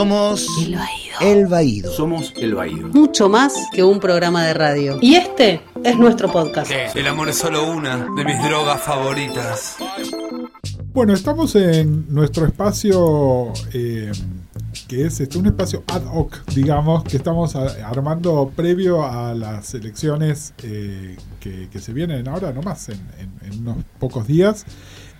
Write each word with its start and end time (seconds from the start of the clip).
Somos 0.00 0.46
El 0.62 0.74
Baído. 0.76 1.16
El 1.22 1.46
Baído. 1.46 1.90
Somos 1.90 2.34
El 2.36 2.54
Baído. 2.54 2.88
Mucho 2.88 3.30
más 3.30 3.54
que 3.72 3.82
un 3.82 3.98
programa 3.98 4.44
de 4.44 4.52
radio. 4.52 4.98
Y 5.00 5.14
este 5.14 5.62
es 5.82 5.96
nuestro 5.96 6.30
podcast. 6.30 6.70
El 6.94 7.06
amor 7.06 7.30
es 7.30 7.38
solo 7.38 7.66
una 7.66 8.06
de 8.14 8.24
mis 8.26 8.36
drogas 8.42 8.78
favoritas. 8.82 9.76
Bueno, 10.92 11.14
estamos 11.14 11.54
en 11.56 12.12
nuestro 12.12 12.44
espacio, 12.44 13.54
eh, 13.72 14.12
que 14.86 15.06
es 15.06 15.18
este, 15.20 15.38
un 15.38 15.46
espacio 15.46 15.82
ad 15.86 16.02
hoc, 16.12 16.44
digamos, 16.54 17.02
que 17.04 17.16
estamos 17.16 17.56
a- 17.56 17.88
armando 17.88 18.52
previo 18.54 19.02
a 19.02 19.32
las 19.32 19.72
elecciones 19.72 20.52
eh, 20.62 21.16
que, 21.40 21.70
que 21.70 21.78
se 21.78 21.94
vienen 21.94 22.28
ahora 22.28 22.52
nomás, 22.52 22.90
en, 22.90 23.00
en- 23.18 23.50
en 23.50 23.60
unos 23.60 23.76
pocos 23.98 24.26
días, 24.26 24.66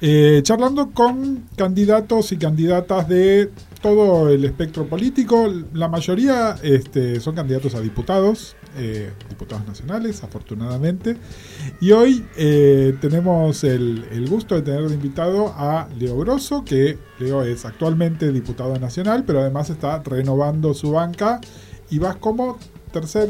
eh, 0.02 0.40
charlando 0.42 0.90
con 0.90 1.44
candidatos 1.56 2.30
y 2.32 2.36
candidatas 2.36 3.08
de 3.08 3.50
todo 3.80 4.28
el 4.28 4.44
espectro 4.44 4.86
político. 4.86 5.52
La 5.72 5.88
mayoría 5.88 6.56
este, 6.62 7.20
son 7.20 7.34
candidatos 7.34 7.74
a 7.74 7.80
diputados, 7.80 8.56
eh, 8.76 9.10
diputados 9.28 9.66
nacionales, 9.66 10.22
afortunadamente. 10.22 11.16
Y 11.80 11.92
hoy 11.92 12.26
eh, 12.36 12.96
tenemos 13.00 13.64
el, 13.64 14.04
el 14.10 14.28
gusto 14.28 14.54
de 14.54 14.62
tener 14.62 14.88
de 14.88 14.94
invitado 14.94 15.54
a 15.56 15.88
Leo 15.98 16.18
Grosso, 16.18 16.64
que 16.64 16.98
Leo 17.18 17.42
es 17.42 17.64
actualmente 17.64 18.32
diputado 18.32 18.78
nacional, 18.78 19.24
pero 19.26 19.40
además 19.40 19.70
está 19.70 20.02
renovando 20.02 20.74
su 20.74 20.92
banca 20.92 21.40
y 21.90 21.98
vas 21.98 22.16
como 22.16 22.58
tercer, 22.92 23.28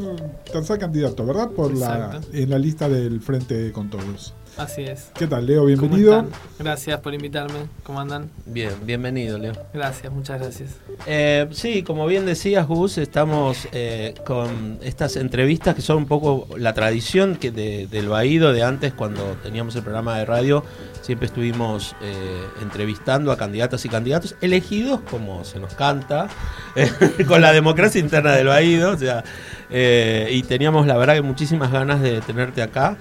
tercer 0.50 0.78
candidato, 0.78 1.26
¿verdad? 1.26 1.50
Por 1.50 1.76
la, 1.76 2.20
en 2.32 2.50
la 2.50 2.58
lista 2.58 2.88
del 2.88 3.20
Frente 3.20 3.72
con 3.72 3.90
Todos. 3.90 4.34
Así 4.56 4.84
es. 4.84 5.10
¿Qué 5.14 5.26
tal, 5.26 5.44
Leo? 5.44 5.58
¿Cómo 5.60 5.66
Bienvenido. 5.66 6.16
están? 6.16 6.30
Gracias 6.58 6.98
por 7.00 7.12
invitarme. 7.12 7.66
¿Cómo 7.82 8.00
andan? 8.00 8.30
Bien, 8.46 8.70
bienvenido, 8.84 9.36
Leo. 9.36 9.52
Gracias, 9.74 10.10
muchas 10.10 10.40
gracias. 10.40 10.70
Eh, 11.06 11.46
sí, 11.50 11.82
como 11.82 12.06
bien 12.06 12.24
decías, 12.24 12.66
Gus, 12.66 12.96
estamos 12.96 13.68
eh, 13.72 14.14
con 14.24 14.78
estas 14.82 15.16
entrevistas 15.16 15.74
que 15.74 15.82
son 15.82 15.98
un 15.98 16.06
poco 16.06 16.48
la 16.56 16.72
tradición 16.72 17.36
que 17.36 17.50
de- 17.50 17.86
del 17.86 18.08
Baído 18.08 18.54
de 18.54 18.62
antes, 18.62 18.94
cuando 18.94 19.36
teníamos 19.42 19.76
el 19.76 19.82
programa 19.82 20.16
de 20.18 20.24
radio, 20.24 20.64
siempre 21.02 21.26
estuvimos 21.26 21.94
eh, 22.00 22.42
entrevistando 22.62 23.32
a 23.32 23.36
candidatas 23.36 23.84
y 23.84 23.90
candidatos 23.90 24.36
elegidos 24.40 25.00
como 25.10 25.44
se 25.44 25.60
nos 25.60 25.74
canta, 25.74 26.28
con 27.28 27.42
la 27.42 27.52
democracia 27.52 28.00
interna 28.00 28.32
del 28.32 28.46
Baído, 28.46 28.92
o 28.92 28.96
sea, 28.96 29.22
eh, 29.68 30.30
y 30.32 30.42
teníamos 30.44 30.86
la 30.86 30.96
verdad 30.96 31.12
que 31.14 31.20
muchísimas 31.22 31.70
ganas 31.70 32.00
de 32.00 32.22
tenerte 32.22 32.62
acá 32.62 32.96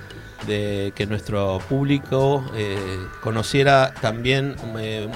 de 0.48 0.94
que 0.96 1.06
nuestro 1.06 1.60
público 1.70 2.44
eh, 2.56 2.78
conociera 3.22 3.94
también 4.02 4.56
eh, 4.80 5.10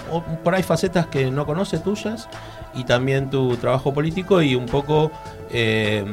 por 0.43 0.55
ahí 0.55 0.63
facetas 0.63 1.07
que 1.07 1.29
no 1.31 1.45
conoce 1.45 1.77
tuyas 1.79 2.27
y 2.73 2.83
también 2.83 3.29
tu 3.29 3.57
trabajo 3.57 3.93
político 3.93 4.41
y 4.41 4.55
un 4.55 4.65
poco 4.65 5.11
eh, 5.51 6.05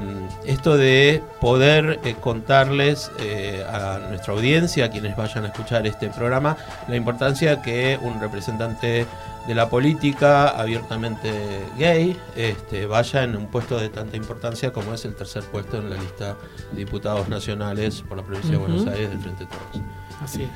esto 0.46 0.76
de 0.76 1.22
poder 1.40 2.00
eh, 2.04 2.16
contarles 2.20 3.10
eh, 3.20 3.64
a 3.68 3.98
nuestra 4.08 4.32
audiencia, 4.32 4.86
a 4.86 4.90
quienes 4.90 5.16
vayan 5.16 5.44
a 5.44 5.48
escuchar 5.48 5.86
este 5.86 6.08
programa, 6.08 6.56
la 6.88 6.96
importancia 6.96 7.60
que 7.60 7.98
un 8.00 8.18
representante 8.20 9.06
de 9.46 9.54
la 9.54 9.68
política 9.68 10.48
abiertamente 10.48 11.30
gay 11.78 12.16
este, 12.34 12.86
vaya 12.86 13.22
en 13.22 13.36
un 13.36 13.46
puesto 13.46 13.78
de 13.78 13.90
tanta 13.90 14.16
importancia 14.16 14.72
como 14.72 14.92
es 14.92 15.04
el 15.04 15.14
tercer 15.14 15.44
puesto 15.44 15.76
en 15.76 15.90
la 15.90 15.96
lista 15.96 16.36
de 16.72 16.78
diputados 16.78 17.28
nacionales 17.28 18.02
por 18.08 18.16
la 18.16 18.24
provincia 18.24 18.52
de 18.52 18.56
Buenos. 18.56 18.86
Aires 18.86 19.10
del 19.10 19.20
Frente 19.20 19.44
de 19.44 19.50
Todos. 19.50 19.86
Así 20.22 20.42
es. 20.42 20.48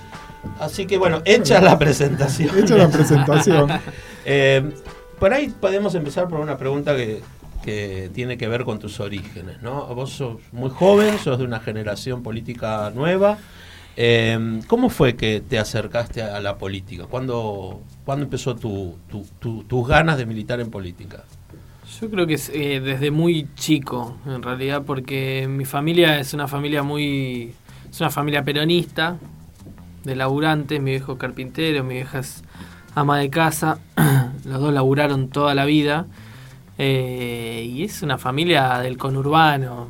Así 0.58 0.86
que 0.86 0.96
bueno, 0.96 1.20
hecha 1.24 1.60
la 1.60 1.78
presentación. 1.78 2.58
Hecha 2.58 2.76
la 2.76 2.88
presentación. 2.88 3.68
Por 5.20 5.32
ahí 5.34 5.48
podemos 5.60 5.94
empezar 5.94 6.28
por 6.28 6.40
una 6.40 6.56
pregunta 6.56 6.96
que, 6.96 7.20
que 7.62 8.10
tiene 8.14 8.38
que 8.38 8.48
ver 8.48 8.64
con 8.64 8.78
tus 8.78 8.98
orígenes, 9.00 9.60
¿no? 9.62 9.86
Vos 9.94 10.10
sos 10.12 10.38
muy 10.52 10.70
joven, 10.70 11.18
sos 11.18 11.38
de 11.38 11.44
una 11.44 11.60
generación 11.60 12.22
política 12.22 12.90
nueva. 12.94 13.38
Eh, 13.96 14.60
¿Cómo 14.66 14.88
fue 14.88 15.16
que 15.16 15.42
te 15.46 15.58
acercaste 15.58 16.22
a 16.22 16.40
la 16.40 16.56
política? 16.56 17.04
¿Cuándo, 17.04 17.82
cuándo 18.06 18.24
empezó 18.24 18.56
tu, 18.56 18.96
tu- 19.10 19.26
tu- 19.38 19.64
tus 19.64 19.86
ganas 19.86 20.16
de 20.16 20.24
militar 20.24 20.58
en 20.60 20.70
política? 20.70 21.22
Yo 22.00 22.08
creo 22.10 22.26
que 22.26 22.38
eh, 22.54 22.80
desde 22.80 23.10
muy 23.10 23.46
chico, 23.56 24.16
en 24.24 24.42
realidad, 24.42 24.84
porque 24.86 25.46
mi 25.50 25.66
familia 25.66 26.18
es 26.18 26.32
una 26.32 26.48
familia 26.48 26.82
muy. 26.82 27.52
Es 27.90 28.00
una 28.00 28.10
familia 28.10 28.42
peronista, 28.44 29.16
de 30.04 30.16
laburantes, 30.16 30.80
mi 30.80 30.92
viejo 30.92 31.18
carpintero, 31.18 31.82
mi 31.84 31.94
vieja 31.94 32.20
es 32.20 32.42
ama 32.94 33.18
de 33.18 33.28
casa, 33.28 33.78
los 34.44 34.60
dos 34.60 34.72
laburaron 34.72 35.28
toda 35.28 35.54
la 35.54 35.64
vida. 35.64 36.06
eh, 36.78 37.68
y 37.70 37.84
es 37.84 38.02
una 38.02 38.16
familia 38.18 38.78
del 38.78 38.96
conurbano. 38.96 39.88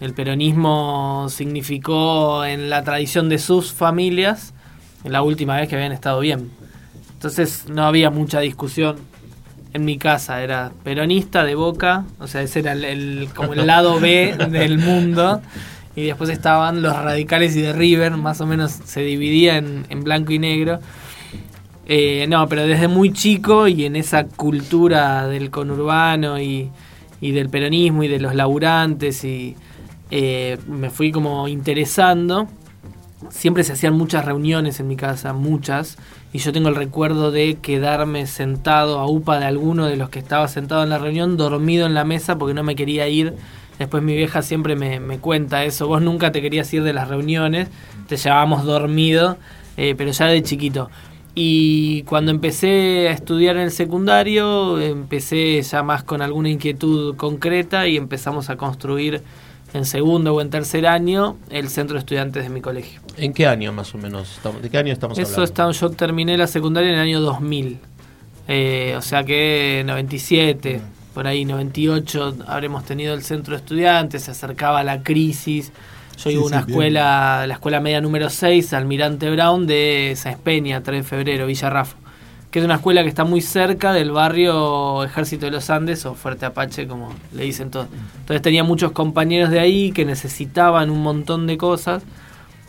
el 0.00 0.12
peronismo 0.12 1.26
significó 1.30 2.44
en 2.44 2.68
la 2.68 2.82
tradición 2.82 3.28
de 3.28 3.38
sus 3.38 3.72
familias 3.72 4.52
la 5.04 5.22
última 5.22 5.56
vez 5.56 5.68
que 5.68 5.76
habían 5.76 5.92
estado 5.92 6.20
bien. 6.20 6.50
Entonces 7.12 7.66
no 7.68 7.86
había 7.86 8.10
mucha 8.10 8.40
discusión 8.40 8.96
en 9.72 9.84
mi 9.84 9.96
casa. 9.98 10.42
Era 10.42 10.72
peronista 10.82 11.44
de 11.44 11.54
boca, 11.54 12.04
o 12.18 12.26
sea, 12.26 12.42
ese 12.42 12.60
era 12.60 12.72
el, 12.72 12.84
el- 12.84 13.28
como 13.34 13.54
el 13.54 13.66
lado 13.66 14.00
B 14.00 14.36
del 14.50 14.78
mundo. 14.78 15.40
Y 15.96 16.02
después 16.02 16.28
estaban 16.30 16.82
los 16.82 16.94
radicales 16.96 17.54
y 17.54 17.60
de 17.62 17.72
River, 17.72 18.12
más 18.16 18.40
o 18.40 18.46
menos 18.46 18.72
se 18.72 19.00
dividía 19.02 19.56
en, 19.58 19.86
en 19.88 20.02
blanco 20.02 20.32
y 20.32 20.38
negro. 20.40 20.80
Eh, 21.86 22.26
no, 22.28 22.48
pero 22.48 22.66
desde 22.66 22.88
muy 22.88 23.12
chico 23.12 23.68
y 23.68 23.84
en 23.84 23.96
esa 23.96 24.24
cultura 24.24 25.26
del 25.26 25.50
conurbano 25.50 26.40
y, 26.40 26.70
del 27.20 27.48
peronismo 27.48 28.02
y 28.02 28.08
de 28.08 28.20
los 28.20 28.34
laburantes 28.34 29.24
y 29.24 29.56
eh, 30.10 30.58
me 30.66 30.90
fui 30.90 31.10
como 31.10 31.48
interesando. 31.48 32.48
Siempre 33.30 33.64
se 33.64 33.72
hacían 33.72 33.94
muchas 33.94 34.24
reuniones 34.26 34.80
en 34.80 34.88
mi 34.88 34.96
casa, 34.96 35.32
muchas, 35.32 35.96
y 36.34 36.38
yo 36.38 36.52
tengo 36.52 36.68
el 36.68 36.74
recuerdo 36.74 37.30
de 37.30 37.56
quedarme 37.62 38.26
sentado 38.26 38.98
a 38.98 39.08
upa 39.08 39.38
de 39.38 39.46
alguno 39.46 39.86
de 39.86 39.96
los 39.96 40.10
que 40.10 40.18
estaba 40.18 40.46
sentado 40.48 40.82
en 40.82 40.90
la 40.90 40.98
reunión, 40.98 41.38
dormido 41.38 41.86
en 41.86 41.94
la 41.94 42.04
mesa 42.04 42.36
porque 42.36 42.52
no 42.52 42.62
me 42.62 42.76
quería 42.76 43.08
ir. 43.08 43.34
Después 43.78 44.02
mi 44.02 44.14
vieja 44.14 44.42
siempre 44.42 44.76
me, 44.76 45.00
me 45.00 45.18
cuenta 45.18 45.64
eso, 45.64 45.88
vos 45.88 46.02
nunca 46.02 46.32
te 46.32 46.42
querías 46.42 46.72
ir 46.74 46.82
de 46.82 46.92
las 46.92 47.08
reuniones, 47.08 47.68
te 48.06 48.18
llevábamos 48.18 48.64
dormido, 48.64 49.38
eh, 49.78 49.94
pero 49.96 50.12
ya 50.12 50.26
de 50.26 50.42
chiquito. 50.42 50.90
Y 51.34 52.02
cuando 52.04 52.30
empecé 52.30 53.08
a 53.08 53.12
estudiar 53.12 53.56
en 53.56 53.62
el 53.62 53.70
secundario, 53.72 54.80
empecé 54.80 55.60
ya 55.62 55.82
más 55.82 56.04
con 56.04 56.22
alguna 56.22 56.48
inquietud 56.48 57.16
concreta 57.16 57.88
y 57.88 57.96
empezamos 57.96 58.50
a 58.50 58.56
construir 58.56 59.22
en 59.72 59.84
segundo 59.84 60.32
o 60.34 60.40
en 60.40 60.50
tercer 60.50 60.86
año 60.86 61.36
el 61.50 61.68
centro 61.68 61.94
de 61.94 62.00
estudiantes 62.00 62.44
de 62.44 62.50
mi 62.50 62.60
colegio. 62.60 63.00
¿En 63.16 63.32
qué 63.32 63.48
año 63.48 63.72
más 63.72 63.92
o 63.94 63.98
menos? 63.98 64.40
¿De 64.62 64.70
qué 64.70 64.78
año 64.78 64.92
estamos 64.92 65.18
Eso 65.18 65.26
hablando? 65.26 65.44
está, 65.44 65.70
yo 65.72 65.90
terminé 65.90 66.36
la 66.38 66.46
secundaria 66.46 66.90
en 66.90 66.94
el 66.96 67.00
año 67.00 67.20
2000. 67.20 67.78
Eh, 68.46 68.94
o 68.96 69.02
sea 69.02 69.24
que 69.24 69.82
97, 69.84 70.80
por 71.14 71.26
ahí 71.26 71.44
98 71.44 72.36
habremos 72.46 72.84
tenido 72.84 73.14
el 73.14 73.22
centro 73.24 73.54
de 73.54 73.58
estudiantes, 73.58 74.22
se 74.22 74.30
acercaba 74.30 74.84
la 74.84 75.02
crisis. 75.02 75.72
Yo 76.16 76.30
Sí, 76.30 76.30
iba 76.30 76.42
a 76.42 76.46
una 76.46 76.60
sí, 76.60 76.66
bien. 76.66 76.70
escuela, 76.78 77.46
la 77.46 77.54
escuela 77.54 77.80
media 77.80 78.00
número 78.00 78.30
6, 78.30 78.72
Almirante 78.72 79.30
Brown 79.30 79.66
de 79.66 80.12
Sáenz 80.16 80.38
Peña, 80.40 80.82
3 80.82 81.02
de 81.02 81.08
febrero, 81.08 81.46
Villa 81.46 81.70
Rafa. 81.70 81.96
Que 82.50 82.60
es 82.60 82.64
una 82.64 82.76
escuela 82.76 83.02
que 83.02 83.08
está 83.08 83.24
muy 83.24 83.40
cerca 83.40 83.92
del 83.92 84.12
barrio 84.12 85.02
Ejército 85.02 85.46
de 85.46 85.50
los 85.52 85.70
Andes 85.70 86.06
o 86.06 86.14
Fuerte 86.14 86.46
Apache, 86.46 86.86
como 86.86 87.12
le 87.34 87.42
dicen 87.44 87.70
todos. 87.70 87.88
Entonces 88.20 88.42
tenía 88.42 88.62
muchos 88.62 88.92
compañeros 88.92 89.50
de 89.50 89.58
ahí 89.58 89.90
que 89.90 90.04
necesitaban 90.04 90.88
un 90.90 91.02
montón 91.02 91.48
de 91.48 91.56
cosas 91.58 92.04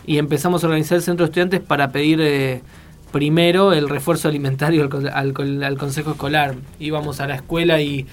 y 0.08 0.18
empezamos 0.18 0.64
a 0.64 0.68
organizar 0.68 0.96
el 0.98 1.04
centro 1.04 1.26
de 1.26 1.30
estudiantes 1.30 1.60
para 1.62 1.92
pedir 1.92 2.20
eh, 2.22 2.64
primero 3.12 3.74
el 3.74 3.88
refuerzo 3.88 4.28
alimentario 4.28 4.90
al, 5.14 5.64
al 5.64 5.78
consejo 5.78 6.12
escolar. 6.12 6.56
Íbamos 6.80 7.20
a 7.20 7.28
la 7.28 7.36
escuela 7.36 7.80
y 7.80 8.08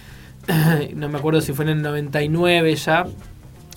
no 0.94 1.08
me 1.08 1.16
acuerdo 1.18 1.40
si 1.40 1.54
fue 1.54 1.64
en 1.64 1.70
el 1.70 1.82
99 1.82 2.76
ya. 2.76 3.06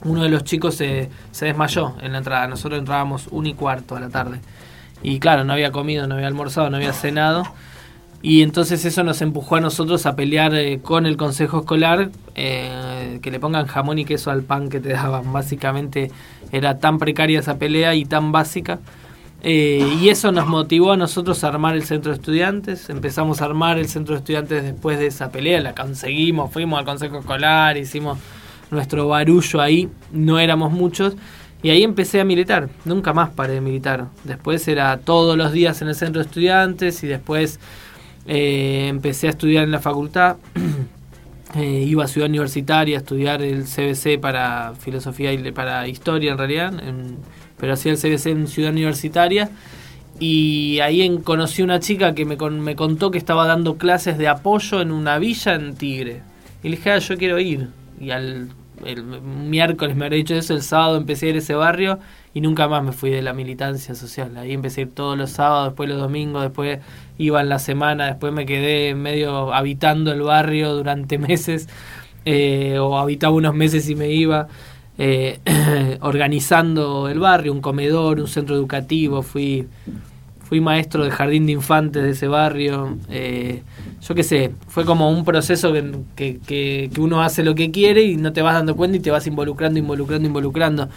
Uno 0.06 0.24
de 0.24 0.30
los 0.30 0.44
chicos 0.44 0.76
se, 0.76 1.10
desmayó 1.40 1.96
en 2.02 2.14
la 2.14 2.20
entrada. 2.20 2.48
Nosotros 2.48 2.80
entrábamos 2.80 3.28
un 3.32 3.48
y 3.48 3.54
cuarto 3.54 3.96
a 3.96 4.00
la 4.00 4.10
tarde. 4.10 4.40
Y 5.04 5.20
claro, 5.20 5.44
no 5.44 5.54
había 5.54 5.72
comido, 5.72 6.08
no 6.08 6.16
había 6.16 6.28
almorzado, 6.28 6.70
no 6.70 6.78
había 6.78 6.94
cenado. 6.94 7.44
Y 8.22 8.42
entonces 8.42 8.86
eso 8.86 9.04
nos 9.04 9.22
empujó 9.22 9.58
a 9.58 9.62
nosotros 9.62 10.06
a 10.06 10.16
pelear 10.16 10.56
eh, 10.56 10.80
con 10.82 11.06
el 11.06 11.18
consejo 11.18 11.60
escolar, 11.60 12.10
eh, 12.36 13.20
que 13.22 13.30
le 13.30 13.40
pongan 13.40 13.68
jamón 13.68 14.00
y 14.00 14.06
queso 14.06 14.32
al 14.32 14.44
pan 14.44 14.70
que 14.70 14.80
te 14.80 14.90
daban. 14.90 15.34
Básicamente 15.34 16.12
era 16.52 16.80
tan 16.80 16.98
precaria 16.98 17.40
esa 17.40 17.58
pelea 17.58 17.94
y 17.96 18.06
tan 18.06 18.32
básica. 18.32 18.80
Eh, 19.48 19.98
y 20.02 20.10
eso 20.10 20.32
nos 20.32 20.48
motivó 20.48 20.94
a 20.94 20.98
nosotros 20.98 21.44
a 21.44 21.50
armar 21.50 21.76
el 21.76 21.84
centro 21.84 22.12
de 22.12 22.18
estudiantes. 22.18 22.90
Empezamos 22.90 23.42
a 23.42 23.46
armar 23.46 23.78
el 23.78 23.88
centro 23.88 24.16
de 24.16 24.20
estudiantes 24.20 24.64
después 24.64 24.98
de 24.98 25.06
esa 25.08 25.30
pelea, 25.30 25.62
la 25.62 25.76
conseguimos, 25.76 26.52
fuimos 26.52 26.80
al 26.80 26.86
consejo 26.86 27.20
escolar, 27.20 27.78
hicimos 27.78 28.18
nuestro 28.72 29.08
barullo 29.08 29.62
ahí, 29.62 29.90
no 30.12 30.40
éramos 30.40 30.72
muchos. 30.72 31.16
Y 31.64 31.70
ahí 31.70 31.84
empecé 31.84 32.22
a 32.22 32.26
militar, 32.26 32.70
nunca 32.84 33.14
más 33.14 33.30
paré 33.30 33.54
de 33.54 33.62
militar. 33.62 34.08
Después 34.24 34.68
era 34.68 34.98
todos 34.98 35.36
los 35.38 35.52
días 35.52 35.82
en 35.82 35.88
el 35.88 35.96
centro 35.96 36.22
de 36.22 36.28
estudiantes 36.28 37.04
y 37.04 37.08
después 37.08 37.60
Eh, 38.28 38.88
empecé 38.90 39.28
a 39.28 39.30
estudiar 39.32 39.64
en 39.64 39.72
la 39.72 39.80
facultad. 39.80 40.38
Eh, 41.58 41.86
iba 41.88 42.04
a 42.04 42.08
Ciudad 42.08 42.28
Universitaria 42.28 42.98
a 42.98 43.00
estudiar 43.00 43.42
el 43.42 43.64
CBC 43.64 44.20
para 44.20 44.74
filosofía 44.78 45.32
y 45.32 45.52
para 45.54 45.88
historia 45.88 46.34
en 46.34 46.38
realidad, 46.38 46.74
pero 47.58 47.72
hacía 47.72 47.94
el 47.94 47.98
CBC 47.98 48.26
en 48.26 48.48
Ciudad 48.48 48.72
Universitaria 48.72 49.50
y 50.20 50.80
ahí 50.80 51.18
conocí 51.24 51.62
una 51.62 51.80
chica 51.80 52.14
que 52.14 52.26
me, 52.26 52.36
me 52.36 52.76
contó 52.76 53.10
que 53.10 53.18
estaba 53.18 53.48
dando 53.48 53.78
clases 53.78 54.18
de 54.18 54.28
apoyo 54.28 54.82
en 54.82 54.92
una 54.92 55.18
villa 55.18 55.54
en 55.54 55.76
Tigre. 55.76 56.24
Y 56.62 56.68
le 56.68 56.76
dije, 56.76 56.92
ah, 56.92 56.98
yo 56.98 57.16
quiero 57.16 57.40
ir. 57.40 57.70
Y 58.00 58.12
al 58.12 58.50
el 58.84 59.04
miércoles 59.04 59.96
me 59.96 60.06
habría 60.06 60.18
dicho 60.18 60.36
eso, 60.36 60.54
el 60.54 60.62
sábado 60.62 60.98
empecé 60.98 61.28
a 61.28 61.30
ir 61.30 61.36
a 61.36 61.40
ese 61.40 61.56
barrio 61.56 62.00
y 62.34 62.42
nunca 62.42 62.68
más 62.68 62.84
me 62.84 62.92
fui 62.92 63.10
de 63.10 63.22
la 63.22 63.34
militancia 63.34 63.96
social. 63.96 64.36
Ahí 64.38 64.52
empecé 64.52 64.82
ir 64.82 64.92
todos 64.92 65.18
los 65.18 65.32
sábados, 65.32 65.70
después 65.70 65.88
los 65.88 66.00
domingos, 66.00 66.44
después 66.44 66.80
iba 67.18 67.42
en 67.42 67.50
la 67.50 67.60
semana, 67.60 68.08
después 68.08 68.34
me 68.34 68.46
quedé 68.46 68.94
medio 68.96 69.54
habitando 69.54 70.12
el 70.12 70.22
barrio 70.22 70.74
durante 70.74 71.18
meses, 71.18 71.70
eh, 72.26 72.78
o 72.80 72.98
habitaba 72.98 73.34
unos 73.34 73.56
meses 73.56 73.90
y 73.90 73.96
me 73.96 74.10
iba. 74.10 74.48
Eh, 74.98 75.40
organizando 76.02 77.10
el 77.10 77.20
barrio, 77.20 77.52
un 77.52 77.62
comedor, 77.62 78.20
un 78.20 78.28
centro 78.28 78.56
educativo, 78.56 79.22
fui 79.24 79.68
fui 80.46 80.62
maestro 80.62 81.04
de 81.04 81.12
jardín 81.12 81.48
de 81.48 81.54
infantes 81.54 82.04
de 82.04 82.12
ese 82.12 82.28
barrio. 82.28 82.98
Eh, 83.10 83.64
yo 84.08 84.16
qué 84.16 84.24
sé, 84.24 84.52
fue 84.68 84.86
como 84.86 85.10
un 85.10 85.26
proceso 85.26 85.74
que, 86.16 86.40
que, 86.46 86.90
uno 87.00 87.24
hace 87.24 87.44
lo 87.44 87.56
que 87.56 87.72
quiere 87.72 88.04
y 88.04 88.16
no 88.16 88.32
te 88.32 88.44
vas 88.44 88.54
dando 88.54 88.76
cuenta 88.76 88.98
y 88.98 89.00
te 89.00 89.10
vas 89.10 89.26
involucrando, 89.26 89.80
involucrando, 89.80 90.28
involucrando. 90.28 90.90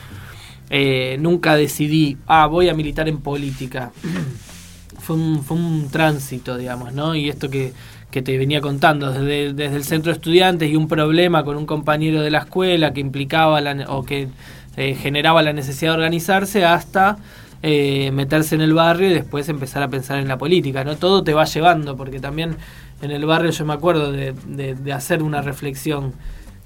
Eh, 0.68 1.16
nunca 1.18 1.56
decidí, 1.56 2.18
ah, 2.26 2.46
voy 2.46 2.68
a 2.68 2.74
militar 2.74 3.08
en 3.08 3.20
política. 3.20 3.90
fue, 4.98 5.16
un, 5.16 5.42
fue 5.42 5.56
un 5.56 5.88
tránsito, 5.90 6.58
digamos, 6.58 6.92
¿no? 6.92 7.14
Y 7.14 7.30
esto 7.30 7.48
que, 7.48 7.72
que 8.10 8.20
te 8.20 8.36
venía 8.36 8.60
contando, 8.60 9.10
desde, 9.12 9.54
desde 9.54 9.76
el 9.76 9.84
centro 9.84 10.12
de 10.12 10.16
estudiantes 10.16 10.70
y 10.70 10.76
un 10.76 10.88
problema 10.88 11.42
con 11.42 11.56
un 11.56 11.64
compañero 11.64 12.20
de 12.20 12.30
la 12.30 12.40
escuela 12.40 12.92
que 12.92 13.00
implicaba 13.00 13.62
la, 13.62 13.86
o 13.88 14.04
que 14.04 14.28
eh, 14.76 14.94
generaba 14.94 15.42
la 15.42 15.54
necesidad 15.54 15.92
de 15.92 15.96
organizarse 15.96 16.66
hasta 16.66 17.16
eh, 17.62 18.10
meterse 18.12 18.54
en 18.54 18.60
el 18.60 18.72
barrio 18.72 19.10
y 19.10 19.14
después 19.14 19.48
empezar 19.48 19.82
a 19.82 19.88
pensar 19.88 20.18
en 20.18 20.28
la 20.28 20.38
política, 20.38 20.84
¿no? 20.84 20.96
Todo 20.96 21.24
te 21.24 21.34
va 21.34 21.44
llevando, 21.44 21.96
porque 21.96 22.20
también 22.20 22.56
en 23.02 23.10
el 23.10 23.26
barrio 23.26 23.50
yo 23.50 23.64
me 23.64 23.74
acuerdo 23.74 24.12
de, 24.12 24.32
de, 24.32 24.92
hacer 24.92 25.22
una 25.22 25.42
reflexión 25.42 26.12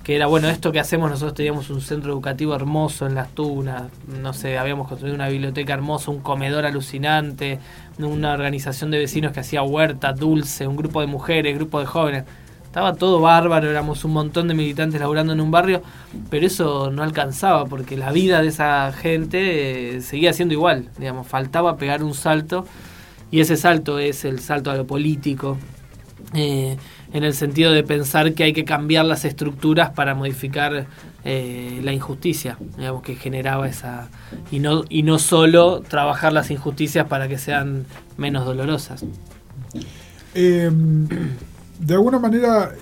que 0.03 0.17
era, 0.17 0.27
bueno, 0.27 0.49
esto 0.49 0.73
que 0.73 0.81
hacemos, 0.81 1.11
nosotros 1.11 1.35
teníamos 1.35 1.71
un 1.71 1.81
centro 1.81 2.13
educativo 2.13 2.55
hermoso 2.55 3.07
en 3.07 3.15
Las 3.15 3.31
Tunas, 3.31 3.85
no 4.07 4.33
sé, 4.33 4.59
habíamos 4.59 4.89
construido 4.89 5.15
una 5.15 5.29
biblioteca 5.29 5.75
hermosa, 5.75 6.11
un 6.11 6.21
comedor 6.21 6.67
alucinante, 6.67 7.61
una 7.99 8.33
organización 8.33 8.91
de 8.91 8.99
vecinos 8.99 9.33
que 9.33 9.41
hacía 9.41 9.63
huerta, 9.63 10.13
dulce, 10.13 10.67
un 10.67 10.77
grupo 10.77 11.01
de 11.01 11.07
mujeres, 11.07 11.55
grupo 11.55 11.79
de 11.79 11.87
jóvenes. 11.87 12.25
Estaba 12.73 12.95
todo 12.95 13.21
bárbaro, 13.21 13.69
éramos 13.69 14.03
un 14.07 14.15
montón 14.15 14.49
de 14.49 14.55
militantes 14.55 14.99
laburando 14.99 15.35
en 15.35 15.43
un 15.43 15.51
barrio, 15.51 15.83
pero 16.31 16.47
eso 16.47 16.91
no 16.91 17.03
alcanzaba 17.03 17.67
porque 17.67 17.99
la 17.99 18.11
vida 18.13 18.41
de 18.41 18.49
esa 18.49 18.91
gente 18.95 19.97
eh, 19.97 20.01
seguía 20.01 20.33
siendo 20.33 20.55
igual, 20.55 20.89
digamos, 20.97 21.27
faltaba 21.27 21.77
pegar 21.77 22.03
un 22.03 22.15
salto 22.15 22.65
y 23.31 23.41
ese 23.41 23.59
salto 23.59 23.99
es 23.99 24.25
el 24.25 24.41
salto 24.41 24.71
a 24.71 24.75
lo 24.75 24.87
político, 24.87 25.59
eh, 26.33 26.79
en 27.13 27.25
el 27.25 27.35
sentido 27.35 27.73
de 27.73 27.83
pensar 27.83 28.33
que 28.33 28.45
hay 28.45 28.55
que 28.55 28.65
cambiar 28.65 29.05
las 29.05 29.27
estructuras 29.27 29.91
para 29.91 30.15
modificar 30.15 30.87
eh, 31.27 31.79
la 31.85 31.93
injusticia, 31.93 32.57
digamos, 32.79 33.03
que 33.03 33.17
generaba 33.17 33.69
esa... 33.69 34.09
Y 34.51 34.61
no, 34.61 34.85
y 34.89 35.03
no 35.03 35.19
solo 35.19 35.83
trabajar 35.83 36.33
las 36.33 36.51
injusticias 36.51 37.07
para 37.07 37.29
que 37.29 37.37
sean 37.37 37.85
menos 38.17 38.47
dolorosas. 38.47 39.05
De 41.79 41.95
alguna 41.95 42.19
manera, 42.19 42.73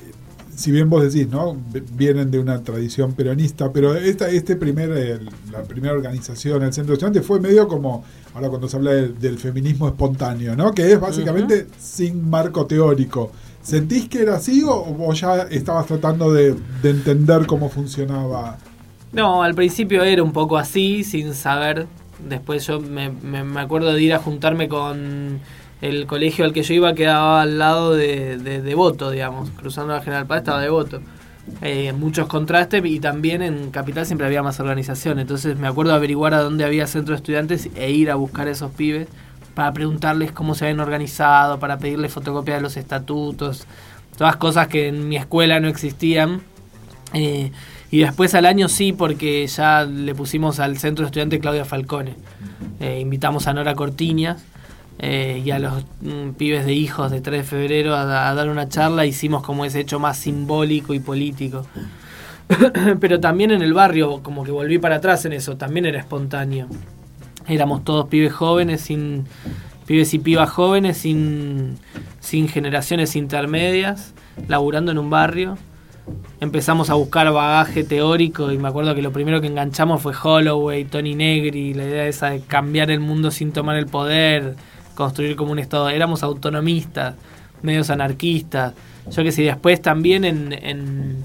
si 0.60 0.70
bien 0.70 0.90
vos 0.90 1.02
decís, 1.02 1.26
¿no? 1.30 1.56
Vienen 1.94 2.30
de 2.30 2.38
una 2.38 2.62
tradición 2.62 3.14
peronista, 3.14 3.72
pero 3.72 3.94
esta, 3.94 4.28
este 4.28 4.56
primer, 4.56 5.22
la 5.50 5.62
primera 5.62 5.94
organización, 5.94 6.62
el 6.62 6.72
Centro 6.74 6.92
de 6.92 6.94
Estudiantes, 6.94 7.26
fue 7.26 7.40
medio 7.40 7.66
como, 7.66 8.04
ahora 8.34 8.50
cuando 8.50 8.68
se 8.68 8.76
habla 8.76 8.92
del, 8.92 9.38
feminismo 9.38 9.88
espontáneo, 9.88 10.54
¿no? 10.54 10.72
Que 10.72 10.92
es 10.92 11.00
básicamente 11.00 11.66
sin 11.78 12.28
marco 12.28 12.66
teórico. 12.66 13.32
¿Sentís 13.62 14.08
que 14.10 14.20
era 14.20 14.36
así 14.36 14.62
o 14.62 14.84
vos 14.84 15.18
ya 15.18 15.42
estabas 15.50 15.86
tratando 15.86 16.30
de, 16.30 16.54
de 16.82 16.90
entender 16.90 17.46
cómo 17.46 17.70
funcionaba? 17.70 18.58
No, 19.12 19.42
al 19.42 19.54
principio 19.54 20.02
era 20.02 20.22
un 20.22 20.32
poco 20.32 20.58
así, 20.58 21.04
sin 21.04 21.32
saber. 21.32 21.86
Después 22.28 22.66
yo 22.66 22.80
me, 22.80 23.10
me 23.10 23.60
acuerdo 23.60 23.94
de 23.94 24.02
ir 24.02 24.12
a 24.12 24.18
juntarme 24.18 24.68
con 24.68 25.40
el 25.80 26.06
colegio 26.06 26.44
al 26.44 26.52
que 26.52 26.62
yo 26.62 26.74
iba 26.74 26.94
quedaba 26.94 27.42
al 27.42 27.58
lado 27.58 27.94
de, 27.94 28.36
de 28.38 28.60
Devoto, 28.60 29.10
digamos, 29.10 29.50
cruzando 29.50 29.94
la 29.94 30.00
General 30.00 30.26
Paz 30.26 30.38
estaba 30.38 30.60
Devoto. 30.60 31.00
Eh, 31.62 31.92
muchos 31.92 32.28
contrastes 32.28 32.84
y 32.84 33.00
también 33.00 33.42
en 33.42 33.70
Capital 33.70 34.06
siempre 34.06 34.26
había 34.26 34.42
más 34.42 34.60
organización, 34.60 35.18
entonces 35.18 35.58
me 35.58 35.66
acuerdo 35.66 35.92
averiguar 35.94 36.34
a 36.34 36.42
dónde 36.42 36.64
había 36.64 36.86
centro 36.86 37.12
de 37.12 37.16
estudiantes 37.16 37.70
e 37.74 37.90
ir 37.90 38.10
a 38.10 38.14
buscar 38.14 38.46
a 38.46 38.50
esos 38.50 38.70
pibes 38.72 39.08
para 39.54 39.72
preguntarles 39.72 40.32
cómo 40.32 40.54
se 40.54 40.66
habían 40.66 40.80
organizado, 40.80 41.58
para 41.58 41.78
pedirles 41.78 42.12
fotocopia 42.12 42.54
de 42.54 42.60
los 42.60 42.76
estatutos, 42.76 43.66
todas 44.16 44.36
cosas 44.36 44.68
que 44.68 44.88
en 44.88 45.08
mi 45.08 45.16
escuela 45.16 45.60
no 45.60 45.68
existían. 45.68 46.42
Eh, 47.14 47.50
y 47.90 47.98
después 47.98 48.34
al 48.34 48.46
año 48.46 48.68
sí, 48.68 48.92
porque 48.92 49.44
ya 49.46 49.84
le 49.84 50.14
pusimos 50.14 50.60
al 50.60 50.78
centro 50.78 51.02
de 51.02 51.06
estudiantes 51.06 51.40
Claudia 51.40 51.64
Falcone. 51.64 52.14
Eh, 52.78 53.00
invitamos 53.00 53.48
a 53.48 53.52
Nora 53.52 53.74
Cortiñas 53.74 54.44
eh, 55.02 55.40
y 55.42 55.50
a 55.50 55.58
los 55.58 55.86
mm, 56.02 56.32
pibes 56.36 56.66
de 56.66 56.74
hijos 56.74 57.10
de 57.10 57.22
3 57.22 57.40
de 57.40 57.44
febrero 57.44 57.96
a, 57.96 58.04
dar 58.04 58.48
una 58.50 58.68
charla, 58.68 59.06
hicimos 59.06 59.42
como 59.42 59.64
ese 59.64 59.80
hecho 59.80 59.98
más 59.98 60.18
simbólico 60.18 60.92
y 60.92 61.00
político. 61.00 61.64
Pero 63.00 63.18
también 63.18 63.50
en 63.50 63.62
el 63.62 63.72
barrio, 63.72 64.22
como 64.22 64.44
que 64.44 64.50
volví 64.50 64.78
para 64.78 64.96
atrás 64.96 65.24
en 65.24 65.32
eso, 65.32 65.56
también 65.56 65.86
era 65.86 65.98
espontáneo. 65.98 66.66
Éramos 67.48 67.82
todos 67.82 68.08
pibes 68.08 68.34
jóvenes, 68.34 68.82
sin 68.82 69.24
pibes 69.86 70.12
y 70.12 70.18
pibas 70.18 70.50
jóvenes, 70.50 70.98
sin, 70.98 71.78
sin 72.20 72.48
generaciones 72.48 73.16
intermedias, 73.16 74.12
laburando 74.48 74.92
en 74.92 74.98
un 74.98 75.08
barrio. 75.08 75.56
Empezamos 76.40 76.90
a 76.90 76.94
buscar 76.94 77.32
bagaje 77.32 77.84
teórico 77.84 78.52
y 78.52 78.58
me 78.58 78.68
acuerdo 78.68 78.94
que 78.94 79.00
lo 79.00 79.12
primero 79.12 79.40
que 79.40 79.46
enganchamos 79.46 80.02
fue 80.02 80.12
Holloway, 80.12 80.84
Tony 80.84 81.14
Negri, 81.14 81.72
la 81.72 81.84
idea 81.84 82.06
esa 82.06 82.30
de 82.30 82.40
cambiar 82.40 82.90
el 82.90 83.00
mundo 83.00 83.30
sin 83.30 83.52
tomar 83.52 83.76
el 83.76 83.86
poder, 83.86 84.56
construir 85.00 85.34
como 85.34 85.52
un 85.52 85.58
Estado. 85.58 85.88
Éramos 85.88 86.22
autonomistas, 86.22 87.14
medios 87.62 87.88
anarquistas. 87.88 88.74
Yo 89.10 89.24
que 89.24 89.32
sé, 89.32 89.42
después 89.42 89.80
también 89.80 90.24
en, 90.24 91.24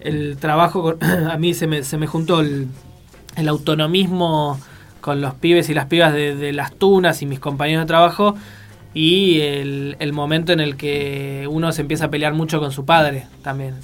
el 0.00 0.38
trabajo, 0.38 0.96
a 1.30 1.36
mí 1.36 1.52
se 1.52 1.66
me, 1.66 1.82
se 1.82 1.98
me 1.98 2.06
juntó 2.06 2.40
el, 2.40 2.68
autonomismo 3.46 4.58
con 5.02 5.20
los 5.20 5.34
pibes 5.34 5.68
y 5.68 5.74
las 5.74 5.86
pibas 5.86 6.14
de, 6.14 6.52
las 6.54 6.72
tunas 6.74 7.20
y 7.20 7.26
mis 7.26 7.38
compañeros 7.38 7.82
de 7.82 7.86
trabajo 7.86 8.34
y 8.94 9.40
el, 9.40 9.96
el, 10.00 10.12
momento 10.12 10.52
en 10.52 10.60
el 10.60 10.76
que 10.76 11.46
uno 11.50 11.70
se 11.72 11.82
empieza 11.82 12.06
a 12.06 12.08
pelear 12.08 12.32
mucho 12.32 12.60
con 12.60 12.72
su 12.72 12.86
padre 12.86 13.26
también. 13.42 13.74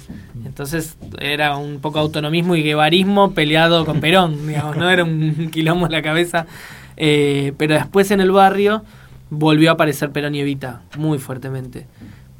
Entonces 0.43 0.97
era 1.19 1.55
un 1.57 1.79
poco 1.81 1.99
autonomismo 1.99 2.55
y 2.55 2.63
guevarismo 2.63 3.31
peleado 3.31 3.85
con 3.85 3.99
Perón, 3.99 4.47
digamos, 4.47 4.75
¿no? 4.75 4.89
Era 4.89 5.03
un 5.03 5.49
quilombo 5.51 5.85
en 5.85 5.91
la 5.91 6.01
cabeza. 6.01 6.47
Eh, 7.01 7.53
pero 7.57 7.75
después 7.75 8.11
en 8.11 8.19
el 8.19 8.31
barrio 8.31 8.83
volvió 9.29 9.69
a 9.69 9.73
aparecer 9.73 10.11
Perón 10.11 10.35
y 10.35 10.41
Evita 10.41 10.81
muy 10.97 11.19
fuertemente. 11.19 11.87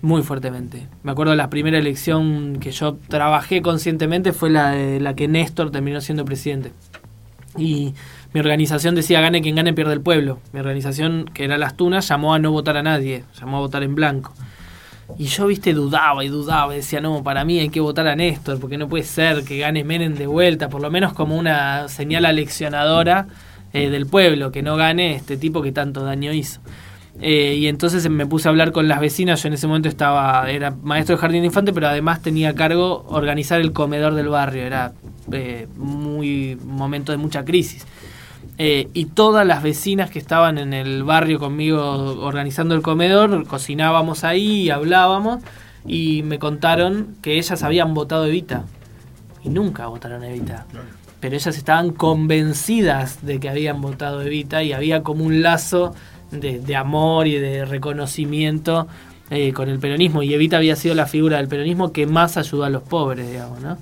Muy 0.02 0.24
fuertemente. 0.24 0.88
Me 1.04 1.12
acuerdo 1.12 1.36
la 1.36 1.50
primera 1.50 1.78
elección 1.78 2.58
que 2.60 2.72
yo 2.72 2.98
trabajé 3.10 3.62
conscientemente 3.62 4.32
fue 4.32 4.50
la 4.50 4.72
de 4.72 5.00
la 5.00 5.14
que 5.14 5.28
Néstor 5.28 5.72
terminó 5.72 6.00
siendo 6.00 6.24
presidente. 6.24 6.72
Y 7.58 7.94
mi 8.34 8.40
organización 8.40 8.96
decía 8.96 9.20
gane 9.20 9.42
quien 9.42 9.56
gane 9.56 9.74
pierde 9.74 9.94
el 9.94 10.02
pueblo. 10.02 10.40
Mi 10.54 10.62
organización, 10.62 11.26
que 11.34 11.44
era 11.44 11.58
Las 11.58 11.76
Tunas, 11.76 12.08
llamó 12.08 12.34
a 12.34 12.40
no 12.40 12.52
votar 12.52 12.78
a 12.78 12.84
nadie, 12.84 13.26
llamó 13.40 13.58
a 13.58 13.62
votar 13.62 13.84
en 13.84 13.96
blanco. 13.96 14.34
Y 15.18 15.26
yo, 15.26 15.48
viste, 15.48 15.74
dudaba 15.74 16.24
y 16.24 16.30
dudaba, 16.30 16.74
decía, 16.74 17.02
no, 17.02 17.24
para 17.24 17.44
mí 17.44 17.60
hay 17.60 17.70
que 17.70 17.80
votar 17.80 18.08
a 18.08 18.16
Néstor, 18.16 18.60
porque 18.60 18.78
no 18.78 18.88
puede 18.88 19.04
ser 19.04 19.44
que 19.44 19.58
gane 19.58 19.84
Menem 19.84 20.14
de 20.14 20.28
vuelta, 20.28 20.70
por 20.70 20.82
lo 20.82 20.92
menos 20.92 21.14
como 21.14 21.36
una 21.36 21.88
señal 21.88 22.26
aleccionadora 22.26 23.28
eh, 23.74 23.90
del 23.90 24.08
pueblo, 24.08 24.52
que 24.52 24.64
no 24.64 24.76
gane 24.76 25.16
este 25.16 25.38
tipo 25.38 25.62
que 25.62 25.72
tanto 25.72 26.04
daño 26.04 26.34
hizo. 26.34 26.60
Eh, 27.22 27.56
y 27.60 27.68
entonces 27.68 28.10
me 28.10 28.26
puse 28.26 28.48
a 28.48 28.52
hablar 28.52 28.72
con 28.72 28.88
las 28.88 29.00
vecinas, 29.00 29.44
yo 29.44 29.48
en 29.48 29.54
ese 29.54 29.68
momento 29.68 29.90
estaba, 29.90 30.50
era 30.50 30.72
maestro 30.72 31.16
de 31.16 31.22
jardín 31.22 31.42
de 31.42 31.48
infante, 31.48 31.74
pero 31.74 31.88
además 31.88 32.22
tenía 32.22 32.50
a 32.50 32.56
cargo 32.56 33.06
organizar 33.10 33.60
el 33.60 33.74
comedor 33.74 34.16
del 34.16 34.30
barrio, 34.30 34.64
era 34.64 34.94
eh, 35.32 35.68
muy 35.76 36.58
momento 36.64 37.12
de 37.12 37.18
mucha 37.18 37.46
crisis. 37.46 37.86
y 38.58 39.06
todas 39.06 39.46
las 39.46 39.64
vecinas 39.64 40.10
que 40.10 40.20
estaban 40.20 40.58
en 40.58 40.74
el 40.74 41.04
barrio 41.04 41.40
conmigo 41.40 41.80
organizando 42.22 42.76
el 42.76 42.82
comedor, 42.82 43.46
cocinábamos 43.48 44.24
ahí 44.24 44.70
hablábamos, 44.70 45.44
y 45.86 46.24
me 46.24 46.40
contaron 46.40 47.16
que 47.22 47.38
ellas 47.38 47.64
habían 47.64 47.94
votado 47.94 48.26
Evita. 48.26 48.66
Y 49.44 49.50
nunca 49.50 49.88
votaron 49.88 50.24
Evita 50.24 50.66
pero 51.20 51.36
ellas 51.36 51.58
estaban 51.58 51.92
convencidas 51.92 53.26
de 53.26 53.40
que 53.40 53.50
habían 53.50 53.82
votado 53.82 54.22
Evita 54.22 54.64
y 54.64 54.74
había 54.74 55.04
como 55.04 55.24
un 55.26 55.42
lazo 55.42 55.94
de, 56.32 56.76
amor 56.76 57.28
y 57.28 57.38
de 57.38 57.66
reconocimiento 57.66 58.88
eh, 59.30 59.54
con 59.54 59.70
el 59.70 59.80
peronismo 59.80 60.24
y 60.24 60.34
Evita 60.34 60.58
había 60.58 60.76
sido 60.76 60.96
la 60.96 61.08
figura 61.08 61.38
del 61.38 61.48
peronismo 61.48 61.92
que 61.92 62.06
más 62.08 62.38
ayudó 62.38 62.64
a 62.64 62.70
los 62.70 62.84
pobres, 62.84 63.30
digamos, 63.30 63.62
¿no? 63.62 63.78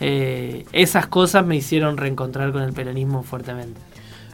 Eh, 0.00 0.64
esas 0.72 1.06
cosas 1.06 1.44
me 1.44 1.56
hicieron 1.56 1.98
reencontrar 1.98 2.52
con 2.52 2.62
el 2.62 2.72
peronismo 2.72 3.22
fuertemente. 3.22 3.78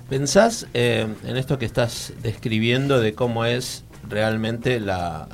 ¿Pensás 0.08 0.68
eh, 0.72 1.08
en 1.24 1.36
esto 1.36 1.58
que 1.58 1.64
estás 1.64 2.12
describiendo 2.22 3.00
de 3.00 3.14
cómo 3.14 3.44
es 3.44 3.82
realmente 4.08 4.78
la, 4.78 5.28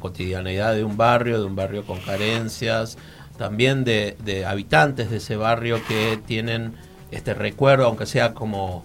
cotidianidad 0.00 0.74
de 0.74 0.82
un 0.82 0.96
barrio, 0.96 1.38
de 1.38 1.44
un 1.44 1.54
barrio 1.54 1.84
con 1.84 2.00
carencias, 2.00 2.96
también 3.36 3.84
de, 3.84 4.44
habitantes 4.46 5.10
de 5.10 5.18
ese 5.18 5.36
barrio 5.36 5.80
que 5.86 6.18
tienen 6.26 6.74
este 7.10 7.34
recuerdo, 7.34 7.86
aunque 7.86 8.06
sea 8.06 8.34
como 8.34 8.84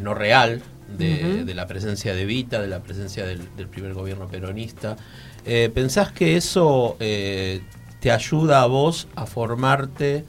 no 0.00 0.14
real, 0.14 0.62
de, 0.88 1.54
la 1.54 1.66
presencia 1.66 2.14
de 2.14 2.24
Vita, 2.24 2.60
de 2.60 2.68
la 2.68 2.80
presencia 2.80 3.26
del, 3.26 3.40
primer 3.68 3.94
gobierno 3.94 4.28
peronista. 4.28 4.96
Eh, 5.44 5.70
¿Pensás 5.72 6.12
que 6.12 6.36
eso 6.36 6.96
eh, 7.00 7.60
te 8.00 8.10
ayuda 8.10 8.62
a 8.62 8.66
vos 8.66 9.08
a 9.14 9.26
formarte 9.26 10.24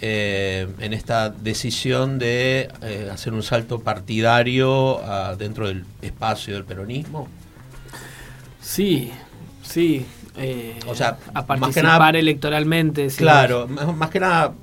eh, 0.00 0.68
en 0.78 0.92
esta 0.92 1.30
decisión 1.30 2.18
de 2.18 2.70
hacer 3.12 3.32
un 3.32 3.42
salto 3.42 3.80
partidario 3.80 5.00
dentro 5.38 5.68
del 5.68 5.84
espacio 6.02 6.54
del 6.54 6.64
peronismo? 6.64 7.28
Sí, 8.60 9.12
sí. 9.62 10.06
O 10.86 10.94
sea, 10.94 11.18
a 11.34 11.46
participar 11.46 12.16
electoralmente. 12.16 13.08
Claro, 13.08 13.66
más 13.68 14.10
que 14.10 14.20
nada 14.20 14.54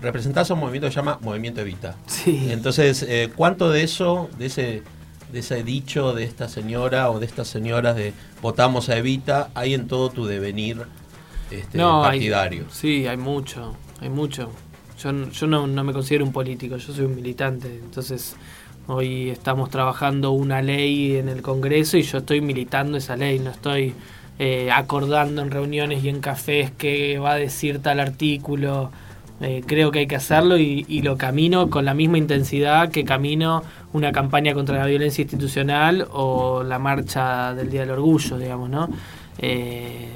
representás 0.00 0.50
a 0.50 0.54
un 0.54 0.60
movimiento 0.60 0.86
que 0.88 0.92
se 0.92 0.96
llama 0.96 1.18
Movimiento 1.22 1.60
Evita. 1.60 1.96
Sí. 2.06 2.48
Entonces, 2.50 3.04
eh, 3.08 3.30
¿cuánto 3.34 3.70
de 3.70 3.82
eso, 3.82 4.28
de 4.38 4.46
ese, 4.46 4.82
de 5.32 5.38
ese 5.38 5.62
dicho 5.64 6.12
de 6.12 6.24
esta 6.24 6.48
señora 6.48 7.10
o 7.10 7.18
de 7.18 7.26
estas 7.26 7.48
señoras 7.48 7.96
de 7.96 8.12
votamos 8.40 8.88
a 8.88 8.96
Evita, 8.96 9.50
hay 9.54 9.74
en 9.74 9.88
todo 9.88 10.10
tu 10.10 10.26
devenir 10.26 10.82
este, 11.50 11.78
partidario? 11.78 12.66
sí, 12.70 13.06
hay 13.06 13.16
mucho, 13.16 13.74
hay 14.00 14.10
mucho. 14.10 14.50
Yo, 14.98 15.30
yo 15.30 15.46
no, 15.46 15.66
no 15.66 15.84
me 15.84 15.92
considero 15.92 16.24
un 16.24 16.32
político, 16.32 16.76
yo 16.76 16.92
soy 16.92 17.06
un 17.06 17.16
militante. 17.16 17.68
Entonces, 17.68 18.36
hoy 18.86 19.30
estamos 19.30 19.70
trabajando 19.70 20.30
una 20.30 20.62
ley 20.62 21.16
en 21.16 21.28
el 21.28 21.42
Congreso 21.42 21.96
y 21.96 22.02
yo 22.02 22.18
estoy 22.18 22.40
militando 22.40 22.98
esa 22.98 23.16
ley, 23.16 23.38
no 23.38 23.50
estoy... 23.50 23.94
Eh, 24.38 24.70
acordando 24.72 25.42
en 25.42 25.50
reuniones 25.50 26.02
y 26.02 26.08
en 26.08 26.20
cafés 26.20 26.70
que 26.70 27.18
va 27.18 27.32
a 27.32 27.36
decir 27.36 27.80
tal 27.80 28.00
artículo 28.00 28.90
eh, 29.42 29.62
creo 29.66 29.90
que 29.90 30.00
hay 30.00 30.06
que 30.06 30.14
hacerlo 30.14 30.56
y, 30.56 31.02
lo 31.02 31.16
camino 31.18 31.68
con 31.68 31.84
la 31.84 31.94
misma 31.94 32.16
intensidad 32.16 32.90
que 32.90 33.04
camino 33.04 33.64
una 33.92 34.12
campaña 34.12 34.54
contra 34.54 34.78
la 34.78 34.86
violencia 34.86 35.22
institucional 35.22 36.06
o 36.12 36.62
la 36.62 36.78
marcha 36.78 37.52
del 37.52 37.68
Día 37.68 37.80
del 37.80 37.90
Orgullo, 37.90 38.38
digamos, 38.38 38.70
¿no? 38.70 38.88
Eh, 39.38 40.10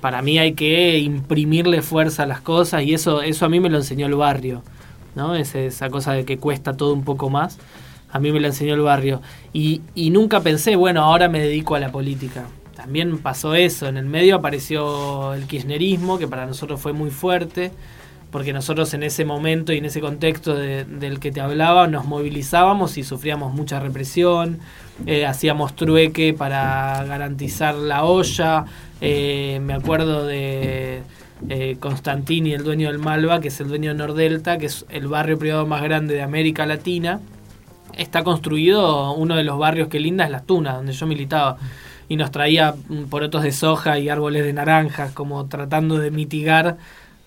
para 0.00 0.22
mí 0.22 0.38
hay 0.38 0.54
que 0.54 0.98
imprimirle 0.98 1.82
fuerza 1.82 2.22
a 2.22 2.26
las 2.26 2.40
cosas 2.40 2.82
y 2.82 2.94
eso, 2.94 3.20
eso 3.20 3.44
a 3.44 3.50
mí 3.50 3.60
me 3.60 3.68
lo 3.68 3.76
enseñó 3.76 4.06
el 4.06 4.14
barrio, 4.14 4.62
¿no? 5.14 5.34
esa 5.34 5.90
cosa 5.90 6.14
de 6.14 6.24
que 6.24 6.38
cuesta 6.38 6.74
todo 6.74 6.94
un 6.94 7.04
poco 7.04 7.28
más. 7.28 7.58
A 8.10 8.18
mí 8.18 8.32
me 8.32 8.40
lo 8.40 8.46
enseñó 8.46 8.74
el 8.74 8.80
barrio. 8.80 9.20
Y, 9.52 9.82
y 9.94 10.08
nunca 10.08 10.40
pensé, 10.40 10.74
bueno, 10.74 11.02
ahora 11.02 11.28
me 11.28 11.38
dedico 11.38 11.74
a 11.74 11.80
la 11.80 11.92
política. 11.92 12.46
También 12.80 13.18
pasó 13.18 13.54
eso. 13.54 13.88
En 13.88 13.98
el 13.98 14.06
medio 14.06 14.36
apareció 14.36 15.34
el 15.34 15.46
kirchnerismo, 15.46 16.18
que 16.18 16.26
para 16.26 16.46
nosotros 16.46 16.80
fue 16.80 16.94
muy 16.94 17.10
fuerte 17.10 17.72
porque 18.30 18.52
nosotros 18.52 18.94
en 18.94 19.02
ese 19.02 19.24
momento 19.24 19.72
y 19.72 19.78
en 19.78 19.84
ese 19.84 20.00
contexto 20.00 20.54
del 20.54 21.18
que 21.18 21.32
te 21.32 21.40
hablaba 21.40 21.88
nos 21.88 22.06
movilizábamos 22.06 22.96
y 22.96 23.02
sufríamos 23.02 23.52
mucha 23.52 23.80
represión, 23.80 24.60
eh, 25.04 25.26
hacíamos 25.26 25.74
trueque 25.74 26.32
para 26.32 27.04
garantizar 27.04 27.74
la 27.74 28.04
olla, 28.04 28.66
eh, 29.00 29.58
me 29.62 29.74
acuerdo 29.74 30.26
de 30.26 31.02
eh, 31.48 31.76
Constantini, 31.80 32.52
el 32.52 32.62
dueño 32.62 32.88
del 32.88 32.98
Malva, 32.98 33.40
que 33.40 33.48
es 33.48 33.60
el 33.60 33.66
dueño 33.66 33.90
de 33.90 33.96
Nordelta, 33.96 34.58
que 34.58 34.66
es 34.66 34.86
el 34.90 35.08
barrio 35.08 35.36
privado 35.36 35.66
más 35.66 35.82
grande 35.82 36.14
de 36.14 36.22
América 36.22 36.66
Latina, 36.66 37.20
está 37.98 38.22
construido, 38.22 39.12
uno 39.14 39.34
de 39.34 39.42
los 39.42 39.58
barrios 39.58 39.88
que 39.88 39.98
linda 39.98 40.24
es 40.24 40.30
Las 40.30 40.46
Tunas, 40.46 40.76
donde 40.76 40.92
yo 40.92 41.06
militaba 41.08 41.58
y 42.10 42.16
nos 42.16 42.30
traía 42.30 42.74
porotos 43.08 43.42
de 43.42 43.52
soja 43.52 43.98
y 43.98 44.10
árboles 44.10 44.44
de 44.44 44.52
naranjas, 44.52 45.12
como 45.12 45.46
tratando 45.46 45.96
de 45.98 46.10
mitigar 46.10 46.76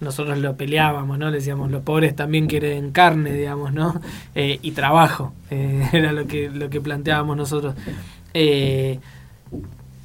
nosotros 0.04 0.38
lo 0.38 0.56
peleábamos, 0.56 1.18
¿no? 1.18 1.30
Le 1.30 1.38
decíamos, 1.38 1.72
los 1.72 1.82
pobres 1.82 2.16
también 2.16 2.48
quieren 2.48 2.92
carne, 2.92 3.32
digamos, 3.32 3.74
¿no? 3.74 4.00
Eh, 4.36 4.60
y 4.62 4.72
trabajo, 4.72 5.34
eh, 5.50 5.88
era 5.94 6.12
lo 6.12 6.28
que, 6.28 6.50
lo 6.50 6.70
que 6.70 6.82
planteábamos 6.82 7.38
nosotros. 7.38 7.76
Eh, 8.34 9.00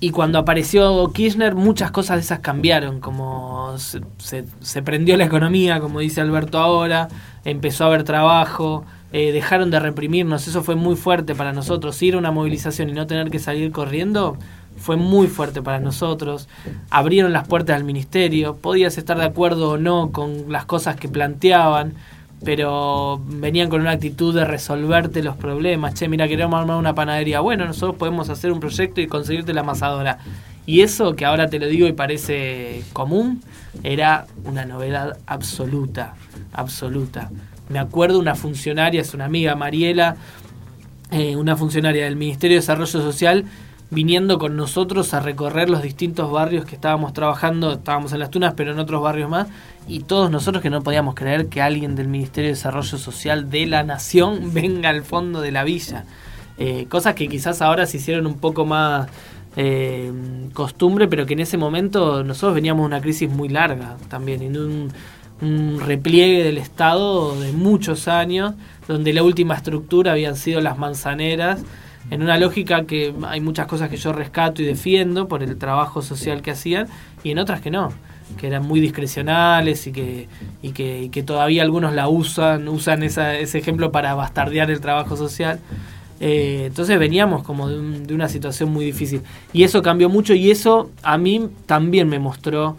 y 0.00 0.10
cuando 0.10 0.38
apareció 0.38 1.10
Kirchner, 1.12 1.56
muchas 1.56 1.90
cosas 1.90 2.18
de 2.18 2.22
esas 2.22 2.38
cambiaron, 2.38 3.00
como 3.00 3.76
se, 3.78 4.44
se, 4.60 4.82
prendió 4.82 5.16
la 5.16 5.24
economía, 5.24 5.80
como 5.80 5.98
dice 5.98 6.20
Alberto 6.20 6.58
ahora, 6.58 7.08
empezó 7.44 7.82
a 7.82 7.86
haber 7.88 8.04
trabajo, 8.04 8.84
dejaron 9.10 9.72
de 9.72 9.80
reprimirnos, 9.80 10.46
eso 10.46 10.62
fue 10.62 10.76
muy 10.76 10.94
fuerte 10.94 11.34
para 11.34 11.52
nosotros, 11.52 12.00
ir 12.00 12.14
a 12.14 12.18
una 12.18 12.30
movilización 12.30 12.90
y 12.90 12.92
no 12.92 13.08
tener 13.08 13.28
que 13.30 13.40
salir 13.40 13.72
corriendo 13.72 14.38
fue 14.78 14.96
muy 14.96 15.26
fuerte 15.26 15.62
para 15.62 15.80
nosotros. 15.80 16.48
Abrieron 16.90 17.32
las 17.32 17.46
puertas 17.46 17.76
al 17.76 17.84
ministerio. 17.84 18.56
Podías 18.56 18.98
estar 18.98 19.18
de 19.18 19.24
acuerdo 19.24 19.70
o 19.70 19.78
no 19.78 20.10
con 20.12 20.50
las 20.50 20.64
cosas 20.64 20.96
que 20.96 21.08
planteaban, 21.08 21.94
pero 22.44 23.20
venían 23.26 23.68
con 23.68 23.80
una 23.80 23.92
actitud 23.92 24.34
de 24.34 24.44
resolverte 24.44 25.22
los 25.22 25.36
problemas. 25.36 25.94
Che, 25.94 26.08
mira, 26.08 26.28
queremos 26.28 26.60
armar 26.60 26.76
una 26.76 26.94
panadería. 26.94 27.40
Bueno, 27.40 27.66
nosotros 27.66 27.96
podemos 27.96 28.30
hacer 28.30 28.52
un 28.52 28.60
proyecto 28.60 29.00
y 29.00 29.06
conseguirte 29.06 29.52
la 29.52 29.62
amasadora. 29.62 30.18
Y 30.64 30.82
eso, 30.82 31.16
que 31.16 31.24
ahora 31.24 31.48
te 31.48 31.58
lo 31.58 31.66
digo 31.66 31.86
y 31.86 31.92
parece 31.92 32.82
común, 32.92 33.42
era 33.82 34.26
una 34.44 34.66
novedad 34.66 35.16
absoluta, 35.26 36.14
absoluta. 36.52 37.30
Me 37.68 37.78
acuerdo 37.78 38.18
una 38.18 38.34
funcionaria, 38.34 39.00
es 39.00 39.14
una 39.14 39.24
amiga, 39.24 39.54
Mariela, 39.54 40.16
eh, 41.10 41.36
una 41.36 41.56
funcionaria 41.56 42.04
del 42.04 42.16
Ministerio 42.16 42.56
de 42.56 42.60
Desarrollo 42.60 42.86
Social, 42.86 43.46
viniendo 43.90 44.38
con 44.38 44.56
nosotros 44.56 45.14
a 45.14 45.20
recorrer 45.20 45.70
los 45.70 45.82
distintos 45.82 46.30
barrios 46.30 46.64
que 46.64 46.74
estábamos 46.74 47.12
trabajando, 47.12 47.72
estábamos 47.72 48.12
en 48.12 48.18
las 48.18 48.30
Tunas, 48.30 48.54
pero 48.54 48.72
en 48.72 48.78
otros 48.78 49.02
barrios 49.02 49.30
más, 49.30 49.48
y 49.86 50.00
todos 50.00 50.30
nosotros 50.30 50.62
que 50.62 50.70
no 50.70 50.82
podíamos 50.82 51.14
creer 51.14 51.48
que 51.48 51.62
alguien 51.62 51.96
del 51.96 52.08
Ministerio 52.08 52.48
de 52.48 52.54
Desarrollo 52.54 52.98
Social 52.98 53.50
de 53.50 53.66
la 53.66 53.82
Nación 53.82 54.50
venga 54.52 54.90
al 54.90 55.02
fondo 55.02 55.40
de 55.40 55.52
la 55.52 55.64
villa. 55.64 56.04
Eh, 56.58 56.86
cosas 56.88 57.14
que 57.14 57.28
quizás 57.28 57.62
ahora 57.62 57.86
se 57.86 57.98
hicieron 57.98 58.26
un 58.26 58.38
poco 58.38 58.66
más 58.66 59.08
eh, 59.56 60.12
costumbre, 60.52 61.08
pero 61.08 61.24
que 61.24 61.34
en 61.34 61.40
ese 61.40 61.56
momento 61.56 62.22
nosotros 62.24 62.54
veníamos 62.54 62.82
de 62.82 62.86
una 62.86 63.00
crisis 63.00 63.30
muy 63.30 63.48
larga 63.48 63.96
también, 64.08 64.42
en 64.42 64.56
un, 64.58 64.92
un 65.40 65.80
repliegue 65.80 66.42
del 66.42 66.58
Estado 66.58 67.40
de 67.40 67.52
muchos 67.52 68.08
años, 68.08 68.54
donde 68.86 69.12
la 69.12 69.22
última 69.22 69.54
estructura 69.54 70.12
habían 70.12 70.36
sido 70.36 70.60
las 70.60 70.78
manzaneras, 70.78 71.62
en 72.10 72.22
una 72.22 72.38
lógica 72.38 72.84
que 72.84 73.14
hay 73.26 73.40
muchas 73.40 73.66
cosas 73.66 73.90
que 73.90 73.96
yo 73.96 74.12
rescato 74.12 74.62
y 74.62 74.64
defiendo 74.64 75.28
por 75.28 75.42
el 75.42 75.56
trabajo 75.58 76.02
social 76.02 76.42
que 76.42 76.52
hacían 76.52 76.86
y 77.22 77.30
en 77.30 77.38
otras 77.38 77.60
que 77.60 77.70
no, 77.70 77.92
que 78.38 78.46
eran 78.46 78.66
muy 78.66 78.80
discrecionales 78.80 79.86
y 79.86 79.92
que, 79.92 80.28
y 80.62 80.70
que, 80.70 81.10
que 81.12 81.22
todavía 81.22 81.62
algunos 81.62 81.92
la 81.92 82.08
usan, 82.08 82.68
usan 82.68 83.02
esa, 83.02 83.36
ese 83.36 83.58
ejemplo 83.58 83.92
para 83.92 84.14
bastardear 84.14 84.70
el 84.70 84.80
trabajo 84.80 85.16
social. 85.16 85.60
Eh, 86.20 86.64
entonces 86.66 86.98
veníamos 86.98 87.44
como 87.44 87.68
de, 87.68 88.00
de, 88.00 88.14
una 88.14 88.28
situación 88.28 88.72
muy 88.72 88.84
difícil. 88.84 89.22
Y 89.52 89.64
eso 89.64 89.82
cambió 89.82 90.08
mucho 90.08 90.34
y 90.34 90.50
eso 90.50 90.90
a 91.02 91.18
mí 91.18 91.48
también 91.66 92.08
me 92.08 92.18
mostró 92.18 92.76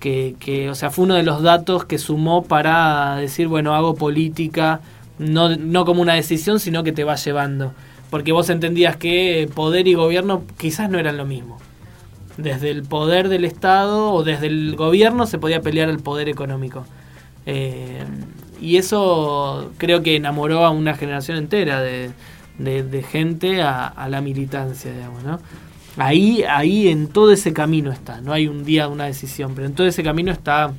que, 0.00 0.36
que, 0.38 0.70
o 0.70 0.74
sea, 0.74 0.90
fue 0.90 1.04
uno 1.04 1.14
de 1.14 1.24
los 1.24 1.42
datos 1.42 1.84
que 1.84 1.98
sumó 1.98 2.44
para 2.44 3.16
decir, 3.16 3.48
bueno, 3.48 3.74
hago 3.74 3.96
política, 3.96 4.80
no, 5.18 5.56
no 5.56 5.84
como 5.84 6.00
una 6.00 6.14
decisión, 6.14 6.60
sino 6.60 6.84
que 6.84 6.92
te 6.92 7.02
va 7.04 7.16
llevando 7.16 7.72
porque 8.10 8.32
vos 8.32 8.48
entendías 8.50 8.96
que 8.96 9.48
poder 9.54 9.88
y 9.88 9.94
gobierno 9.94 10.44
quizás 10.56 10.90
no 10.90 10.98
eran 10.98 11.16
lo 11.16 11.26
mismo. 11.26 11.58
Desde 12.36 12.70
el 12.70 12.84
poder 12.84 13.28
del 13.28 13.44
Estado 13.44 14.12
o 14.12 14.22
desde 14.22 14.46
el 14.46 14.76
gobierno 14.76 15.26
se 15.26 15.38
podía 15.38 15.60
pelear 15.60 15.88
el 15.88 15.98
poder 15.98 16.28
económico. 16.28 16.84
Eh, 17.46 18.04
y 18.60 18.76
eso 18.76 19.72
creo 19.78 20.02
que 20.02 20.16
enamoró 20.16 20.64
a 20.64 20.70
una 20.70 20.94
generación 20.94 21.38
entera 21.38 21.80
de, 21.80 22.12
gente 23.10 23.62
a, 23.62 24.06
la 24.08 24.20
militancia, 24.20 24.92
digamos, 24.92 25.22
¿no? 25.22 25.40
Ahí, 25.96 26.44
ahí 26.48 26.88
en 26.88 27.08
todo 27.08 27.32
ese 27.32 27.52
camino 27.52 27.90
está, 27.90 28.20
no 28.20 28.32
hay 28.32 28.46
un 28.46 28.64
día 28.64 28.86
una 28.86 29.06
decisión, 29.06 29.54
pero 29.54 29.66
en 29.66 29.74
todo 29.74 29.86
ese 29.86 30.04
camino 30.04 30.30
está 30.30 30.72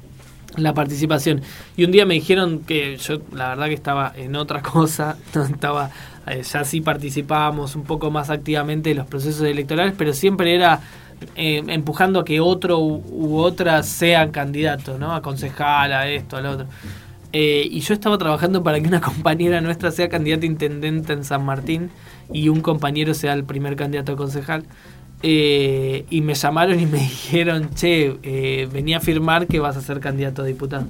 la 0.56 0.74
participación. 0.74 1.42
Y 1.76 1.84
un 1.86 1.92
día 1.92 2.06
me 2.06 2.14
dijeron 2.14 2.60
que 2.60 2.98
yo 2.98 3.22
la 3.34 3.50
verdad 3.50 3.68
que 3.68 3.74
estaba 3.74 4.14
en 4.16 4.36
otra 4.36 4.62
cosa, 4.64 5.18
no 5.34 5.44
estaba 5.44 5.92
eh, 6.30 6.44
ya 6.44 6.64
sí 6.64 6.82
participábamos 6.82 7.76
un 7.76 7.84
poco 7.84 8.12
más 8.12 8.30
activamente 8.30 8.92
en 8.92 8.98
los 8.98 9.08
procesos 9.08 9.42
electorales, 9.48 9.94
pero 9.98 10.14
siempre 10.14 10.54
era 10.54 10.82
eh, 11.36 11.64
empujando 11.68 12.20
a 12.20 12.26
que 12.26 12.40
otro 12.40 12.80
u, 12.80 13.38
otra 13.38 13.82
sean 13.84 14.32
candidatos, 14.32 15.00
¿no? 15.00 15.14
A 15.14 15.22
concejal, 15.22 15.92
a 15.92 16.08
esto, 16.08 16.38
al 16.38 16.46
otro. 16.46 16.68
Eh, 17.34 17.68
y 17.70 17.80
yo 17.82 17.94
estaba 17.94 18.18
trabajando 18.18 18.64
para 18.64 18.80
que 18.80 18.88
una 18.88 19.02
compañera 19.10 19.60
nuestra 19.62 19.92
sea 19.92 20.10
candidata 20.10 20.44
a 20.44 20.48
intendente 20.48 21.14
en 21.14 21.24
San 21.24 21.46
Martín 21.46 21.90
y 22.32 22.50
un 22.50 22.62
compañero 22.62 23.14
sea 23.14 23.34
el 23.34 23.44
primer 23.44 23.76
candidato 23.76 24.14
a 24.14 24.16
concejal. 24.16 24.66
y 25.22 26.22
me 26.22 26.34
llamaron 26.36 26.80
y 26.80 26.86
me 26.86 27.00
dijeron, 27.10 27.72
che, 27.74 28.68
venía 28.72 28.98
a 28.98 29.02
firmar 29.02 29.48
que 29.48 29.60
vas 29.60 29.78
a 29.78 29.82
ser 29.82 30.00
candidato 30.00 30.44
a 30.44 30.46
diputado. 30.46 30.86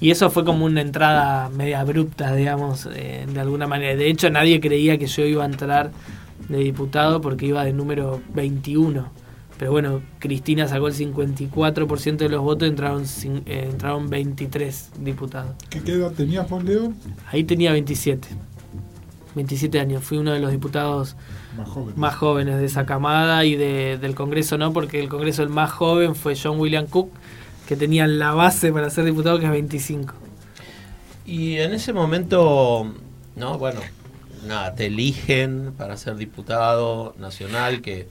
Y 0.00 0.10
eso 0.10 0.30
fue 0.30 0.44
como 0.44 0.64
una 0.64 0.80
entrada 0.80 1.48
media 1.50 1.80
abrupta, 1.80 2.34
digamos, 2.34 2.88
eh, 2.94 3.26
de 3.32 3.40
alguna 3.40 3.66
manera. 3.66 3.96
De 3.96 4.08
hecho, 4.08 4.30
nadie 4.30 4.60
creía 4.60 4.98
que 4.98 5.06
yo 5.06 5.24
iba 5.24 5.42
a 5.42 5.46
entrar 5.46 5.90
de 6.48 6.58
diputado 6.58 7.20
porque 7.20 7.46
iba 7.46 7.64
de 7.64 7.72
número 7.72 8.20
21. 8.34 9.10
Pero 9.58 9.70
bueno, 9.70 10.02
Cristina 10.18 10.66
sacó 10.66 10.88
el 10.88 10.94
54% 10.94 12.16
de 12.16 12.28
los 12.28 12.42
votos 12.42 12.66
y 12.66 12.70
entraron, 12.70 13.04
eh, 13.46 13.68
entraron 13.70 14.10
23 14.10 14.90
diputados. 14.98 15.54
¿Qué, 15.70 15.78
edad 15.92 16.10
tenías 16.12 16.48
vos, 16.48 16.64
Leo? 16.64 16.92
Ahí 17.30 17.44
tenía 17.44 17.72
27. 17.72 18.26
27 19.34 19.78
años. 19.78 20.02
Fui 20.02 20.18
uno 20.18 20.32
de 20.32 20.40
los 20.40 20.50
diputados 20.50 21.16
más 21.96 22.16
jóvenes, 22.16 22.58
de 22.58 22.64
esa 22.64 22.86
camada 22.86 23.44
y 23.44 23.56
de, 23.56 23.98
del 23.98 24.14
Congreso 24.14 24.58
no, 24.58 24.72
porque 24.72 25.00
el 25.00 25.08
Congreso 25.08 25.42
el 25.42 25.48
más 25.48 25.70
joven 25.70 26.14
fue 26.14 26.34
John 26.40 26.58
William 26.58 26.86
Cook 26.86 27.10
que 27.72 27.76
tenían 27.78 28.18
la 28.18 28.32
base 28.34 28.70
para 28.70 28.90
ser 28.90 29.06
diputado, 29.06 29.38
que 29.38 29.46
es 29.46 29.50
25. 29.50 30.12
Y 31.24 31.56
en 31.56 31.72
ese 31.72 31.94
momento, 31.94 32.92
no, 33.34 33.56
bueno, 33.56 33.80
nada, 34.46 34.74
te 34.74 34.86
eligen 34.86 35.72
para 35.78 35.96
ser 35.96 36.16
diputado 36.16 37.14
nacional, 37.18 37.80
que, 37.80 38.08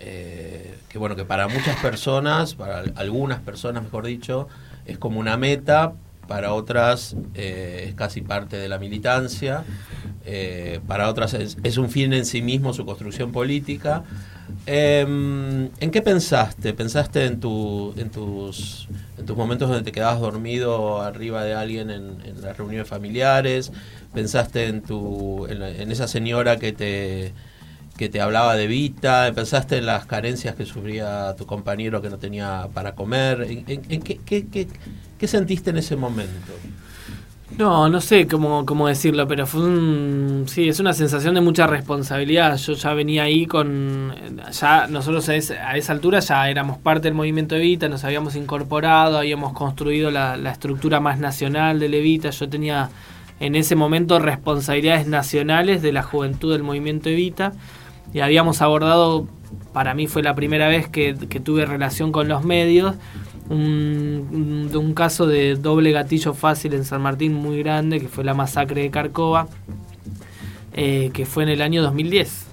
eh, 0.00 0.76
que 0.90 0.98
bueno, 0.98 1.16
que 1.16 1.24
para 1.24 1.48
muchas 1.48 1.76
personas, 1.80 2.54
para 2.54 2.80
algunas 2.96 3.40
personas, 3.40 3.84
mejor 3.84 4.04
dicho, 4.04 4.48
es 4.84 4.98
como 4.98 5.18
una 5.18 5.38
meta, 5.38 5.94
para 6.32 6.54
otras 6.54 7.14
eh, 7.34 7.88
es 7.88 7.94
casi 7.94 8.22
parte 8.22 8.56
de 8.56 8.66
la 8.66 8.78
militancia, 8.78 9.64
eh, 10.24 10.80
para 10.88 11.10
otras 11.10 11.34
es, 11.34 11.76
un 11.76 11.90
fin 11.90 12.14
en 12.14 12.24
sí 12.24 12.40
mismo 12.40 12.72
su 12.72 12.86
construcción 12.86 13.32
política. 13.32 14.02
Em, 14.64 15.68
¿En 15.78 15.90
qué 15.90 16.00
pensaste? 16.00 16.72
¿Pensaste 16.72 17.26
en, 17.26 17.38
tu, 17.38 17.92
en, 17.98 18.08
tus, 18.08 18.88
en 19.18 19.26
tus 19.26 19.36
momentos 19.36 19.68
donde 19.68 19.84
te 19.84 19.92
quedabas 19.92 20.20
dormido 20.20 21.02
arriba 21.02 21.44
de 21.44 21.52
alguien 21.52 21.90
en, 21.90 22.16
las 22.40 22.56
reuniones 22.56 22.88
familiares? 22.88 23.70
¿Pensaste 24.14 24.68
en, 24.68 24.80
tu, 24.80 25.46
en, 25.48 25.92
esa 25.92 26.08
señora 26.08 26.56
que 26.56 26.72
te, 26.72 27.34
que 27.98 28.08
te 28.08 28.22
hablaba 28.22 28.56
de 28.56 28.68
Vita? 28.68 29.30
¿Pensaste 29.34 29.76
en 29.76 29.84
las 29.84 30.06
carencias 30.06 30.54
que 30.54 30.64
sufría 30.64 31.34
tu 31.36 31.44
compañero 31.44 32.00
que 32.00 32.08
no 32.08 32.16
tenía 32.16 32.70
para 32.72 32.94
comer? 32.94 33.46
¿En, 33.50 34.02
qué, 34.02 34.18
qué, 34.24 34.46
qué, 34.48 34.66
qué 35.22 35.28
sentiste 35.28 35.70
en 35.70 35.76
ese 35.76 35.94
momento? 35.94 36.52
No, 37.56 37.88
no 37.88 38.00
sé 38.00 38.26
cómo, 38.26 38.66
cómo 38.66 38.88
decirlo, 38.88 39.28
pero 39.28 39.46
fue 39.46 39.62
un, 39.62 40.46
sí, 40.48 40.68
es 40.68 40.80
una 40.80 40.92
sensación 40.94 41.36
de 41.36 41.40
mucha 41.40 41.68
responsabilidad. 41.68 42.56
Yo 42.56 42.72
ya 42.72 42.92
venía 42.92 43.22
ahí 43.22 43.46
con, 43.46 44.12
ya 44.50 44.88
nosotros 44.88 45.28
a, 45.28 45.36
esa 45.36 45.92
altura 45.92 46.18
ya 46.18 46.50
éramos 46.50 46.78
parte 46.78 47.06
del 47.06 47.14
movimiento 47.14 47.54
Evita, 47.54 47.88
nos 47.88 48.02
habíamos 48.02 48.34
incorporado, 48.34 49.16
habíamos 49.16 49.52
construido 49.52 50.10
la, 50.10 50.34
estructura 50.50 50.98
más 50.98 51.20
nacional 51.20 51.78
de 51.78 51.86
Evita. 51.86 52.30
Yo 52.30 52.48
tenía 52.48 52.90
en 53.38 53.54
ese 53.54 53.76
momento 53.76 54.18
responsabilidades 54.18 55.06
nacionales 55.06 55.82
de 55.82 55.92
la 55.92 56.02
juventud 56.02 56.50
del 56.50 56.64
movimiento 56.64 57.10
Evita 57.10 57.52
y 58.12 58.18
habíamos 58.18 58.60
abordado, 58.60 59.28
para 59.72 59.94
mí 59.94 60.08
fue 60.08 60.24
la 60.24 60.34
primera 60.34 60.66
vez 60.66 60.88
que 60.88 61.14
tuve 61.14 61.64
relación 61.64 62.10
con 62.10 62.26
los 62.26 62.42
medios 62.42 62.96
un, 63.48 64.70
un, 64.74 64.94
caso 64.94 65.26
de 65.26 65.56
doble 65.56 65.92
gatillo 65.92 66.34
fácil 66.34 66.74
en 66.74 66.84
San 66.84 67.02
Martín 67.02 67.34
muy 67.34 67.58
grande, 67.62 68.00
que 68.00 68.08
fue 68.08 68.24
la 68.24 68.34
masacre 68.34 68.82
de 68.82 68.90
Carcova, 68.90 69.48
eh, 70.72 71.10
que 71.12 71.26
fue 71.26 71.42
en 71.42 71.50
el 71.50 71.62
año 71.62 71.82
2010. 71.82 72.46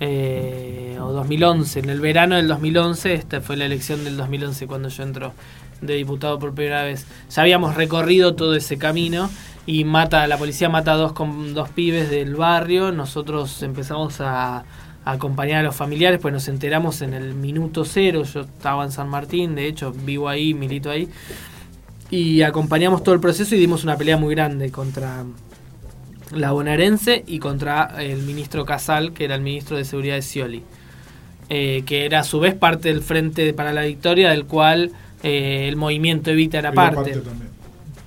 Eh, 0.00 0.98
o 1.00 1.12
2011, 1.12 1.80
en 1.80 1.90
el 1.90 2.00
verano 2.00 2.34
del 2.34 2.48
2011, 2.48 3.14
esta 3.14 3.40
fue 3.40 3.56
la 3.56 3.66
elección 3.66 4.02
del 4.02 4.16
2011 4.16 4.66
cuando 4.66 4.88
yo 4.88 5.02
entro 5.04 5.32
de 5.80 5.94
diputado 5.94 6.38
por 6.38 6.54
primera 6.54 6.82
vez. 6.82 7.06
Ya 7.30 7.42
habíamos 7.42 7.76
recorrido 7.76 8.34
todo 8.34 8.54
ese 8.56 8.78
camino 8.78 9.30
y 9.66 9.84
mata, 9.84 10.26
la 10.26 10.38
policía 10.38 10.68
mata 10.68 10.94
a 10.94 10.96
dos, 10.96 11.12
con, 11.12 11.54
dos 11.54 11.68
pibes 11.68 12.10
del 12.10 12.34
barrio, 12.34 12.90
nosotros 12.90 13.62
empezamos 13.62 14.20
a, 14.20 14.64
acompañar 15.04 15.60
a 15.60 15.62
los 15.62 15.76
familiares, 15.76 16.20
pues 16.20 16.32
nos 16.32 16.48
enteramos 16.48 17.02
en 17.02 17.14
el 17.14 17.34
minuto 17.34 17.84
cero, 17.84 18.22
yo 18.22 18.42
estaba 18.42 18.84
en 18.84 18.92
San 18.92 19.08
Martín, 19.08 19.54
de 19.54 19.66
hecho 19.66 19.92
vivo 19.92 20.28
ahí, 20.28 20.54
milito 20.54 20.90
ahí, 20.90 21.08
y 22.10 22.42
acompañamos 22.42 23.02
todo 23.02 23.14
el 23.14 23.20
proceso 23.20 23.54
y 23.54 23.58
dimos 23.58 23.84
una 23.84 23.96
pelea 23.96 24.16
muy 24.16 24.34
grande 24.34 24.70
contra 24.70 25.24
la 26.30 26.52
bonaerense 26.52 27.24
y 27.26 27.38
contra 27.38 27.94
el 27.98 28.22
ministro 28.22 28.64
Casal, 28.64 29.12
que 29.12 29.24
era 29.24 29.34
el 29.34 29.42
ministro 29.42 29.76
de 29.76 29.84
Seguridad 29.84 30.14
de 30.14 30.22
Scioli, 30.22 30.62
eh, 31.48 31.82
que 31.84 32.04
era 32.04 32.20
a 32.20 32.24
su 32.24 32.40
vez 32.40 32.54
parte 32.54 32.88
del 32.88 33.02
Frente 33.02 33.52
para 33.52 33.72
la 33.72 33.82
Victoria, 33.82 34.30
del 34.30 34.46
cual 34.46 34.92
eh, 35.22 35.66
el 35.68 35.76
movimiento 35.76 36.30
Evita 36.30 36.58
era 36.58 36.72
parte. 36.72 37.20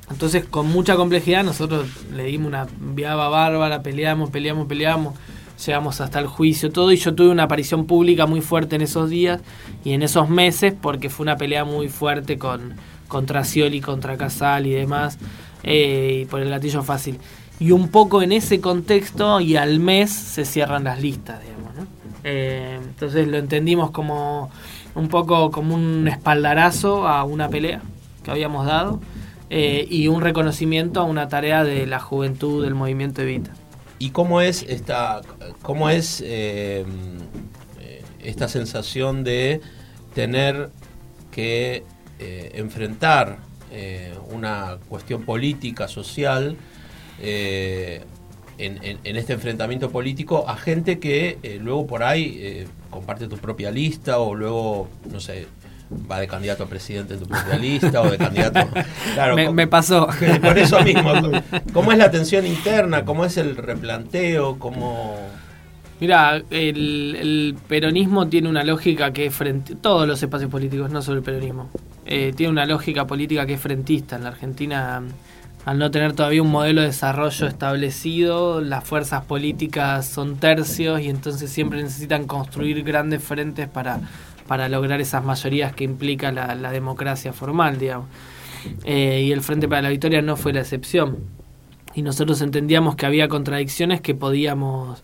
Entonces, 0.10 0.45
con 0.45 0.67
mucha 0.67 0.95
complejidad, 0.95 1.43
nosotros 1.43 1.88
le 2.15 2.25
dimos 2.25 2.47
una 2.47 2.67
viaba 2.79 3.27
bárbara, 3.27 3.81
peleamos, 3.81 4.29
peleamos, 4.29 4.67
peleamos 4.67 5.15
llegamos 5.63 6.01
hasta 6.01 6.19
el 6.19 6.27
juicio, 6.27 6.71
todo, 6.71 6.91
y 6.91 6.97
yo 6.97 7.13
tuve 7.15 7.29
una 7.29 7.43
aparición 7.43 7.85
pública 7.85 8.25
muy 8.25 8.41
fuerte 8.41 8.75
en 8.75 8.81
esos 8.81 9.09
días 9.09 9.41
y 9.83 9.93
en 9.93 10.01
esos 10.01 10.29
meses, 10.29 10.73
porque 10.79 11.09
fue 11.09 11.23
una 11.23 11.37
pelea 11.37 11.65
muy 11.65 11.89
fuerte 11.89 12.37
con 12.37 12.75
contra 13.07 13.43
Scioli, 13.43 13.81
contra 13.81 14.17
Casal 14.17 14.67
y 14.67 14.71
demás, 14.71 15.17
eh, 15.63 16.21
y 16.21 16.25
por 16.25 16.41
el 16.41 16.49
gatillo 16.49 16.83
fácil. 16.83 17.19
Y 17.59 17.71
un 17.71 17.89
poco 17.89 18.21
en 18.21 18.31
ese 18.31 18.59
contexto 18.59 19.39
y 19.39 19.55
al 19.55 19.79
mes 19.79 20.11
se 20.11 20.43
cierran 20.45 20.83
las 20.83 21.01
listas, 21.01 21.41
digamos. 21.41 21.75
¿no? 21.75 21.87
Eh, 22.23 22.79
entonces 22.83 23.27
lo 23.27 23.37
entendimos 23.37 23.91
como 23.91 24.49
un 24.95 25.07
poco 25.09 25.51
como 25.51 25.75
un 25.75 26.07
espaldarazo 26.07 27.07
a 27.07 27.23
una 27.23 27.49
pelea 27.49 27.81
que 28.23 28.31
habíamos 28.31 28.65
dado 28.65 28.99
eh, 29.49 29.85
y 29.89 30.07
un 30.07 30.21
reconocimiento 30.21 30.99
a 30.99 31.03
una 31.03 31.27
tarea 31.27 31.63
de 31.63 31.85
la 31.85 31.99
juventud 31.99 32.63
del 32.63 32.73
movimiento 32.73 33.21
Evita. 33.21 33.51
¿Y 33.97 34.10
cómo 34.10 34.41
es 34.41 34.63
esta, 34.63 35.21
cómo 35.62 35.89
es 35.89 36.21
eh, 36.25 36.86
esta 38.19 38.47
sensación 38.47 39.23
de 39.23 39.62
tener 40.13 40.69
que 41.31 41.84
eh, 42.19 42.51
enfrentar 42.55 43.38
eh, 43.71 44.13
una 44.31 44.77
cuestión 44.89 45.23
política, 45.23 45.88
social, 45.88 46.58
en, 47.17 47.79
en, 48.58 49.15
este 49.15 49.31
enfrentamiento 49.31 49.89
político 49.89 50.49
a 50.49 50.58
gente 50.58 50.99
que 50.99 51.38
luego 51.62 51.88
por 51.88 52.03
ahí 52.03 52.67
comparte 52.89 53.29
tu 53.29 53.38
propia 53.38 53.71
lista 53.71 54.19
o 54.19 54.36
luego, 54.36 54.89
no 55.10 55.21
sé, 55.21 55.47
va 56.09 56.19
de 56.19 56.27
candidato 56.27 56.63
a 56.63 56.67
presidente 56.67 57.13
en 57.13 57.19
tu 57.19 57.27
propia 57.27 57.57
lista 57.57 58.01
o 58.01 58.09
de 58.09 58.17
candidato. 58.17 58.67
Claro, 59.13 59.53
me, 59.53 59.67
pasó. 59.67 60.07
Por 60.41 60.57
eso 60.57 60.81
mismo. 60.81 61.13
¿Cómo 61.73 61.91
es 61.91 61.97
la 61.97 62.11
tensión 62.11 62.45
interna? 62.45 63.05
¿Cómo 63.05 63.23
es 63.23 63.37
el 63.37 63.55
replanteo? 63.55 64.59
¿Cómo.? 64.59 65.15
Mira, 65.99 66.41
el, 66.49 67.55
peronismo 67.67 68.27
tiene 68.27 68.49
una 68.49 68.63
lógica 68.63 69.13
que 69.13 69.27
es 69.27 69.33
frente. 69.33 69.75
Todos 69.75 70.07
los 70.07 70.21
espacios 70.21 70.51
políticos, 70.51 70.91
no 70.91 71.01
solo 71.01 71.19
el 71.19 71.23
peronismo. 71.23 71.69
Eh, 72.05 72.33
tiene 72.35 72.51
una 72.51 72.65
lógica 72.65 73.07
política 73.07 73.45
que 73.45 73.53
es 73.53 73.61
frentista. 73.61 74.17
En 74.17 74.23
la 74.23 74.29
Argentina, 74.29 75.01
al 75.65 75.79
no 75.79 75.91
tener 75.91 76.13
todavía 76.13 76.41
un 76.41 76.51
modelo 76.51 76.81
de 76.81 76.87
desarrollo 76.87 77.47
establecido, 77.47 78.59
las 78.59 78.83
fuerzas 78.83 79.23
políticas 79.23 80.05
son 80.05 80.35
tercios 80.37 80.99
y 80.99 81.09
entonces 81.09 81.49
siempre 81.49 81.81
necesitan 81.81 82.25
construir 82.27 82.83
grandes 82.83 83.23
frentes 83.23 83.69
para 83.69 83.99
para 84.47 84.69
lograr 84.69 85.01
esas 85.01 85.23
mayorías 85.23 85.73
que 85.73 85.84
implica 85.84 86.31
la, 86.31 86.71
democracia 86.71 87.34
formal, 87.34 87.77
digamos. 87.79 88.08
Eh, 88.84 89.23
y 89.25 89.31
el 89.31 89.41
Frente 89.41 89.67
para 89.67 89.84
la 89.84 89.89
Victoria 89.89 90.21
no 90.21 90.36
fue 90.38 90.53
la 90.53 90.62
excepción. 90.62 91.17
Y 91.93 92.01
nosotros 92.01 92.41
entendíamos 92.41 92.95
que 92.95 93.05
había 93.05 93.27
contradicciones 93.27 94.01
que 94.01 94.15
podíamos 94.15 95.03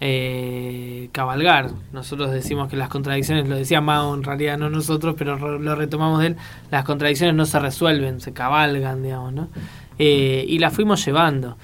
eh, 0.00 1.08
cabalgar. 1.12 1.70
Nosotros 1.92 2.32
decimos 2.32 2.68
que 2.68 2.76
las 2.76 2.88
contradicciones, 2.88 3.48
lo 3.48 3.56
decía 3.56 3.80
Mao 3.80 4.14
en 4.14 4.24
realidad, 4.24 4.58
no 4.58 4.68
nosotros, 4.68 5.14
pero 5.16 5.58
lo 5.58 5.76
retomamos 5.76 6.20
de 6.20 6.28
él, 6.28 6.36
las 6.70 6.84
contradicciones 6.84 7.36
no 7.36 7.46
se 7.46 7.60
resuelven, 7.60 8.20
se 8.20 8.32
cabalgan, 8.32 9.02
digamos, 9.02 9.32
¿no? 9.32 9.48
Eh, 9.98 10.44
y 10.48 10.58
las 10.58 10.72
fuimos 10.74 11.04
llevando. 11.04 11.56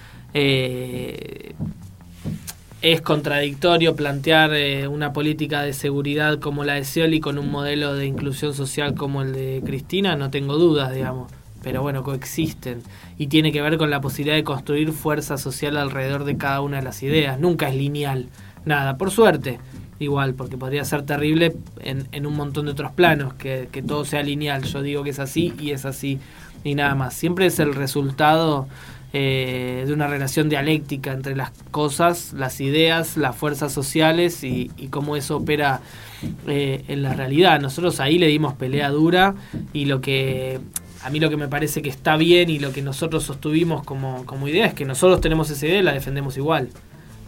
Es 2.81 3.01
contradictorio 3.01 3.97
plantear 3.97 4.55
eh, 4.55 4.87
una 4.87 5.13
política 5.13 5.63
de 5.63 5.73
seguridad 5.73 6.39
como 6.39 6.65
la 6.65 6.75
de 6.75 6.85
Scioli 6.85 7.19
con 7.19 7.39
un 7.39 7.51
modelo 7.51 7.95
de 7.95 8.07
inclusión 8.07 8.55
social 8.55 8.95
como 8.95 9.23
el 9.23 9.33
de 9.33 9.63
Cristina, 9.65 10.15
no 10.15 10.31
tengo 10.31 10.57
dudas, 10.57 10.95
digamos. 10.95 11.31
Pero 11.63 11.83
bueno, 11.83 12.05
coexisten. 12.05 12.83
Y 13.19 13.27
tiene 13.27 13.51
que 13.51 13.61
ver 13.61 13.79
con 13.79 13.91
la 13.91 14.01
posibilidad 14.01 14.37
de 14.37 14.45
construir 14.45 14.93
fuerza 14.93 15.39
social 15.39 15.77
alrededor 15.77 16.23
de 16.23 16.37
cada 16.37 16.61
una 16.61 16.77
de 16.77 16.85
las 16.85 17.03
ideas. 17.03 17.41
Nunca 17.41 17.69
es 17.69 17.75
lineal. 17.75 18.29
Nada, 18.65 18.97
por 18.97 19.11
suerte. 19.11 19.59
Igual, 19.99 20.35
porque 20.35 20.57
podría 20.57 20.85
ser 20.85 21.03
terrible 21.03 21.57
en, 21.81 22.07
en 22.13 22.27
un 22.27 22.37
montón 22.37 22.67
de 22.67 22.73
otros 22.73 22.93
planos, 22.93 23.35
que, 23.35 23.69
que 23.73 23.83
todo 23.83 24.05
sea 24.05 24.23
lineal. 24.23 24.63
Yo 24.63 24.83
digo 24.83 25.03
que 25.03 25.11
es 25.11 25.19
así 25.19 25.53
y 25.59 25.73
es 25.73 25.85
así. 25.85 26.21
Y 26.63 26.77
nada 26.77 26.95
más. 26.95 27.15
Siempre 27.15 27.47
es 27.47 27.59
el 27.59 27.75
resultado 27.75 28.69
eh, 29.13 29.85
de 29.87 29.93
una 29.93 30.07
relación 30.07 30.49
dialéctica 30.49 31.13
entre 31.13 31.35
las 31.35 31.51
cosas, 31.71 32.35
las 32.35 32.61
ideas, 32.61 33.17
las 33.17 33.35
fuerzas 33.37 33.73
sociales 33.73 34.45
y, 34.45 34.71
cómo 34.91 35.17
eso 35.17 35.39
opera 35.39 35.81
eh, 36.47 36.85
en 36.89 37.03
la 37.03 37.15
realidad. 37.15 37.61
Nosotros 37.61 38.01
ahí 38.01 38.19
le 38.19 38.27
dimos 38.27 38.55
pelea 38.55 38.91
dura 38.91 39.35
y 39.73 39.87
lo 39.87 40.01
que 40.01 40.61
a 41.03 41.11
mí 41.11 41.21
lo 41.21 41.31
que 41.31 41.37
me 41.37 41.49
parece 41.49 41.81
que 41.81 41.89
está 41.89 42.17
bien 42.17 42.51
y 42.51 42.59
lo 42.59 42.73
que 42.73 42.83
nosotros 42.83 43.23
sostuvimos 43.25 43.85
como, 43.85 44.27
como 44.27 44.49
idea 44.49 44.67
es 44.67 44.75
que 44.75 44.85
nosotros 44.85 45.21
tenemos 45.21 45.49
esa 45.51 45.67
idea 45.67 45.79
y 45.79 45.83
la 45.83 45.93
defendemos 45.93 46.37
igual 46.37 46.71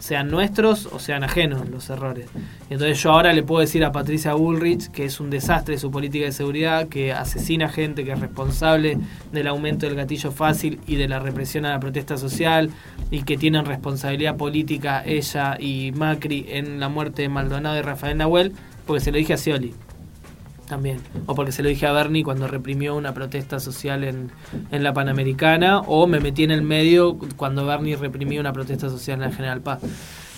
sean 0.01 0.31
nuestros 0.31 0.87
o 0.87 0.97
sean 0.97 1.23
ajenos 1.23 1.69
los 1.69 1.89
errores. 1.91 2.27
Entonces 2.71 3.01
yo 3.01 3.11
ahora 3.11 3.33
le 3.33 3.43
puedo 3.43 3.61
decir 3.61 3.85
a 3.85 3.91
Patricia 3.91 4.33
Bullrich 4.33 4.89
que 4.89 5.05
es 5.05 5.19
un 5.19 5.29
desastre 5.29 5.77
su 5.77 5.91
política 5.91 6.25
de 6.25 6.31
seguridad, 6.31 6.87
que 6.87 7.13
asesina 7.13 7.69
gente, 7.69 8.03
que 8.03 8.11
es 8.11 8.19
responsable 8.19 8.97
del 9.31 9.47
aumento 9.47 9.85
del 9.85 9.95
gatillo 9.95 10.31
fácil 10.31 10.79
y 10.87 10.95
de 10.95 11.07
la 11.07 11.19
represión 11.19 11.65
a 11.65 11.69
la 11.69 11.79
protesta 11.79 12.17
social 12.17 12.71
y 13.11 13.21
que 13.21 13.37
tienen 13.37 13.65
responsabilidad 13.65 14.37
política 14.37 15.03
ella 15.05 15.55
y 15.59 15.91
Macri 15.91 16.47
en 16.49 16.79
la 16.79 16.89
muerte 16.89 17.21
de 17.21 17.29
Maldonado 17.29 17.77
y 17.77 17.81
Rafael 17.81 18.17
Nahuel, 18.17 18.53
porque 18.87 19.01
se 19.01 19.11
lo 19.11 19.19
dije 19.19 19.33
a 19.33 19.37
Scioli 19.37 19.75
también. 20.71 21.01
O 21.25 21.35
porque 21.35 21.51
se 21.51 21.63
lo 21.63 21.67
dije 21.67 21.85
a 21.85 21.91
Bernie 21.91 22.23
cuando 22.23 22.47
reprimió 22.47 22.95
una 22.95 23.13
protesta 23.13 23.59
social 23.59 24.05
en, 24.05 24.31
en, 24.71 24.83
la 24.83 24.93
Panamericana. 24.93 25.81
O 25.81 26.07
me 26.07 26.21
metí 26.21 26.45
en 26.45 26.51
el 26.51 26.61
medio 26.61 27.17
cuando 27.35 27.65
Bernie 27.65 27.97
reprimió 27.97 28.39
una 28.39 28.53
protesta 28.53 28.89
social 28.89 29.21
en 29.21 29.29
la 29.29 29.35
General 29.35 29.59
Paz. 29.59 29.81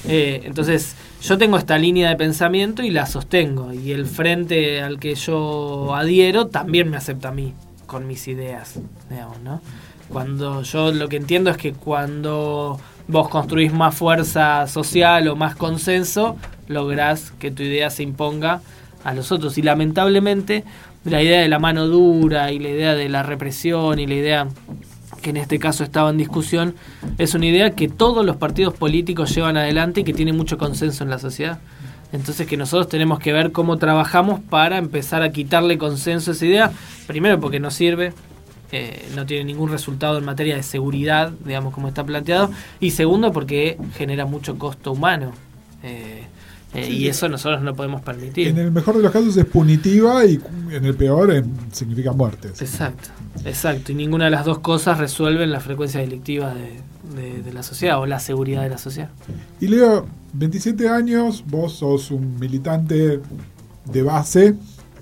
Eh, 0.07 0.41
entonces, 0.45 0.95
yo 1.21 1.37
tengo 1.37 1.55
esta 1.55 1.77
línea 1.77 2.09
de 2.09 2.15
pensamiento 2.15 2.81
y 2.81 2.89
la 2.89 3.05
sostengo. 3.05 3.71
Y 3.73 3.91
el 3.91 4.07
frente 4.07 4.81
al 4.81 4.99
que 4.99 5.13
yo 5.13 5.93
adhiero 5.93 6.47
también 6.47 6.89
me 6.89 6.97
acepta 6.97 7.29
a 7.29 7.31
mí, 7.31 7.53
con 7.85 8.07
mis 8.07 8.27
ideas, 8.27 8.79
digamos, 9.11 9.39
¿no? 9.41 9.61
Cuando 10.09 10.63
yo 10.63 10.91
lo 10.91 11.09
que 11.09 11.17
entiendo 11.17 11.51
es 11.51 11.57
que 11.57 11.73
cuando 11.73 12.79
vos 13.07 13.29
construís 13.29 13.71
más 13.71 13.93
fuerza 13.93 14.65
social 14.65 15.27
o 15.27 15.35
más 15.35 15.55
consenso, 15.55 16.37
lográs 16.67 17.31
que 17.37 17.51
tu 17.51 17.61
idea 17.61 17.91
se 17.91 18.01
imponga 18.01 18.61
a 19.03 19.13
los 19.13 19.31
otros. 19.31 19.57
Y 19.57 19.61
lamentablemente 19.61 20.63
la 21.05 21.21
idea 21.21 21.41
de 21.41 21.49
la 21.49 21.59
mano 21.59 21.87
dura 21.87 22.51
y 22.51 22.59
la 22.59 22.69
idea 22.69 22.95
de 22.95 23.09
la 23.09 23.23
represión 23.23 23.99
y 23.99 24.07
la 24.07 24.13
idea 24.13 24.47
que 25.21 25.29
en 25.31 25.37
este 25.37 25.57
caso 25.57 25.83
estaba 25.83 26.09
en 26.09 26.17
discusión, 26.17 26.75
es 27.17 27.33
una 27.33 27.45
idea 27.45 27.71
que 27.71 27.87
todos 27.87 28.25
los 28.25 28.35
partidos 28.35 28.73
políticos 28.73 29.33
llevan 29.33 29.57
adelante 29.57 30.01
y 30.01 30.03
que 30.03 30.13
tiene 30.13 30.33
mucho 30.33 30.57
consenso 30.57 31.03
en 31.03 31.09
la 31.09 31.17
sociedad. 31.17 31.59
Entonces 32.11 32.45
que 32.45 32.57
nosotros 32.57 32.89
tenemos 32.89 33.19
que 33.19 33.33
ver 33.33 33.51
cómo 33.51 33.77
trabajamos 33.77 34.41
para 34.41 34.77
empezar 34.77 35.23
a 35.23 35.31
quitarle 35.31 35.77
consenso 35.79 36.31
a 36.31 36.33
esa 36.33 36.45
idea, 36.45 36.71
primero 37.07 37.39
porque 37.39 37.59
no 37.59 37.71
sirve, 37.71 38.13
eh, 38.71 39.07
no 39.15 39.25
tiene 39.25 39.45
ningún 39.45 39.71
resultado 39.71 40.17
en 40.17 40.25
materia 40.25 40.55
de 40.55 40.63
seguridad, 40.63 41.31
digamos 41.45 41.73
como 41.73 41.87
está 41.87 42.03
planteado, 42.03 42.51
y 42.79 42.91
segundo 42.91 43.31
porque 43.31 43.77
genera 43.95 44.25
mucho 44.25 44.59
costo 44.59 44.91
humano. 44.91 45.31
Eh, 45.83 46.25
eh, 46.73 46.89
y 46.89 47.07
eso 47.07 47.29
nosotros 47.29 47.61
no 47.61 47.75
podemos 47.75 48.01
permitir. 48.01 48.47
En 48.47 48.57
el 48.57 48.71
mejor 48.71 48.97
de 48.97 49.03
los 49.03 49.11
casos 49.11 49.37
es 49.37 49.45
punitiva 49.45 50.25
y 50.25 50.39
en 50.71 50.85
el 50.85 50.95
peor 50.95 51.43
significa 51.71 52.13
muertes. 52.13 52.61
Exacto, 52.61 53.09
exacto. 53.45 53.91
Y 53.91 53.95
ninguna 53.95 54.25
de 54.25 54.31
las 54.31 54.45
dos 54.45 54.59
cosas 54.59 54.97
resuelven 54.97 55.51
la 55.51 55.59
frecuencia 55.59 55.99
delictiva 55.99 56.53
de, 56.53 56.81
la 57.53 57.61
sociedad 57.61 57.99
o 57.99 58.07
la 58.07 58.19
seguridad 58.19 58.63
de 58.63 58.69
la 58.69 58.79
sociedad. 58.79 59.09
Y 59.59 59.67
Leo, 59.67 60.07
27 60.33 60.89
años, 60.89 61.43
vos 61.47 61.73
sos 61.73 62.09
un 62.09 62.39
militante 62.39 63.19
de 63.85 64.01
base, 64.01 64.55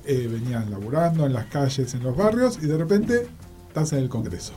eh, 0.06 0.30
venías 0.30 0.70
laburando 0.70 1.26
en 1.26 1.34
las 1.34 1.46
calles, 1.46 1.94
en 1.94 2.04
los 2.04 2.18
barrios 2.18 2.60
y 2.62 2.66
de 2.66 2.78
repente 2.78 3.28
estás 3.70 3.94
en 3.94 4.00
el 4.00 4.10
Congreso. 4.10 4.54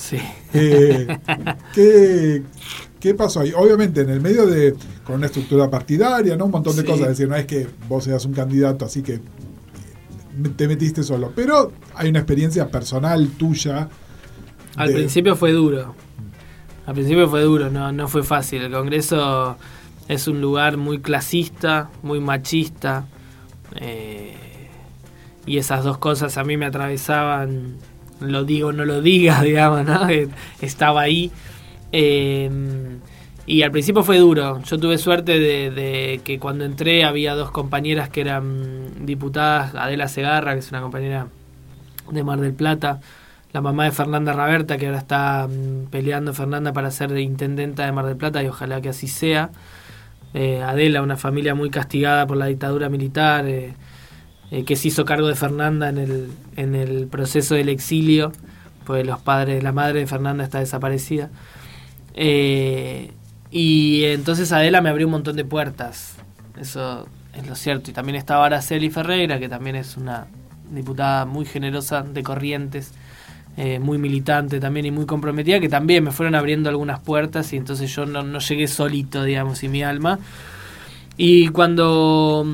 Sí. 0.00 0.18
Eh, 0.54 1.18
¿qué, 1.74 2.42
¿Qué 2.98 3.14
pasó 3.14 3.40
ahí? 3.40 3.52
Obviamente, 3.54 4.00
en 4.00 4.08
el 4.08 4.20
medio 4.20 4.46
de. 4.46 4.74
con 5.04 5.16
una 5.16 5.26
estructura 5.26 5.68
partidaria, 5.68 6.36
¿no? 6.36 6.46
Un 6.46 6.52
montón 6.52 6.74
de 6.74 6.84
cosas. 6.86 7.02
Es 7.02 7.08
decir, 7.08 7.28
no 7.28 7.36
es 7.36 7.44
que 7.44 7.68
vos 7.86 8.04
seas 8.04 8.24
un 8.24 8.32
candidato, 8.32 8.86
así 8.86 9.02
que 9.02 9.20
te 10.56 10.66
metiste 10.66 11.02
solo. 11.02 11.32
Pero 11.36 11.72
hay 11.94 12.08
una 12.08 12.20
experiencia 12.20 12.70
personal 12.70 13.28
tuya. 13.36 13.90
Al 14.76 14.90
principio 14.90 15.36
fue 15.36 15.52
duro. 15.52 15.94
Al 16.86 16.94
principio 16.94 17.28
fue 17.28 17.42
duro, 17.42 17.70
no, 17.70 17.92
no 17.92 18.08
fue 18.08 18.22
fácil. 18.22 18.62
El 18.62 18.72
Congreso 18.72 19.58
es 20.08 20.26
un 20.28 20.40
lugar 20.40 20.78
muy 20.78 21.00
clasista, 21.00 21.90
muy 22.02 22.20
machista. 22.20 23.06
Eh, 23.76 24.34
y 25.44 25.58
esas 25.58 25.84
dos 25.84 25.98
cosas 25.98 26.38
a 26.38 26.44
mí 26.44 26.56
me 26.56 26.66
atravesaban, 26.66 27.76
lo 28.20 28.44
digo, 28.44 28.72
no 28.72 28.84
lo 28.84 29.00
digas, 29.00 29.42
digamos, 29.44 29.84
¿no? 29.84 30.08
Estaba 30.60 31.02
ahí. 31.02 31.30
Em, 31.92 33.00
y 33.46 33.62
al 33.62 33.72
principio 33.72 34.02
fue 34.02 34.18
duro. 34.18 34.62
Yo 34.62 34.78
tuve 34.78 34.98
suerte 34.98 35.38
de, 35.38 36.20
que 36.24 36.38
cuando 36.38 36.64
entré 36.64 37.04
había 37.04 37.34
dos 37.34 37.50
compañeras 37.50 38.08
que 38.08 38.20
eran 38.20 39.04
diputadas, 39.06 39.74
Adela 39.74 40.08
Segarra, 40.08 40.52
que 40.52 40.60
es 40.60 40.70
una 40.70 40.80
compañera 40.82 41.26
de 42.10 42.22
Mar 42.22 42.40
del 42.40 42.54
Plata, 42.54 43.00
la 43.52 43.60
mamá 43.60 43.84
de 43.84 43.90
Fernanda 43.90 44.32
Raberta, 44.32 44.78
que 44.78 44.86
ahora 44.86 44.98
está 44.98 45.48
mm, 45.48 45.86
peleando 45.90 46.32
Fernanda 46.34 46.72
para 46.72 46.90
ser 46.90 47.16
intendenta 47.18 47.84
de 47.84 47.92
Mar 47.92 48.06
del 48.06 48.16
Plata 48.16 48.42
y 48.42 48.46
ojalá 48.46 48.80
que 48.80 48.90
así 48.90 49.08
sea. 49.08 49.50
Eh, 50.32 50.62
Adela, 50.62 51.02
una 51.02 51.16
familia 51.16 51.54
muy 51.54 51.70
castigada 51.70 52.26
por 52.26 52.36
la 52.36 52.46
dictadura 52.46 52.88
militar, 52.88 53.46
eh, 53.46 53.74
eh, 54.50 54.64
que 54.64 54.76
se 54.76 54.88
hizo 54.88 55.04
cargo 55.04 55.28
de 55.28 55.36
Fernanda 55.36 55.88
en 55.88 55.98
el, 55.98 56.30
en 56.56 56.74
el 56.74 57.06
proceso 57.06 57.54
del 57.54 57.68
exilio, 57.68 58.32
pues 58.84 59.06
los 59.06 59.20
padres, 59.20 59.62
la 59.62 59.72
madre 59.72 60.00
de 60.00 60.06
Fernanda 60.06 60.42
está 60.42 60.58
desaparecida. 60.58 61.30
Eh, 62.14 63.12
y 63.50 64.04
entonces 64.04 64.50
Adela 64.52 64.80
me 64.80 64.90
abrió 64.90 65.06
un 65.06 65.12
montón 65.12 65.36
de 65.36 65.44
puertas. 65.44 66.16
Eso 66.60 67.06
es 67.36 67.46
lo 67.46 67.54
cierto. 67.54 67.90
Y 67.90 67.94
también 67.94 68.16
estaba 68.16 68.46
Araceli 68.46 68.90
Ferreira, 68.90 69.38
que 69.38 69.48
también 69.48 69.76
es 69.76 69.96
una 69.96 70.26
diputada 70.70 71.26
muy 71.26 71.44
generosa 71.44 72.02
de 72.02 72.22
Corrientes, 72.22 72.92
eh, 73.56 73.78
muy 73.78 73.98
militante 73.98 74.60
también 74.60 74.86
y 74.86 74.90
muy 74.90 75.06
comprometida, 75.06 75.60
que 75.60 75.68
también 75.68 76.04
me 76.04 76.12
fueron 76.12 76.34
abriendo 76.34 76.68
algunas 76.68 77.00
puertas 77.00 77.52
y 77.52 77.56
entonces 77.56 77.94
yo 77.94 78.06
no, 78.06 78.22
no 78.22 78.38
llegué 78.38 78.66
solito, 78.68 79.22
digamos, 79.24 79.62
y 79.62 79.68
mi 79.68 79.82
alma. 79.82 80.18
Y 81.16 81.48
cuando 81.48 82.46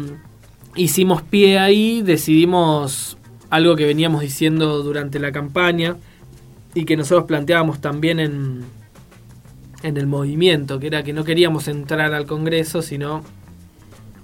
hicimos 0.77 1.23
pie 1.23 1.59
ahí, 1.59 2.03
decidimos 2.03 3.17
algo 3.51 3.77
que 3.77 3.87
veníamos 3.87 4.21
diciendo 4.21 4.83
durante 4.83 5.19
la 5.19 5.33
campaña 5.33 5.97
y 6.75 6.85
que 6.85 6.97
nosotros 6.97 7.27
planteábamos 7.27 7.81
también 7.81 8.21
en, 8.21 8.65
en 9.83 9.97
el 9.97 10.07
movimiento, 10.07 10.79
que 10.79 10.89
era 10.89 11.03
que 11.03 11.13
no 11.13 11.25
queríamos 11.25 11.69
entrar 11.69 12.13
al 12.13 12.27
Congreso, 12.27 12.83
sino 12.83 13.23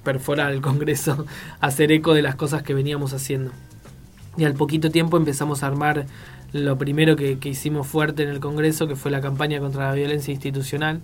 perforar 0.04 0.52
el 0.52 0.60
Congreso, 0.60 1.26
hacer 1.60 1.92
eco 1.92 2.14
de 2.14 2.22
las 2.22 2.34
cosas 2.34 2.62
que 2.62 2.74
veníamos 2.74 3.12
haciendo. 3.12 3.52
Y 4.36 4.44
al 4.44 4.54
poquito 4.54 4.90
tiempo 4.90 5.16
empezamos 5.16 5.62
a 5.62 5.66
armar 5.66 6.06
lo 6.52 6.76
primero 6.76 7.16
que, 7.16 7.38
hicimos 7.44 7.86
fuerte 7.86 8.22
en 8.22 8.28
el 8.28 8.40
Congreso, 8.40 8.86
que 8.86 8.96
fue 8.96 9.10
la 9.10 9.20
campaña 9.20 9.60
contra 9.60 9.88
la 9.88 9.94
violencia 9.94 10.32
institucional, 10.32 11.00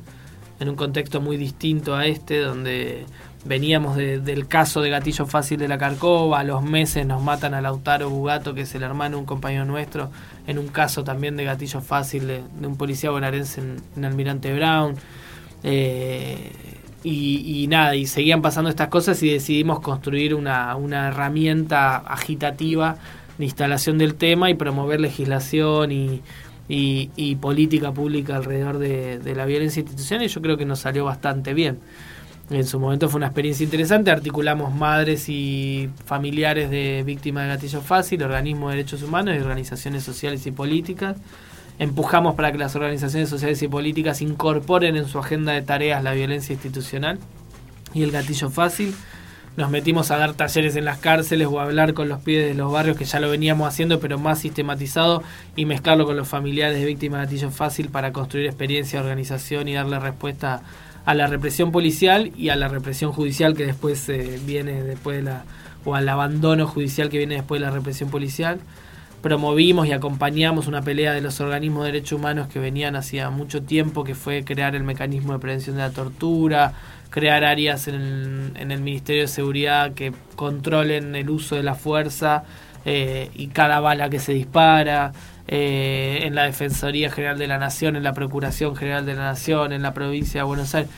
en 0.61 0.69
un 0.69 0.77
contexto 0.77 1.21
muy 1.21 1.37
distinto 1.37 1.95
a 1.95 2.07
este, 2.07 2.39
donde 2.39 3.07
veníamos 3.49 3.97
del 3.97 4.47
caso 4.47 4.83
de 4.83 4.91
Gatillo 4.91 5.27
Fácil 5.27 5.59
de 5.59 5.69
la 5.69 5.79
Carcova, 5.79 6.41
a 6.41 6.45
los 6.45 6.63
meses 6.63 7.07
nos 7.07 7.23
matan 7.23 7.55
a 7.55 7.63
Lautaro 7.63 8.11
Bugato, 8.11 8.55
que 8.55 8.61
es 8.61 8.75
el 8.75 8.83
hermano 8.83 9.17
de 9.17 9.21
un 9.21 9.27
compañero 9.27 9.65
nuestro, 9.65 10.11
en 10.47 10.59
un 10.59 10.69
caso 10.69 11.03
también 11.03 11.37
de 11.37 11.45
Gatillo 11.45 11.81
Fácil 11.81 12.27
de, 12.27 12.43
un 12.63 12.77
policía 12.77 13.11
bonaerense 13.11 13.63
en, 13.97 14.05
Almirante 14.05 14.55
Brown. 14.55 14.95
Eh, 15.63 16.53
y, 17.03 17.67
nada, 17.69 17.97
y 17.97 18.07
seguían 18.07 18.43
pasando 18.43 18.69
estas 18.69 18.89
cosas 18.89 19.23
y 19.23 19.31
decidimos 19.31 19.81
construir 19.81 20.35
una, 20.35 20.77
herramienta 21.09 21.97
agitativa 21.97 22.97
de 23.39 23.45
instalación 23.45 23.97
del 23.97 24.15
tema 24.15 24.51
y 24.51 24.55
promover 24.55 25.01
legislación 25.01 25.91
y, 25.91 27.37
política 27.41 27.93
pública 27.93 28.37
alrededor 28.37 28.79
de, 28.79 29.21
de 29.21 29.35
la 29.35 29.47
violencia 29.47 29.81
institucional 29.81 30.27
y 30.27 30.29
yo 30.29 30.43
creo 30.43 30.59
que 30.59 30.67
nos 30.67 30.81
salió 30.81 31.07
bastante 31.07 31.55
bien. 31.55 31.79
En 32.51 32.67
su 32.67 32.81
momento 32.81 33.11
fue 33.11 33.19
una 33.19 33.27
experiencia 33.27 33.63
interesante, 33.63 34.11
articulamos 34.11 34.75
madres 34.75 35.29
y 35.29 35.91
familiares 36.07 36.71
de 36.71 37.03
víctimas 37.05 37.45
de 37.45 37.49
gatillo 37.51 37.83
fácil, 37.83 38.23
organismos 38.23 38.71
de 38.71 38.77
derechos 38.79 39.03
humanos 39.03 39.37
y 39.37 39.39
organizaciones 39.41 40.03
sociales 40.03 40.47
y 40.47 40.51
políticas. 40.51 41.19
Empujamos 41.79 42.37
para 42.37 42.51
que 42.51 42.57
las 42.57 42.75
organizaciones 42.75 43.29
sociales 43.29 43.63
y 43.63 43.69
políticas 43.69 44.23
incorporen 44.23 44.97
en 44.97 45.07
su 45.07 45.19
agenda 45.19 45.53
de 45.53 45.61
tareas 45.61 46.03
la 46.03 46.13
violencia 46.13 46.55
institucional 46.55 47.19
y 47.93 48.03
el 48.03 48.11
gatillo 48.13 48.49
fácil. 48.49 48.95
Nos 49.59 49.71
metimos 49.71 50.11
a 50.11 50.17
dar 50.17 50.33
talleres 50.33 50.75
en 50.77 50.87
las 50.87 50.99
cárceles 50.99 51.49
o 51.49 51.61
a 51.61 51.65
hablar 51.65 51.93
con 51.93 52.09
los 52.09 52.21
pibes 52.21 52.47
de 52.47 52.55
los 52.55 52.73
barrios 52.73 52.97
que 52.97 53.05
ya 53.05 53.21
lo 53.21 53.29
veníamos 53.29 53.69
haciendo, 53.69 54.01
pero 54.01 54.19
más 54.19 54.39
sistematizado 54.39 55.23
y 55.55 55.67
mezclarlo 55.67 56.07
con 56.07 56.17
los 56.17 56.29
familiares 56.29 56.79
de 56.79 56.87
víctimas 56.87 57.21
de 57.21 57.27
gatillo 57.27 57.51
fácil 57.51 57.91
para 57.91 58.13
construir 58.13 58.47
experiencia, 58.47 59.01
organización 59.01 59.69
y 59.69 59.75
darle 59.75 59.99
respuesta 59.99 60.55
a 60.55 60.63
a 61.05 61.15
la 61.15 61.27
represión 61.27 61.73
policial 61.73 62.33
y 62.37 62.51
a 62.51 62.57
la 62.57 62.69
represión 62.69 63.13
judicial 63.13 63.55
que 63.55 63.67
después 63.67 64.09
eh, 64.09 64.39
viene 64.45 64.83
después 64.83 65.17
de 65.17 65.23
la 65.23 65.45
o 65.85 65.95
al 65.95 66.09
abandono 66.09 66.67
judicial 66.67 67.09
que 67.09 67.19
viene 67.19 67.37
después 67.37 67.61
de 67.61 67.67
la 67.67 67.73
represión 67.73 68.11
policial. 68.11 68.61
Promovimos 69.23 69.89
y 69.89 69.93
acompañamos 69.93 70.69
una 70.69 70.83
pelea 70.83 71.13
de 71.13 71.21
los 71.21 71.41
organismos 71.41 71.85
de 71.85 71.93
derechos 71.93 72.19
humanos 72.19 72.47
que 72.49 72.61
venían 72.61 72.95
hacía 72.95 73.31
mucho 73.31 73.63
tiempo, 73.63 74.05
que 74.05 74.15
fue 74.15 74.45
crear 74.45 74.77
el 74.77 74.85
mecanismo 74.85 75.33
de 75.33 75.41
prevención 75.41 75.77
de 75.77 75.83
la 75.83 75.91
tortura, 75.91 76.75
crear 77.11 77.43
áreas 77.45 77.89
en 77.89 78.53
el, 78.57 78.81
Ministerio 78.81 79.23
de 79.23 79.29
Seguridad 79.29 79.95
que 79.95 80.13
controlen 80.37 81.17
el 81.17 81.31
uso 81.31 81.57
de 81.57 81.65
la 81.65 81.75
fuerza 81.75 82.45
eh, 82.85 83.31
y 83.35 83.49
cada 83.49 83.81
bala 83.81 84.09
que 84.09 84.21
se 84.21 84.33
dispara, 84.33 85.13
eh, 85.49 86.21
en 86.23 86.35
la 86.35 86.45
Defensoría 86.45 87.11
General 87.11 87.39
de 87.39 87.47
la 87.47 87.59
Nación, 87.59 87.97
en 87.97 88.03
la 88.03 88.13
Procuración 88.13 88.77
General 88.77 89.05
de 89.07 89.15
la 89.15 89.25
Nación, 89.25 89.73
en 89.73 89.83
la 89.83 89.95
provincia 89.95 90.43
de 90.43 90.45
Buenos 90.45 90.75
Aires. 90.75 90.91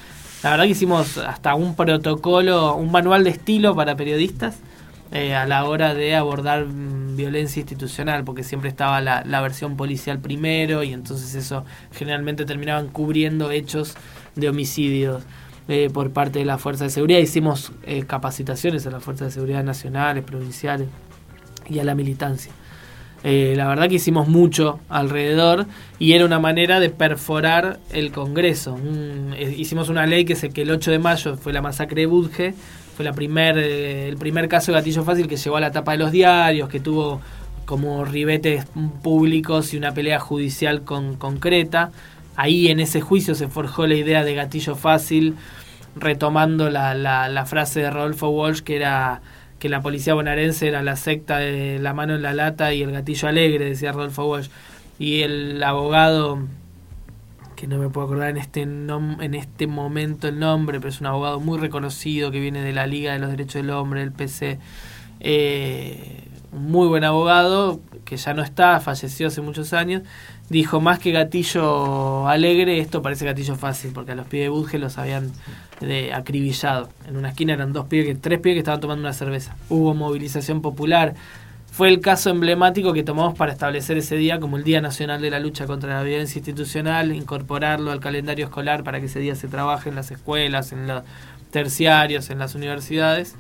La 0.43 0.51
verdad 0.51 0.65
que 0.65 0.71
hicimos 0.71 1.19
hasta 1.19 1.55
un 1.55 1.77
protocolo, 1.77 2.75
un 2.75 2.91
manual 2.91 3.25
de 3.25 3.31
estilo 3.31 3.75
para 3.77 3.95
periodistas 3.97 4.57
eh, 5.13 5.35
a 5.35 5.45
la 5.45 5.65
hora 5.65 5.93
de 5.93 6.15
abordar 6.15 6.67
mm, 6.67 7.17
violencia 7.17 7.61
institucional, 7.61 8.23
porque 8.23 8.45
siempre 8.45 8.71
estaba 8.71 9.01
la, 9.01 9.41
versión 9.41 9.77
policial 9.77 10.21
primero 10.21 10.85
y 10.85 10.93
entonces 10.93 11.35
eso 11.35 11.65
generalmente 11.93 12.45
terminaban 12.45 12.89
cubriendo 12.89 13.51
hechos 13.51 13.95
de 14.37 14.49
homicidios 14.49 15.25
eh, 15.67 15.91
por 15.93 16.11
parte 16.11 16.39
de 16.39 16.45
la 16.45 16.59
Fuerza 16.59 16.85
de 16.85 16.91
Seguridad. 16.91 17.19
Hicimos 17.19 17.73
eh, 17.83 18.05
capacitaciones 18.07 18.87
a 18.87 18.91
la 18.91 19.01
Fuerza 19.01 19.25
de 19.25 19.33
Seguridad 19.33 19.65
nacionales, 19.65 20.23
provinciales 20.23 20.89
y 21.69 21.81
a 21.81 21.85
la 21.85 21.97
militancia. 21.97 22.53
Eh, 23.23 23.53
la 23.55 23.69
verdad 23.69 23.89
que 23.89 23.97
hicimos 23.97 24.29
mucho 24.29 24.81
alrededor 24.89 25.67
y 25.99 26.15
era 26.15 26.25
una 26.25 26.39
manera 26.39 26.81
de 26.81 26.89
perforar 26.89 27.79
el 27.93 28.13
Congreso. 28.13 28.79
Eh, 29.35 29.55
hicimos 29.59 29.89
una 29.89 30.07
ley 30.07 30.25
que, 30.25 30.37
se, 30.37 30.51
que 30.51 30.63
el 30.63 30.71
8 30.71 30.91
de 30.91 30.99
mayo 30.99 31.37
fue 31.37 31.53
la 31.53 31.61
masacre 31.61 32.03
de 32.03 32.07
Budge, 32.07 32.55
fue 32.97 33.05
la 33.05 33.13
primer, 33.13 33.59
eh, 33.59 34.09
el 34.09 34.17
primer 34.17 34.49
caso 34.49 34.73
de 34.73 34.79
gatillo 34.79 35.05
fácil 35.05 35.29
que 35.29 35.37
llegó 35.37 35.57
a 35.57 35.61
la 35.61 35.71
tapa 35.71 35.93
de 35.93 35.99
los 35.99 36.13
diarios, 36.13 36.69
que 36.69 36.81
tuvo 36.81 37.21
como 37.67 38.05
ribetes 38.05 38.65
públicos 39.03 39.75
y 39.75 39.77
una 39.77 39.93
pelea 39.93 40.19
judicial 40.19 40.83
con, 40.83 41.17
concreta. 41.17 41.91
Ahí 42.37 42.69
en 42.69 42.81
ese 42.81 43.03
juicio 43.03 43.35
se 43.35 43.49
forjó 43.49 43.87
la 43.87 43.95
idea 43.95 44.25
de 44.25 44.35
gatillo 44.35 44.77
fácil, 44.77 45.37
retomando 45.95 46.71
la, 46.71 46.95
la, 46.95 47.29
la 47.29 47.45
frase 47.45 47.81
de 47.81 47.91
Rodolfo 47.91 48.29
Walsh 48.31 48.61
que 48.61 48.77
era 48.77 49.21
que 49.61 49.69
la 49.69 49.83
policía 49.83 50.15
bonaerense 50.15 50.67
era 50.67 50.83
la 50.83 50.97
secta 50.97 51.39
de 51.39 51.79
la 51.79 51.93
mano 51.93 52.15
en 52.17 52.23
la 52.23 52.33
lata 52.33 52.73
y 52.73 52.83
el 52.83 52.91
gatillo 52.91 53.29
alegre, 53.29 53.67
decía 53.67 53.93
Rodolfo 53.93 54.25
Walsh. 54.25 54.49
Y 54.99 55.21
el 55.21 55.63
abogado, 55.63 56.41
que 57.57 57.67
no 57.67 57.79
me 57.79 57.91
puedo 57.91 58.07
acordar 58.07 58.31
en 58.31 58.39
este, 58.39 58.63
en 58.63 59.35
este 59.35 59.67
momento 59.67 60.29
el 60.29 60.39
nombre, 60.39 60.81
pero 60.81 60.89
es 60.89 61.01
un 61.01 61.09
abogado 61.09 61.41
muy 61.41 61.59
reconocido 61.59 62.31
que 62.31 62.41
viene 62.41 62.63
de 62.63 62.73
la 62.73 62.87
Liga 62.87 63.13
de 63.13 63.19
los 63.19 63.31
Derechos 63.31 63.55
del 63.63 63.71
Hombre, 63.71 64.03
el 64.03 64.13
PC. 64.13 64.59
Eh, 65.21 66.25
un 66.53 66.71
muy 66.71 66.89
buen 66.89 67.05
abogado, 67.05 67.81
que 68.07 68.17
ya 68.17 68.33
no 68.33 68.43
está, 68.43 68.81
falleció 68.81 69.29
hace 69.29 69.43
muchos 69.43 69.75
años, 69.75 70.03
dijo 70.51 70.81
más 70.81 70.99
que 70.99 71.13
gatillo 71.13 72.29
alegre, 72.29 72.81
esto 72.81 73.01
parece 73.01 73.25
gatillo 73.25 73.55
fácil, 73.55 73.93
porque 73.95 74.13
a 74.13 74.15
los 74.17 74.27
pies 74.27 74.43
de 74.45 74.49
Budge 74.51 74.79
los 74.79 74.99
habían 74.99 75.33
de 75.81 76.13
acribillado. 76.13 76.91
En 77.09 77.17
una 77.17 77.31
esquina 77.31 77.55
eran 77.55 77.73
dos 77.73 77.87
pibes, 77.87 78.21
tres 78.21 78.41
pibes 78.41 78.57
que 78.57 78.59
estaban 78.59 78.81
tomando 78.81 79.01
una 79.01 79.15
cerveza. 79.15 79.57
Hubo 79.71 79.95
movilización 79.95 80.61
popular. 80.61 81.15
Fue 81.71 81.89
el 81.89 82.01
caso 82.01 82.31
emblemático 82.31 82.93
que 82.93 83.05
tomamos 83.05 83.39
para 83.39 83.53
establecer 83.53 83.97
ese 83.97 84.17
día 84.17 84.41
como 84.41 84.57
el 84.57 84.65
Día 84.65 84.81
Nacional 84.81 85.23
de 85.23 85.31
la 85.31 85.39
Lucha 85.39 85.67
contra 85.67 85.95
la 85.95 86.03
Violencia 86.03 86.41
Institucional, 86.41 87.15
incorporarlo 87.15 87.93
al 87.93 88.01
calendario 88.01 88.47
escolar 88.47 88.83
para 88.83 88.99
que 88.99 89.07
ese 89.07 89.21
día 89.21 89.37
se 89.37 89.47
trabaje 89.47 89.89
en 89.89 89.95
las 89.95 90.11
escuelas, 90.11 90.73
en 90.73 90.89
los 90.89 91.05
terciarios, 91.53 92.29
en 92.29 92.41
las 92.41 92.57
universidades. 92.57 93.37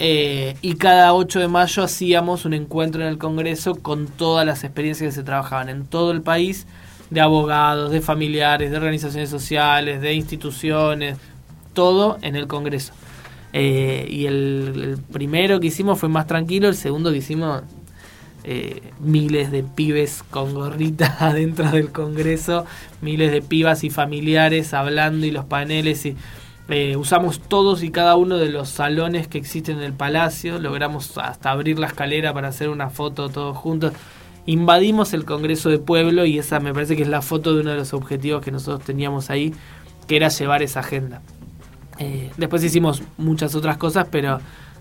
Eh, 0.00 0.56
y 0.62 0.74
cada 0.74 1.12
8 1.12 1.40
de 1.40 1.48
mayo 1.48 1.82
hacíamos 1.82 2.44
un 2.44 2.54
encuentro 2.54 3.02
en 3.02 3.08
el 3.08 3.18
Congreso 3.18 3.74
con 3.74 4.06
todas 4.06 4.46
las 4.46 4.62
experiencias 4.62 5.08
que 5.08 5.20
se 5.20 5.24
trabajaban 5.24 5.68
en 5.68 5.86
todo 5.86 6.12
el 6.12 6.22
país, 6.22 6.66
de 7.10 7.20
abogados, 7.20 7.90
de 7.90 8.00
familiares, 8.00 8.70
de 8.70 8.76
organizaciones 8.76 9.30
sociales, 9.30 10.00
de 10.00 10.14
instituciones, 10.14 11.16
todo 11.72 12.18
en 12.22 12.36
el 12.36 12.46
Congreso. 12.46 12.92
Eh, 13.52 14.06
y 14.10 14.26
el, 14.26 14.98
primero 15.10 15.58
que 15.58 15.68
hicimos 15.68 15.98
fue 15.98 16.08
más 16.08 16.26
tranquilo, 16.26 16.68
el 16.68 16.74
segundo 16.74 17.10
que 17.10 17.18
hicimos 17.18 17.62
eh, 18.44 18.82
miles 19.00 19.50
de 19.50 19.62
pibes 19.64 20.22
con 20.22 20.54
gorritas 20.54 21.20
adentro 21.22 21.70
del 21.70 21.90
Congreso, 21.90 22.66
miles 23.00 23.32
de 23.32 23.42
pibas 23.42 23.84
y 23.84 23.90
familiares 23.90 24.74
hablando 24.74 25.26
y 25.26 25.30
los 25.30 25.44
paneles 25.46 26.06
y 26.06 26.16
eh, 26.68 26.96
usamos 26.96 27.40
todos 27.40 27.82
y 27.82 27.90
cada 27.90 28.16
uno 28.16 28.36
de 28.36 28.50
los 28.50 28.68
salones 28.68 29.26
que 29.26 29.38
existen 29.38 29.78
en 29.78 29.84
el 29.84 29.94
palacio, 29.94 30.58
logramos 30.58 31.16
hasta 31.16 31.50
abrir 31.50 31.78
la 31.78 31.86
escalera 31.86 32.34
para 32.34 32.48
hacer 32.48 32.68
una 32.68 32.90
foto 32.90 33.30
todos 33.30 33.56
juntos. 33.56 33.94
Invadimos 34.44 35.14
el 35.14 35.24
Congreso 35.24 35.70
de 35.70 35.78
Pueblo 35.78 36.26
y 36.26 36.38
esa 36.38 36.60
me 36.60 36.74
parece 36.74 36.94
que 36.94 37.02
es 37.02 37.08
la 37.08 37.22
foto 37.22 37.54
de 37.54 37.62
uno 37.62 37.70
de 37.70 37.78
los 37.78 37.94
objetivos 37.94 38.42
que 38.42 38.50
nosotros 38.50 38.84
teníamos 38.84 39.30
ahí, 39.30 39.54
que 40.06 40.16
era 40.16 40.28
llevar 40.28 40.62
esa 40.62 40.80
agenda. 40.80 41.22
Eh, 41.98 42.30
después 42.36 42.62
hicimos 42.62 43.02
muchas 43.16 43.54
otras 43.54 43.78
cosas, 43.78 44.06
pero 44.10 44.38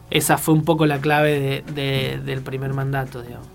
esa 0.09 0.37
fue 0.37 0.53
un 0.55 0.63
poco 0.63 0.85
la 0.85 0.99
clave 0.99 1.63
de, 1.73 2.19
del 2.23 2.41
primer 2.41 2.73
mandato, 2.73 3.21
digamos. 3.21 3.47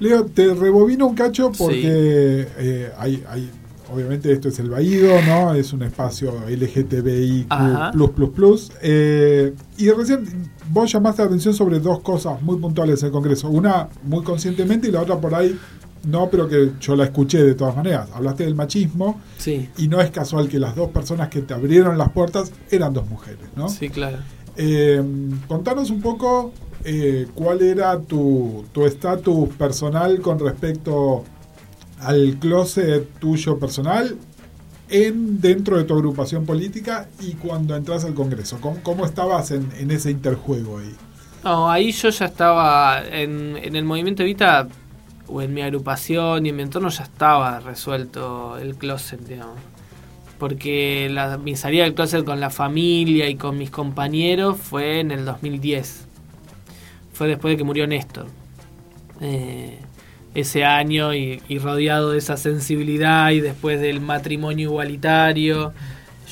Leo, 0.00 0.24
te 0.26 0.52
rebobino 0.52 1.06
un 1.06 1.14
cacho 1.14 1.52
porque 1.56 2.48
eh, 2.58 2.92
hay, 2.98 3.22
hay, 3.28 3.50
obviamente 3.92 4.32
esto 4.32 4.48
es 4.48 4.58
el 4.58 4.70
Baído, 4.70 5.14
¿no? 5.26 5.54
Es 5.54 5.72
un 5.72 5.82
espacio 5.82 6.32
LGTBI 6.48 7.46
eh, 8.82 9.54
y 9.78 9.90
recién 9.90 10.50
vos 10.70 10.90
llamaste 10.92 11.22
la 11.22 11.26
atención 11.26 11.54
sobre 11.54 11.80
dos 11.80 12.00
cosas 12.00 12.40
muy 12.42 12.56
puntuales 12.56 13.00
en 13.02 13.06
el 13.06 13.12
Congreso. 13.12 13.48
Una 13.48 13.88
muy 14.04 14.22
conscientemente 14.22 14.88
y 14.88 14.90
la 14.90 15.02
otra 15.02 15.20
por 15.20 15.34
ahí 15.34 15.58
no, 16.04 16.28
pero 16.30 16.48
que 16.48 16.72
yo 16.80 16.96
la 16.96 17.04
escuché 17.04 17.42
de 17.42 17.54
todas 17.54 17.76
maneras. 17.76 18.08
Hablaste 18.12 18.44
del 18.44 18.54
machismo 18.54 19.20
sí. 19.38 19.68
y 19.76 19.88
no 19.88 20.00
es 20.00 20.10
casual 20.10 20.48
que 20.48 20.58
las 20.58 20.74
dos 20.74 20.90
personas 20.90 21.28
que 21.28 21.42
te 21.42 21.54
abrieron 21.54 21.96
las 21.96 22.10
puertas 22.10 22.52
eran 22.70 22.92
dos 22.92 23.08
mujeres, 23.08 23.46
¿no? 23.54 23.68
Sí, 23.68 23.88
claro. 23.88 24.18
Eh, 24.56 25.02
contanos 25.46 25.90
un 25.90 26.00
poco 26.00 26.52
eh, 26.84 27.28
cuál 27.34 27.62
era 27.62 28.00
tu 28.00 28.64
estatus 28.84 29.48
personal 29.50 30.20
con 30.20 30.38
respecto 30.38 31.24
al 32.02 32.36
closet 32.38 33.08
tuyo 33.18 33.58
personal 33.58 34.16
en 34.88 35.40
dentro 35.40 35.78
de 35.78 35.84
tu 35.84 35.94
agrupación 35.94 36.44
política 36.44 37.08
y 37.20 37.32
cuando 37.32 37.74
entras 37.74 38.04
al 38.04 38.14
Congreso. 38.14 38.58
¿Cómo, 38.60 38.78
cómo 38.82 39.06
estabas 39.06 39.50
en, 39.50 39.90
ese 39.90 40.10
interjuego 40.10 40.78
ahí? 40.78 40.94
No, 41.44 41.70
ahí 41.70 41.92
yo 41.92 42.10
ya 42.10 42.26
estaba 42.26 43.02
en, 43.04 43.56
en 43.56 43.74
el 43.74 43.84
movimiento 43.84 44.22
Evita 44.22 44.68
o 45.26 45.40
en 45.40 45.54
mi 45.54 45.62
agrupación 45.62 46.44
y 46.46 46.50
en 46.50 46.56
mi 46.56 46.62
entorno 46.62 46.90
ya 46.90 47.04
estaba 47.04 47.60
resuelto 47.60 48.58
el 48.58 48.76
closet, 48.76 49.20
digamos. 49.20 49.58
Porque 50.38 51.08
la, 51.10 51.38
mi 51.38 51.56
salida 51.56 51.84
del 51.84 51.94
closet 51.94 52.24
con 52.24 52.40
la 52.40 52.50
familia 52.50 53.28
y 53.28 53.36
con 53.36 53.56
mis 53.56 53.70
compañeros 53.70 54.58
fue 54.58 55.00
en 55.00 55.10
el 55.10 55.24
2010. 55.24 56.06
Fue 57.12 57.28
después 57.28 57.52
de 57.52 57.56
que 57.58 57.64
murió 57.64 57.86
Néstor. 57.86 58.26
Eh, 59.20 59.78
ese 60.34 60.64
año 60.64 61.14
y, 61.14 61.42
y, 61.48 61.58
rodeado 61.58 62.12
de 62.12 62.18
esa 62.18 62.36
sensibilidad 62.36 63.30
y 63.30 63.40
después 63.40 63.80
del 63.80 64.00
matrimonio 64.00 64.70
igualitario. 64.70 65.72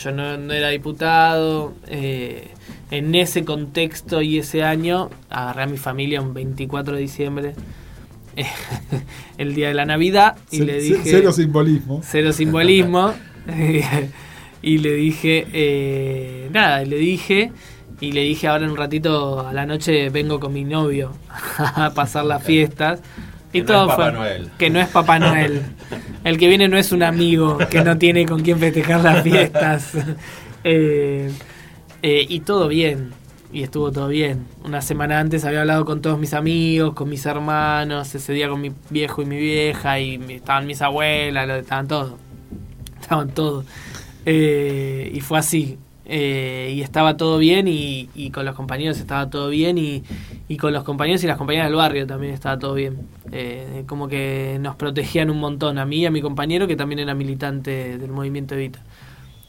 Yo 0.02 0.12
no, 0.12 0.38
no 0.38 0.52
era 0.52 0.68
diputado. 0.70 1.74
Eh, 1.88 2.48
en 2.90 3.14
ese 3.14 3.44
contexto 3.44 4.22
y 4.22 4.38
ese 4.38 4.62
año 4.62 5.10
agarré 5.28 5.62
a 5.62 5.66
mi 5.66 5.76
familia 5.76 6.20
un 6.20 6.34
24 6.34 6.94
de 6.94 7.00
diciembre 7.00 7.54
el 9.38 9.54
día 9.54 9.68
de 9.68 9.74
la 9.74 9.84
Navidad 9.84 10.36
y 10.50 10.58
C 10.58 10.64
le 10.64 10.80
dije... 10.80 11.00
Cero 11.04 11.32
simbolismo. 11.32 12.00
Cero 12.02 12.32
simbolismo. 12.32 13.14
y 14.62 14.78
le 14.78 14.94
dije, 14.94 15.46
eh, 15.52 16.48
nada, 16.52 16.84
le 16.84 16.96
dije, 16.96 17.52
y 18.00 18.12
le 18.12 18.22
dije 18.22 18.48
ahora 18.48 18.64
en 18.64 18.72
un 18.72 18.76
ratito 18.76 19.46
a 19.46 19.52
la 19.52 19.66
noche 19.66 20.10
vengo 20.10 20.40
con 20.40 20.52
mi 20.52 20.64
novio 20.64 21.12
a 21.58 21.92
pasar 21.94 22.24
las 22.24 22.42
fiestas. 22.42 23.00
Y 23.52 23.60
que 23.60 23.64
todo 23.64 23.86
no 23.86 23.90
es 23.90 23.96
Papá 23.96 24.02
fue 24.02 24.12
Noel. 24.12 24.50
que 24.58 24.70
no 24.70 24.80
es 24.80 24.88
Papá 24.88 25.18
Noel. 25.18 25.62
El 26.24 26.38
que 26.38 26.48
viene 26.48 26.68
no 26.68 26.76
es 26.76 26.92
un 26.92 27.02
amigo 27.02 27.58
que 27.70 27.82
no 27.82 27.98
tiene 27.98 28.26
con 28.26 28.42
quién 28.42 28.58
festejar 28.58 29.00
las 29.00 29.22
fiestas. 29.22 29.92
Eh, 30.62 31.32
eh, 32.02 32.26
y 32.28 32.40
todo 32.40 32.68
bien 32.68 33.14
y 33.52 33.62
estuvo 33.62 33.90
todo 33.90 34.08
bien. 34.08 34.46
Una 34.64 34.80
semana 34.82 35.18
antes 35.18 35.44
había 35.44 35.60
hablado 35.60 35.84
con 35.84 36.00
todos 36.02 36.18
mis 36.18 36.34
amigos, 36.34 36.94
con 36.94 37.08
mis 37.08 37.24
hermanos, 37.26 38.14
ese 38.14 38.32
día 38.32 38.48
con 38.48 38.60
mi 38.60 38.72
viejo 38.90 39.22
y 39.22 39.26
mi 39.26 39.38
vieja, 39.38 39.98
y 39.98 40.14
estaban 40.28 40.66
mis 40.66 40.82
abuelas, 40.82 41.48
estaban 41.48 41.88
todos. 41.88 42.14
Estaban 43.00 43.30
todos. 43.30 43.64
Eh, 44.24 45.10
y 45.12 45.20
fue 45.20 45.38
así. 45.38 45.78
Eh, 46.12 46.72
y 46.74 46.82
estaba 46.82 47.16
todo 47.16 47.38
bien, 47.38 47.68
y, 47.68 48.08
y, 48.16 48.30
con 48.30 48.44
los 48.44 48.56
compañeros 48.56 48.98
estaba 48.98 49.30
todo 49.30 49.48
bien, 49.48 49.78
y, 49.78 50.02
y, 50.48 50.56
con 50.56 50.72
los 50.72 50.82
compañeros 50.82 51.22
y 51.22 51.28
las 51.28 51.38
compañeras 51.38 51.68
del 51.68 51.76
barrio 51.76 52.04
también 52.04 52.34
estaba 52.34 52.58
todo 52.58 52.74
bien. 52.74 53.06
Eh, 53.30 53.84
como 53.86 54.08
que 54.08 54.58
nos 54.60 54.74
protegían 54.74 55.30
un 55.30 55.38
montón, 55.38 55.78
a 55.78 55.86
mí 55.86 55.98
y 55.98 56.06
a 56.06 56.10
mi 56.10 56.20
compañero, 56.20 56.66
que 56.66 56.74
también 56.74 56.98
era 56.98 57.14
militante 57.14 57.96
del 57.96 58.10
movimiento 58.10 58.56
Evita. 58.56 58.82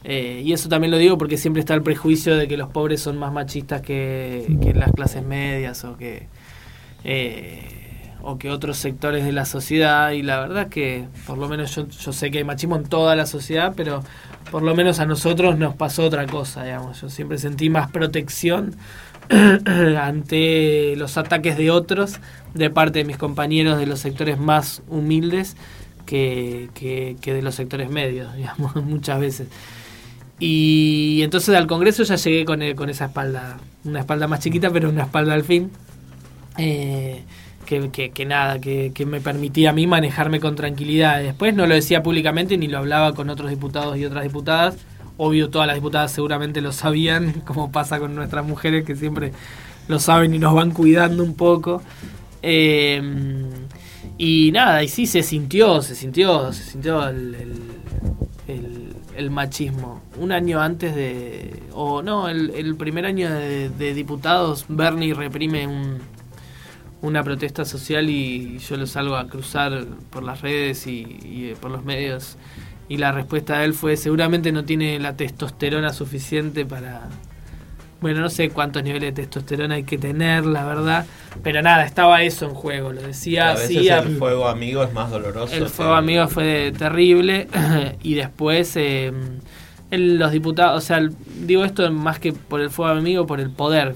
Eh, 0.04 0.42
y 0.44 0.54
eso 0.54 0.68
también 0.68 0.92
lo 0.92 0.98
digo 0.98 1.18
porque 1.18 1.38
siempre 1.38 1.60
está 1.60 1.74
el 1.76 1.84
prejuicio 1.84 2.36
de 2.36 2.48
que 2.48 2.58
los 2.58 2.70
pobres 2.70 3.02
son 3.02 3.18
más 3.18 3.32
machistas 3.32 3.82
que, 3.82 4.58
que 4.62 4.74
las 4.74 4.92
clases 4.94 5.24
medias 5.24 5.84
o 5.84 5.96
que, 5.96 6.28
eh, 7.04 8.14
o 8.24 8.40
que 8.40 8.50
otros 8.50 8.78
sectores 8.78 9.24
de 9.26 9.32
la 9.32 9.46
sociedad 9.46 10.12
y 10.12 10.24
la 10.24 10.40
verdad 10.40 10.70
que 10.70 11.08
por 11.28 11.38
lo 11.38 11.48
menos 11.48 11.76
yo, 11.76 11.88
yo 11.88 12.14
sé 12.14 12.32
que 12.32 12.40
hay 12.40 12.44
machismo 12.44 12.76
en 12.78 12.84
toda 12.84 13.16
la 13.16 13.28
sociedad, 13.28 13.74
pero 13.76 14.04
por 14.52 14.64
lo 14.64 14.76
menos 14.76 15.00
a 15.00 15.06
nosotros 15.06 15.58
nos 15.58 15.76
pasó 15.76 16.04
otra 16.04 16.28
cosa, 16.28 16.64
digamos. 16.64 17.02
Yo 17.02 17.10
siempre 17.10 17.38
sentí 17.38 17.70
más 17.70 17.90
protección 17.90 18.76
ante 20.00 20.96
los 20.98 21.18
ataques 21.18 21.58
de 21.58 21.72
otros 21.72 22.20
de 22.54 22.70
parte 22.70 23.00
de 23.00 23.06
mis 23.06 23.18
compañeros 23.18 23.80
de 23.80 23.86
los 23.86 24.00
sectores 24.00 24.38
más 24.38 24.84
humildes 24.90 25.56
que, 26.06 26.70
que, 26.74 27.34
de 27.34 27.42
los 27.42 27.56
sectores 27.56 27.90
medios, 27.90 28.36
digamos, 28.36 28.76
muchas 28.76 29.20
veces. 29.20 29.48
Y 30.38 31.22
entonces 31.24 31.56
al 31.56 31.68
Congreso 31.68 32.04
ya 32.04 32.16
llegué 32.16 32.44
con, 32.44 32.60
con 32.76 32.90
esa 32.90 33.06
espalda, 33.06 33.58
una 33.86 34.02
espalda 34.02 34.28
más 34.28 34.42
chiquita, 34.42 34.70
pero 34.70 34.90
una 34.90 35.04
espalda 35.04 35.34
al 35.34 35.44
fin. 35.44 35.72
Eh, 36.58 37.24
que, 37.72 37.90
que, 37.90 38.12
que, 38.12 38.26
nada, 38.26 38.60
que, 38.60 38.92
que, 38.94 39.06
me 39.06 39.22
permitía 39.22 39.70
a 39.70 39.74
mí 39.74 39.88
manejarme 39.88 40.42
con 40.42 40.58
tranquilidad. 40.58 41.22
Después 41.22 41.56
no 41.56 41.68
lo 41.68 41.74
decía 41.74 42.04
públicamente 42.04 42.58
ni 42.58 42.68
lo 42.68 42.80
hablaba 42.80 43.14
con 43.14 43.30
otros 43.30 43.50
diputados 43.50 43.98
y 43.98 44.04
otras 44.04 44.24
diputadas. 44.24 44.76
Obvio, 45.16 45.50
todas 45.50 45.68
las 45.68 45.78
diputadas 45.78 46.12
seguramente 46.12 46.60
lo 46.60 46.74
sabían, 46.74 47.32
como 47.46 47.72
pasa 47.72 47.98
con 48.00 48.14
nuestras 48.14 48.46
mujeres 48.46 48.84
que 48.84 48.98
siempre 48.98 49.32
lo 49.88 50.00
saben 50.00 50.36
y 50.36 50.40
nos 50.40 50.54
van 50.54 50.72
cuidando 50.72 51.24
un 51.24 51.34
poco. 51.36 51.82
Eh, 52.42 53.02
y 54.18 54.52
nada, 54.52 54.84
y 54.84 54.90
sí 54.90 55.06
se 55.06 55.24
sintió, 55.24 55.82
se 55.82 55.96
sintió, 55.96 56.52
se 56.52 56.64
sintió 56.64 57.08
el, 57.08 57.38
el, 59.16 59.32
machismo. 59.32 60.02
Un 60.20 60.34
año 60.34 60.60
antes 60.60 60.94
de, 60.94 61.64
o 61.74 62.02
no, 62.02 62.28
el, 62.28 62.76
primer 62.76 63.06
año 63.06 63.30
de, 63.30 63.70
de 63.70 63.94
diputados, 63.94 64.66
Bernie 64.68 65.14
reprime 65.14 65.68
un, 65.68 66.00
una 67.02 67.24
protesta 67.24 67.66
social 67.66 68.10
y 68.10 68.60
yo 68.60 68.78
lo 68.78 68.86
salgo 68.86 69.16
a 69.16 69.28
cruzar 69.28 69.86
por 70.10 70.24
las 70.24 70.42
redes 70.42 70.86
y, 70.88 71.02
y, 71.24 71.56
por 71.60 71.72
los 71.72 71.84
medios. 71.84 72.38
Y 72.90 72.98
la 72.98 73.12
respuesta 73.12 73.60
de 73.60 73.66
él 73.66 73.74
fue 73.74 73.98
seguramente 73.98 74.52
no 74.52 74.66
tiene 74.66 75.00
la 75.00 75.16
testosterona 75.16 75.94
suficiente 75.94 76.66
para 76.66 77.10
bueno 78.02 78.20
no 78.20 78.30
sé 78.30 78.50
cuántos 78.50 78.84
niveles 78.84 79.16
de 79.16 79.22
testosterona 79.22 79.76
hay 79.76 79.84
que 79.84 79.98
tener 79.98 80.44
la 80.46 80.66
verdad 80.66 81.06
pero 81.44 81.62
nada 81.62 81.86
estaba 81.86 82.24
eso 82.24 82.46
en 82.46 82.56
juego 82.56 82.92
lo 82.92 83.02
decía 83.02 83.52
a 83.52 83.54
veces 83.54 83.78
así 83.78 83.90
el 83.90 84.18
fuego 84.18 84.48
amigo 84.48 84.84
es 84.84 84.92
más 84.92 85.12
doloroso 85.12 85.54
el 85.56 85.68
fuego 85.68 85.94
amigo 85.94 86.28
fue 86.28 86.74
terrible 86.76 87.48
y 88.02 88.16
después 88.16 88.76
eh, 88.76 89.14
los 89.92 90.32
diputados 90.32 90.84
o 90.84 90.86
sea 90.86 91.00
digo 91.46 91.64
esto 91.64 91.90
más 91.92 92.18
que 92.18 92.34
por 92.34 92.60
el 92.60 92.72
fuego 92.72 92.92
amigo 92.92 93.28
por 93.28 93.40
el 93.40 93.52
poder 93.52 93.96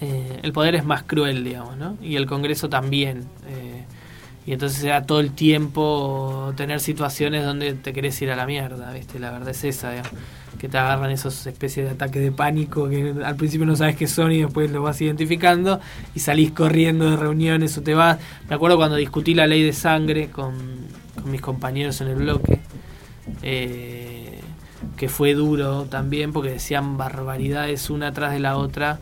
eh, 0.00 0.40
el 0.42 0.52
poder 0.52 0.74
es 0.74 0.84
más 0.84 1.02
cruel, 1.02 1.44
digamos, 1.44 1.76
¿no? 1.76 1.96
Y 2.00 2.16
el 2.16 2.26
Congreso 2.26 2.68
también. 2.68 3.24
Eh, 3.48 3.84
y 4.46 4.52
entonces 4.52 4.82
era 4.82 5.04
todo 5.04 5.20
el 5.20 5.32
tiempo 5.32 6.54
tener 6.56 6.80
situaciones 6.80 7.44
donde 7.44 7.74
te 7.74 7.92
querés 7.92 8.20
ir 8.22 8.30
a 8.30 8.36
la 8.36 8.46
mierda, 8.46 8.92
¿viste? 8.92 9.18
La 9.18 9.30
verdad 9.30 9.50
es 9.50 9.62
esa, 9.64 9.90
digamos, 9.90 10.12
que 10.58 10.68
te 10.68 10.78
agarran 10.78 11.10
esos 11.10 11.46
especies 11.46 11.86
de 11.86 11.92
ataques 11.92 12.22
de 12.22 12.32
pánico 12.32 12.88
que 12.88 13.14
al 13.24 13.36
principio 13.36 13.66
no 13.66 13.76
sabes 13.76 13.96
qué 13.96 14.06
son 14.06 14.32
y 14.32 14.42
después 14.42 14.70
lo 14.70 14.82
vas 14.82 15.00
identificando 15.02 15.80
y 16.14 16.20
salís 16.20 16.52
corriendo 16.52 17.10
de 17.10 17.16
reuniones 17.16 17.76
o 17.76 17.82
te 17.82 17.94
vas. 17.94 18.18
Me 18.48 18.54
acuerdo 18.54 18.78
cuando 18.78 18.96
discutí 18.96 19.34
la 19.34 19.46
ley 19.46 19.62
de 19.62 19.74
sangre 19.74 20.30
con, 20.30 20.54
con 21.14 21.30
mis 21.30 21.42
compañeros 21.42 22.00
en 22.00 22.08
el 22.08 22.16
bloque. 22.16 22.60
Eh, 23.42 24.40
que 24.96 25.08
fue 25.08 25.34
duro 25.34 25.84
también 25.84 26.32
porque 26.32 26.50
decían 26.50 26.96
barbaridades 26.96 27.90
una 27.90 28.12
tras 28.12 28.32
de 28.32 28.40
la 28.40 28.56
otra 28.56 28.98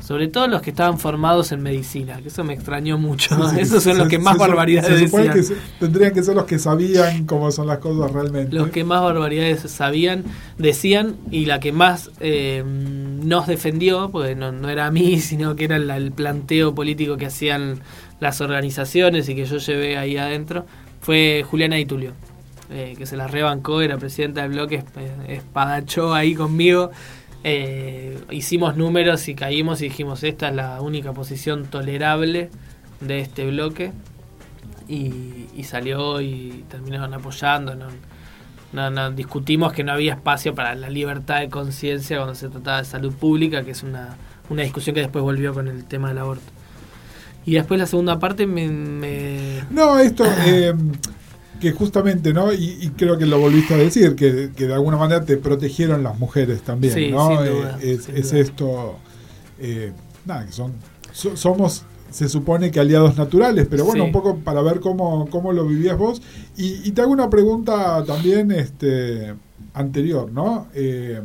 sobre 0.00 0.28
todo 0.28 0.46
los 0.46 0.62
que 0.62 0.70
estaban 0.70 0.98
formados 0.98 1.52
en 1.52 1.62
medicina, 1.62 2.20
que 2.22 2.28
eso 2.28 2.44
me 2.44 2.54
extrañó 2.54 2.98
mucho. 2.98 3.36
Sí, 3.48 3.60
Esos 3.60 3.82
son 3.82 3.94
se, 3.94 3.98
los 3.98 4.08
que 4.08 4.18
más 4.18 4.34
se, 4.34 4.40
barbaridades 4.40 4.98
se 4.98 5.06
supone 5.06 5.28
decían. 5.34 5.58
Que 5.58 5.86
tendrían 5.86 6.12
que 6.12 6.22
ser 6.22 6.34
los 6.34 6.44
que 6.44 6.58
sabían 6.58 7.24
cómo 7.24 7.50
son 7.50 7.66
las 7.66 7.78
cosas 7.78 8.12
realmente. 8.12 8.54
Los 8.54 8.70
que 8.70 8.84
más 8.84 9.02
barbaridades 9.02 9.60
sabían, 9.70 10.24
decían, 10.58 11.16
y 11.30 11.46
la 11.46 11.60
que 11.60 11.72
más 11.72 12.10
eh, 12.20 12.62
nos 12.64 13.46
defendió, 13.46 14.10
porque 14.10 14.34
no, 14.34 14.52
no, 14.52 14.68
era 14.68 14.86
a 14.86 14.90
mí, 14.90 15.20
sino 15.20 15.56
que 15.56 15.64
era 15.64 15.76
el, 15.76 15.90
el, 15.90 16.12
planteo 16.12 16.74
político 16.74 17.16
que 17.16 17.26
hacían 17.26 17.80
las 18.20 18.40
organizaciones 18.40 19.28
y 19.28 19.34
que 19.34 19.46
yo 19.46 19.58
llevé 19.58 19.96
ahí 19.96 20.16
adentro, 20.16 20.66
fue 21.00 21.44
Juliana 21.48 21.76
Di 21.76 21.86
Tulio. 21.86 22.12
Eh, 22.70 22.96
que 22.98 23.06
se 23.06 23.16
la 23.16 23.26
rebancó, 23.26 23.80
era 23.80 23.96
presidenta 23.96 24.42
del 24.42 24.50
bloque, 24.50 24.84
espadachó 25.26 26.12
ahí 26.12 26.34
conmigo 26.34 26.90
eh, 27.50 28.18
hicimos 28.30 28.76
números 28.76 29.28
y 29.28 29.34
caímos 29.34 29.80
y 29.80 29.84
dijimos 29.84 30.22
esta 30.22 30.48
es 30.48 30.54
la 30.54 30.80
única 30.80 31.12
posición 31.12 31.64
tolerable 31.64 32.50
de 33.00 33.20
este 33.20 33.46
bloque 33.46 33.92
y, 34.86 35.46
y 35.56 35.64
salió 35.64 36.20
y 36.20 36.64
terminaron 36.68 37.14
apoyando 37.14 37.74
no, 37.74 37.86
no, 38.72 38.90
no, 38.90 39.10
discutimos 39.12 39.72
que 39.72 39.82
no 39.82 39.92
había 39.92 40.14
espacio 40.14 40.54
para 40.54 40.74
la 40.74 40.90
libertad 40.90 41.40
de 41.40 41.48
conciencia 41.48 42.18
cuando 42.18 42.34
se 42.34 42.48
trataba 42.50 42.78
de 42.78 42.84
salud 42.84 43.14
pública 43.14 43.64
que 43.64 43.70
es 43.70 43.82
una, 43.82 44.16
una 44.50 44.62
discusión 44.62 44.94
que 44.94 45.00
después 45.00 45.22
volvió 45.22 45.54
con 45.54 45.68
el 45.68 45.84
tema 45.84 46.08
del 46.08 46.18
aborto. 46.18 46.44
Y 47.46 47.54
después 47.54 47.80
la 47.80 47.86
segunda 47.86 48.18
parte 48.18 48.46
me... 48.46 48.68
me... 48.68 49.64
no 49.70 49.98
esto 49.98 50.24
eh, 50.46 50.74
que 51.60 51.72
justamente, 51.72 52.32
¿no? 52.32 52.52
Y, 52.52 52.78
y, 52.80 52.88
creo 52.90 53.18
que 53.18 53.26
lo 53.26 53.38
volviste 53.38 53.74
a 53.74 53.76
decir, 53.76 54.14
que, 54.14 54.50
que, 54.54 54.66
de 54.66 54.74
alguna 54.74 54.96
manera 54.96 55.24
te 55.24 55.36
protegieron 55.36 56.02
las 56.02 56.18
mujeres 56.18 56.62
también, 56.62 56.94
sí, 56.94 57.10
¿no? 57.10 57.28
Sin 57.28 57.36
duda, 57.38 57.78
eh, 57.82 57.92
es, 57.94 58.04
sin 58.04 58.16
es 58.16 58.30
duda. 58.30 58.40
esto, 58.40 58.96
eh, 59.58 59.92
nada, 60.24 60.46
que 60.46 60.52
son, 60.52 60.72
so, 61.12 61.36
somos, 61.36 61.84
se 62.10 62.28
supone 62.28 62.70
que 62.70 62.80
aliados 62.80 63.16
naturales, 63.18 63.66
pero 63.68 63.84
bueno, 63.84 64.04
Sí. 64.04 64.06
un 64.06 64.12
poco 64.12 64.36
para 64.38 64.62
ver 64.62 64.80
cómo, 64.80 65.28
cómo 65.30 65.52
lo 65.52 65.66
vivías 65.66 65.98
vos. 65.98 66.22
Y, 66.56 66.88
y 66.88 66.92
te 66.92 67.02
hago 67.02 67.12
una 67.12 67.28
pregunta 67.28 68.04
también 68.04 68.50
este, 68.50 69.34
anterior, 69.74 70.30
¿no? 70.32 70.68
Eh, 70.74 71.20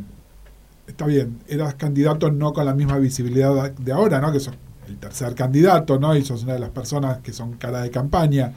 está 0.87 1.05
bien, 1.05 1.39
eras 1.47 1.75
candidato 1.75 2.31
no 2.31 2.53
con 2.53 2.65
la 2.65 2.73
misma 2.73 2.97
visibilidad 2.97 3.71
de 3.71 3.91
ahora, 3.91 4.19
¿no? 4.19 4.31
Que 4.31 4.39
sos 4.39 4.55
el 4.87 4.97
tercer 4.97 5.33
candidato, 5.35 5.99
¿no? 5.99 6.15
Y 6.15 6.23
sos 6.23 6.43
una 6.43 6.53
de 6.53 6.59
las 6.59 6.69
personas 6.71 7.19
que 7.19 7.31
son 7.33 7.53
cara 7.53 7.81
de 7.81 7.89
campaña. 7.89 8.53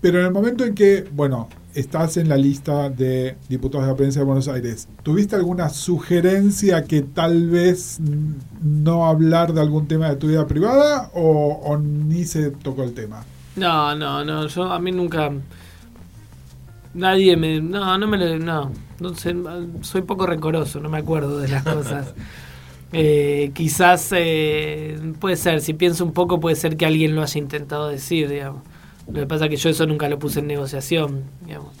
Pero 0.00 0.20
en 0.20 0.26
el 0.26 0.32
momento 0.32 0.64
en 0.64 0.74
que, 0.74 1.06
bueno, 1.12 1.48
estás 1.74 2.16
en 2.16 2.28
la 2.28 2.36
lista 2.36 2.88
de 2.88 3.36
diputados 3.48 3.86
de 3.86 3.92
la 3.92 3.96
provincia 3.96 4.20
de 4.20 4.26
Buenos 4.26 4.48
Aires, 4.48 4.88
¿tuviste 5.02 5.36
alguna 5.36 5.68
sugerencia 5.68 6.84
que 6.84 7.02
tal 7.02 7.48
vez 7.48 7.98
no 8.62 9.06
hablar 9.06 9.52
de 9.52 9.60
algún 9.60 9.88
tema 9.88 10.08
de 10.08 10.16
tu 10.16 10.28
vida 10.28 10.46
privada 10.46 11.10
o, 11.14 11.60
o 11.64 11.78
ni 11.78 12.24
se 12.24 12.50
tocó 12.50 12.84
el 12.84 12.94
tema? 12.94 13.24
No, 13.56 13.94
no, 13.94 14.24
no, 14.24 14.46
yo 14.46 14.64
a 14.64 14.78
mí 14.78 14.92
nunca... 14.92 15.32
Nadie 16.94 17.36
me... 17.36 17.60
No, 17.60 17.98
no 17.98 18.06
me 18.06 18.16
lo... 18.16 18.38
No, 18.38 18.72
no 19.00 19.14
sé, 19.14 19.34
soy 19.82 20.02
poco 20.02 20.26
rencoroso, 20.26 20.80
no 20.80 20.88
me 20.88 20.98
acuerdo 20.98 21.38
de 21.38 21.48
las 21.48 21.64
cosas. 21.64 22.14
Eh, 22.90 23.50
quizás 23.54 24.08
eh, 24.16 24.98
puede 25.20 25.36
ser, 25.36 25.60
si 25.60 25.74
pienso 25.74 26.06
un 26.06 26.12
poco, 26.12 26.40
puede 26.40 26.56
ser 26.56 26.78
que 26.78 26.86
alguien 26.86 27.14
lo 27.14 27.20
haya 27.20 27.38
intentado 27.38 27.88
decir, 27.88 28.30
digamos. 28.30 28.62
Lo 29.08 29.20
que 29.20 29.26
pasa 29.26 29.46
es 29.46 29.50
que 29.50 29.56
yo 29.56 29.70
eso 29.70 29.86
nunca 29.86 30.08
lo 30.08 30.18
puse 30.18 30.40
en 30.40 30.46
negociación, 30.46 31.24
digamos. 31.44 31.72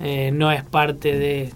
Eh, 0.00 0.30
no 0.32 0.50
es 0.50 0.64
parte 0.64 1.18
de... 1.18 1.52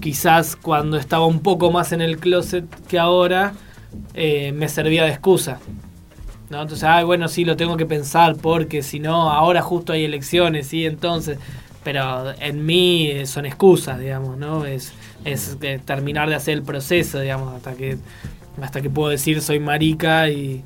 Quizás 0.00 0.56
cuando 0.56 0.96
estaba 0.96 1.26
un 1.26 1.40
poco 1.40 1.70
más 1.70 1.92
en 1.92 2.00
el 2.00 2.18
closet 2.18 2.64
que 2.88 2.98
ahora, 2.98 3.54
eh, 4.14 4.52
me 4.52 4.68
servía 4.68 5.04
de 5.04 5.10
excusa. 5.10 5.60
¿no? 6.50 6.62
Entonces, 6.62 6.84
ay, 6.84 7.04
bueno, 7.04 7.28
sí, 7.28 7.44
lo 7.44 7.56
tengo 7.56 7.76
que 7.76 7.86
pensar 7.86 8.36
porque 8.36 8.82
si 8.82 8.98
no, 8.98 9.30
ahora 9.30 9.62
justo 9.62 9.92
hay 9.92 10.04
elecciones, 10.04 10.68
sí, 10.68 10.84
entonces... 10.86 11.38
Pero 11.84 12.32
en 12.40 12.64
mí 12.64 13.26
son 13.26 13.44
excusas, 13.44 14.00
digamos, 14.00 14.38
¿no? 14.38 14.64
Es, 14.64 14.94
es 15.26 15.58
terminar 15.84 16.30
de 16.30 16.34
hacer 16.34 16.54
el 16.54 16.62
proceso, 16.62 17.20
digamos, 17.20 17.54
hasta 17.54 17.74
que, 17.74 17.98
hasta 18.62 18.80
que 18.80 18.88
puedo 18.88 19.10
decir 19.10 19.42
soy 19.42 19.58
marica 19.58 20.30
y, 20.30 20.64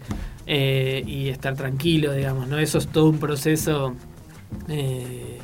eh, 0.50 1.04
y 1.06 1.28
estar 1.28 1.54
tranquilo, 1.56 2.14
digamos, 2.14 2.48
¿no? 2.48 2.58
Eso 2.58 2.78
es 2.78 2.88
todo 2.88 3.10
un 3.10 3.18
proceso 3.18 3.94
eh, 4.68 5.38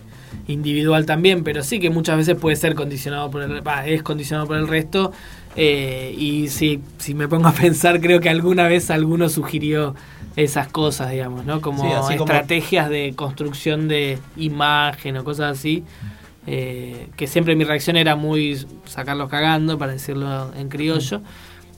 individual 0.49 1.05
también, 1.05 1.45
pero 1.45 1.63
sí 1.63 1.79
que 1.79 1.91
muchas 1.91 2.17
veces 2.17 2.37
puede 2.37 2.57
ser 2.57 2.75
condicionado 2.75 3.31
por 3.31 3.43
el, 3.43 3.61
bah, 3.61 3.87
es 3.87 4.03
condicionado 4.03 4.47
por 4.47 4.57
el 4.57 4.67
resto. 4.67 5.13
Eh, 5.57 6.15
y 6.19 6.49
si, 6.49 6.81
si 6.97 7.13
me 7.13 7.29
pongo 7.29 7.49
a 7.49 7.53
pensar, 7.55 8.01
creo 8.01 8.21
que 8.21 8.31
alguna 8.31 8.67
vez 8.67 8.91
alguno 8.91 9.29
sugirió 9.29 9.95
esas 10.37 10.69
cosas, 10.69 11.11
digamos, 11.11 11.45
¿no? 11.45 11.61
Como 11.61 12.09
sí, 12.09 12.15
estrategias 12.15 12.87
como... 12.87 12.95
de 12.95 13.13
construcción 13.15 13.89
de 13.89 14.19
imagen 14.37 15.19
o 15.19 15.25
cosas 15.25 15.59
así. 15.59 15.85
Eh, 16.47 17.09
que 17.17 17.27
siempre 17.27 17.57
mi 17.57 17.65
reacción 17.65 17.97
era 17.97 18.17
muy 18.17 18.67
sacarlos 18.87 19.29
cagando, 19.29 19.79
para 19.79 19.93
decirlo 19.93 20.51
en 20.55 20.71
criollo, 20.71 21.21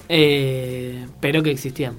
eh, 0.08 1.06
pero 1.20 1.42
que 1.42 1.50
existían. 1.50 1.94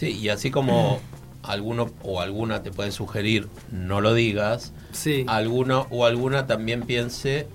Sí, 0.00 0.16
y 0.18 0.30
así 0.30 0.50
como 0.50 0.98
alguno 1.42 1.90
o 2.02 2.20
alguna 2.22 2.62
te 2.62 2.70
puede 2.70 2.90
sugerir 2.90 3.48
no 3.70 4.00
lo 4.00 4.14
digas, 4.14 4.72
sí. 4.92 5.24
alguno 5.28 5.86
o 5.90 6.06
alguna 6.06 6.46
también 6.46 6.82
piense 6.82 7.46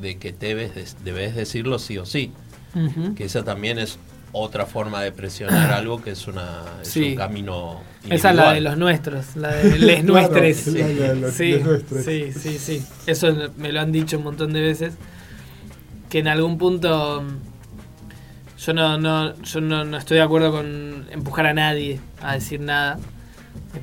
de 0.00 0.16
que 0.18 0.32
debes, 0.32 0.96
debes 1.04 1.36
decirlo 1.36 1.78
sí 1.78 1.98
o 1.98 2.04
sí. 2.06 2.32
Uh 2.74 2.78
-huh. 2.80 3.14
Que 3.14 3.24
esa 3.24 3.44
también 3.44 3.78
es 3.78 3.98
otra 4.32 4.66
forma 4.66 5.00
de 5.02 5.12
presionar 5.12 5.70
algo 5.80 6.02
que 6.02 6.10
es, 6.10 6.26
una, 6.26 6.62
es 6.82 6.88
Sí. 6.88 7.10
un 7.10 7.14
camino 7.16 7.80
Esa 8.08 8.30
es 8.30 8.36
la 8.36 8.52
de 8.52 8.58
individual. 8.58 8.64
los 8.64 8.78
nuestros, 8.78 9.36
la 9.36 9.48
de 9.54 9.78
les 9.78 10.00
Claro, 10.00 10.12
nuestres. 10.12 10.66
es 10.66 10.74
la 10.74 10.86
de 10.88 11.14
los- 11.16 11.34
sí, 11.34 11.52
les 11.52 11.64
nuestres. 11.64 12.04
sí, 12.04 12.32
sí, 12.32 12.58
sí. 12.58 12.82
Eso 13.06 13.28
me 13.58 13.70
lo 13.70 13.80
han 13.80 13.92
dicho 13.92 14.16
un 14.18 14.24
montón 14.24 14.52
de 14.52 14.60
veces. 14.60 14.94
Que 16.08 16.18
en 16.18 16.28
algún 16.28 16.58
punto 16.58 17.22
yo 18.64 18.72
no, 18.72 18.96
no, 18.96 19.34
yo 19.42 19.60
no, 19.60 19.84
no 19.84 19.96
estoy 19.96 20.18
de 20.18 20.22
acuerdo 20.22 20.52
con 20.52 21.06
empujar 21.10 21.46
a 21.46 21.54
nadie 21.54 22.00
a 22.20 22.34
decir 22.34 22.60
nada. 22.60 22.98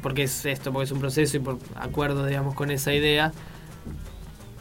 Porque 0.01 0.23
es 0.23 0.45
esto, 0.45 0.71
porque 0.71 0.85
es 0.85 0.91
un 0.91 0.99
proceso 0.99 1.37
y 1.37 1.39
por 1.41 1.59
acuerdo, 1.75 2.25
digamos, 2.25 2.55
con 2.55 2.71
esa 2.71 2.93
idea. 2.93 3.33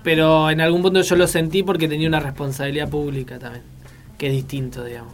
Pero 0.02 0.50
en 0.50 0.60
algún 0.60 0.82
punto 0.82 1.02
yo 1.02 1.16
lo 1.16 1.26
sentí 1.26 1.62
porque 1.62 1.86
tenía 1.86 2.08
una 2.08 2.20
responsabilidad 2.20 2.88
pública 2.88 3.38
también, 3.38 3.62
que 4.16 4.26
es 4.28 4.32
distinto, 4.32 4.84
digamos. 4.84 5.12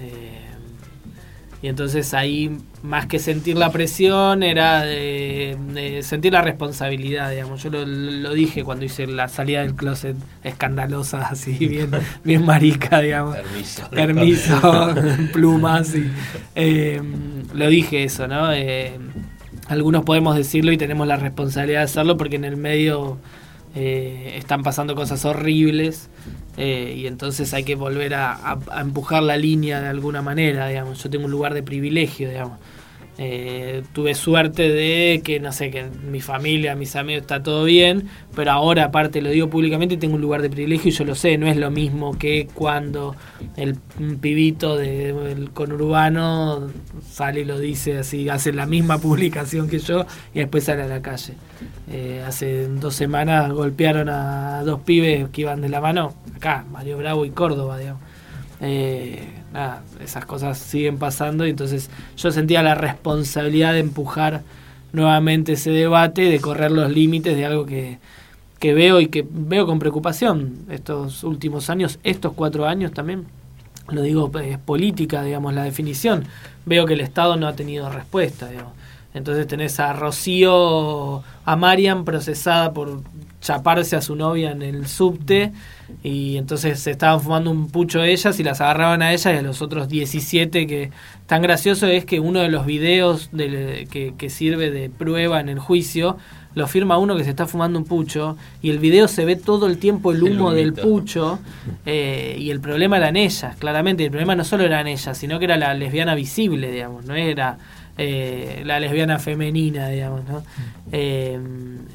Eh, 0.00 0.46
y 1.62 1.68
entonces 1.68 2.12
ahí, 2.12 2.58
más 2.86 3.06
que 3.06 3.18
sentir 3.18 3.56
la 3.56 3.70
presión, 3.72 4.42
era 4.42 4.82
de, 4.82 5.56
de 5.74 6.02
sentir 6.02 6.32
la 6.32 6.42
responsabilidad, 6.42 7.30
digamos. 7.30 7.62
Yo 7.62 7.70
lo, 7.70 7.84
lo 7.84 8.32
dije 8.32 8.64
cuando 8.64 8.84
hice 8.84 9.06
la 9.06 9.28
salida 9.28 9.62
del 9.62 9.74
closet 9.74 10.16
escandalosa, 10.44 11.26
así, 11.30 11.52
bien, 11.66 11.90
bien 12.24 12.44
marica, 12.44 13.00
digamos. 13.00 13.36
Permiso. 13.36 13.88
Permiso, 13.90 14.60
plumas, 15.32 15.94
y, 15.94 16.10
eh, 16.54 17.02
lo 17.54 17.68
dije 17.68 18.04
eso, 18.04 18.28
¿no? 18.28 18.52
Eh, 18.52 18.98
algunos 19.68 20.04
podemos 20.04 20.36
decirlo 20.36 20.72
y 20.72 20.78
tenemos 20.78 21.06
la 21.06 21.16
responsabilidad 21.16 21.80
de 21.80 21.84
hacerlo 21.84 22.16
porque 22.16 22.36
en 22.36 22.44
el 22.44 22.56
medio 22.56 23.18
eh, 23.74 24.34
están 24.36 24.62
pasando 24.62 24.94
cosas 24.94 25.24
horribles 25.24 26.08
eh, 26.56 26.94
y 26.96 27.06
entonces 27.06 27.52
hay 27.52 27.64
que 27.64 27.74
volver 27.74 28.14
a, 28.14 28.32
a- 28.32 28.58
a 28.70 28.80
empujar 28.80 29.22
la 29.22 29.36
línea 29.36 29.80
de 29.80 29.88
alguna 29.88 30.22
manera, 30.22 30.68
digamos. 30.68 31.02
Yo 31.02 31.10
tengo 31.10 31.24
un 31.26 31.30
lugar 31.30 31.52
de 31.54 31.62
privilegio, 31.62 32.28
digamos. 32.28 32.58
Eh, 33.18 33.82
tuve 33.94 34.14
suerte 34.14 34.68
de 34.68 35.22
que, 35.24 35.40
no 35.40 35.50
sé, 35.50 35.70
que 35.70 35.84
mi 35.84 36.20
familia, 36.20 36.74
mis 36.74 36.96
amigos, 36.96 37.22
está 37.22 37.42
todo 37.42 37.64
bien, 37.64 38.08
pero 38.34 38.50
ahora 38.52 38.84
aparte 38.84 39.22
lo 39.22 39.30
digo 39.30 39.48
públicamente, 39.48 39.96
tengo 39.96 40.16
un 40.16 40.20
lugar 40.20 40.42
de 40.42 40.50
privilegio 40.50 40.90
y 40.90 40.92
yo 40.92 41.04
lo 41.04 41.14
sé, 41.14 41.38
no 41.38 41.46
es 41.46 41.56
lo 41.56 41.70
mismo 41.70 42.18
que 42.18 42.46
cuando 42.52 43.16
el 43.56 43.76
pibito 44.20 44.76
del 44.76 45.50
conurbano 45.52 46.68
sale 47.10 47.40
y 47.40 47.44
lo 47.46 47.58
dice 47.58 47.98
así, 47.98 48.28
hace 48.28 48.52
la 48.52 48.66
misma 48.66 48.98
publicación 49.00 49.68
que 49.68 49.78
yo 49.78 50.04
y 50.34 50.40
después 50.40 50.64
sale 50.64 50.82
a 50.82 50.86
la 50.86 51.00
calle. 51.00 51.34
Eh, 51.90 52.22
hace 52.26 52.68
dos 52.68 52.94
semanas 52.94 53.50
golpearon 53.50 54.10
a 54.10 54.62
dos 54.62 54.80
pibes 54.80 55.30
que 55.30 55.40
iban 55.40 55.62
de 55.62 55.70
la 55.70 55.80
mano, 55.80 56.14
acá, 56.36 56.66
Mario 56.70 56.98
Bravo 56.98 57.24
y 57.24 57.30
Córdoba, 57.30 57.78
digamos. 57.78 58.02
Eh, 58.60 59.22
nada, 59.56 59.82
esas 60.00 60.26
cosas 60.26 60.58
siguen 60.58 60.98
pasando 60.98 61.46
y 61.46 61.50
entonces 61.50 61.90
yo 62.16 62.30
sentía 62.30 62.62
la 62.62 62.74
responsabilidad 62.74 63.72
de 63.72 63.80
empujar 63.80 64.42
nuevamente 64.92 65.52
ese 65.52 65.70
debate, 65.70 66.22
de 66.22 66.40
correr 66.40 66.70
los 66.70 66.90
límites 66.90 67.36
de 67.36 67.46
algo 67.46 67.64
que, 67.64 67.98
que 68.58 68.74
veo 68.74 69.00
y 69.00 69.08
que 69.08 69.26
veo 69.28 69.66
con 69.66 69.78
preocupación 69.78 70.66
estos 70.70 71.24
últimos 71.24 71.70
años, 71.70 71.98
estos 72.04 72.34
cuatro 72.34 72.66
años 72.66 72.92
también. 72.92 73.24
Lo 73.88 74.02
digo, 74.02 74.30
es 74.40 74.58
política, 74.58 75.22
digamos, 75.22 75.54
la 75.54 75.62
definición. 75.62 76.24
Veo 76.64 76.86
que 76.86 76.94
el 76.94 77.00
Estado 77.00 77.36
no 77.36 77.46
ha 77.46 77.54
tenido 77.54 77.88
respuesta, 77.88 78.48
digamos. 78.48 78.72
Entonces 79.14 79.46
tenés 79.46 79.80
a 79.80 79.92
Rocío, 79.94 81.22
a 81.44 81.56
Marian 81.56 82.04
procesada 82.04 82.72
por 82.72 83.00
chaparse 83.46 83.94
a 83.94 84.02
su 84.02 84.16
novia 84.16 84.50
en 84.50 84.62
el 84.62 84.86
subte 84.88 85.52
y 86.02 86.36
entonces 86.36 86.80
se 86.80 86.90
estaban 86.90 87.20
fumando 87.20 87.50
un 87.50 87.68
pucho 87.68 88.02
ellas 88.02 88.40
y 88.40 88.42
las 88.42 88.60
agarraban 88.60 89.02
a 89.02 89.12
ellas 89.12 89.26
y 89.26 89.38
a 89.38 89.42
los 89.42 89.62
otros 89.62 89.88
17 89.88 90.66
que 90.66 90.90
tan 91.26 91.42
gracioso 91.42 91.86
es 91.86 92.04
que 92.04 92.18
uno 92.18 92.40
de 92.40 92.48
los 92.48 92.66
videos 92.66 93.30
que, 93.32 94.14
que 94.18 94.30
sirve 94.30 94.72
de 94.72 94.90
prueba 94.90 95.40
en 95.40 95.48
el 95.48 95.60
juicio 95.60 96.16
lo 96.56 96.66
firma 96.66 96.96
uno 96.96 97.16
que 97.16 97.22
se 97.22 97.30
está 97.30 97.46
fumando 97.46 97.78
un 97.78 97.84
pucho 97.84 98.36
y 98.62 98.70
el 98.70 98.78
video 98.78 99.08
se 99.08 99.26
ve 99.26 99.36
todo 99.36 99.66
el 99.66 99.76
tiempo 99.76 100.10
el 100.10 100.26
El 100.26 100.32
humo 100.32 100.52
del 100.52 100.72
pucho 100.72 101.38
eh, 101.84 102.34
y 102.38 102.50
el 102.50 102.60
problema 102.60 102.96
eran 102.96 103.14
ellas, 103.14 103.54
claramente. 103.56 104.04
El 104.04 104.10
problema 104.10 104.34
no 104.34 104.42
solo 104.42 104.64
eran 104.64 104.86
ellas, 104.86 105.18
sino 105.18 105.38
que 105.38 105.44
era 105.44 105.58
la 105.58 105.74
lesbiana 105.74 106.14
visible, 106.14 106.72
digamos, 106.72 107.04
no 107.04 107.14
era 107.14 107.58
eh, 107.98 108.62
la 108.64 108.78
lesbiana 108.78 109.18
femenina, 109.18 109.88
digamos, 109.88 110.24
¿no? 110.24 110.42
Eh, 110.92 111.38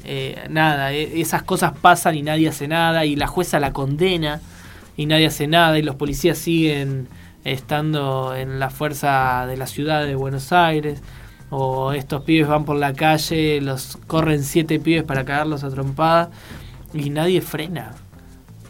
eh, 0.04 0.46
nada, 0.50 0.92
eh, 0.92 1.20
esas 1.20 1.42
cosas 1.42 1.72
pasan 1.80 2.16
y 2.16 2.22
nadie 2.22 2.48
hace 2.48 2.68
nada 2.68 3.04
y 3.04 3.16
la 3.16 3.26
jueza 3.26 3.60
la 3.60 3.72
condena 3.72 4.40
y 4.96 5.06
nadie 5.06 5.26
hace 5.26 5.46
nada 5.46 5.78
y 5.78 5.82
los 5.82 5.94
policías 5.94 6.38
siguen 6.38 7.08
estando 7.44 8.34
en 8.36 8.58
la 8.58 8.70
fuerza 8.70 9.46
de 9.46 9.56
la 9.56 9.66
ciudad 9.66 10.04
de 10.04 10.14
Buenos 10.14 10.52
Aires 10.52 11.00
o 11.50 11.92
estos 11.92 12.22
pibes 12.22 12.48
van 12.48 12.64
por 12.64 12.76
la 12.76 12.94
calle, 12.94 13.60
los 13.60 13.98
corren 14.06 14.42
siete 14.42 14.80
pibes 14.80 15.04
para 15.04 15.24
cagarlos 15.24 15.64
a 15.64 15.70
trompada 15.70 16.30
y 16.94 17.10
nadie 17.10 17.40
frena. 17.42 17.94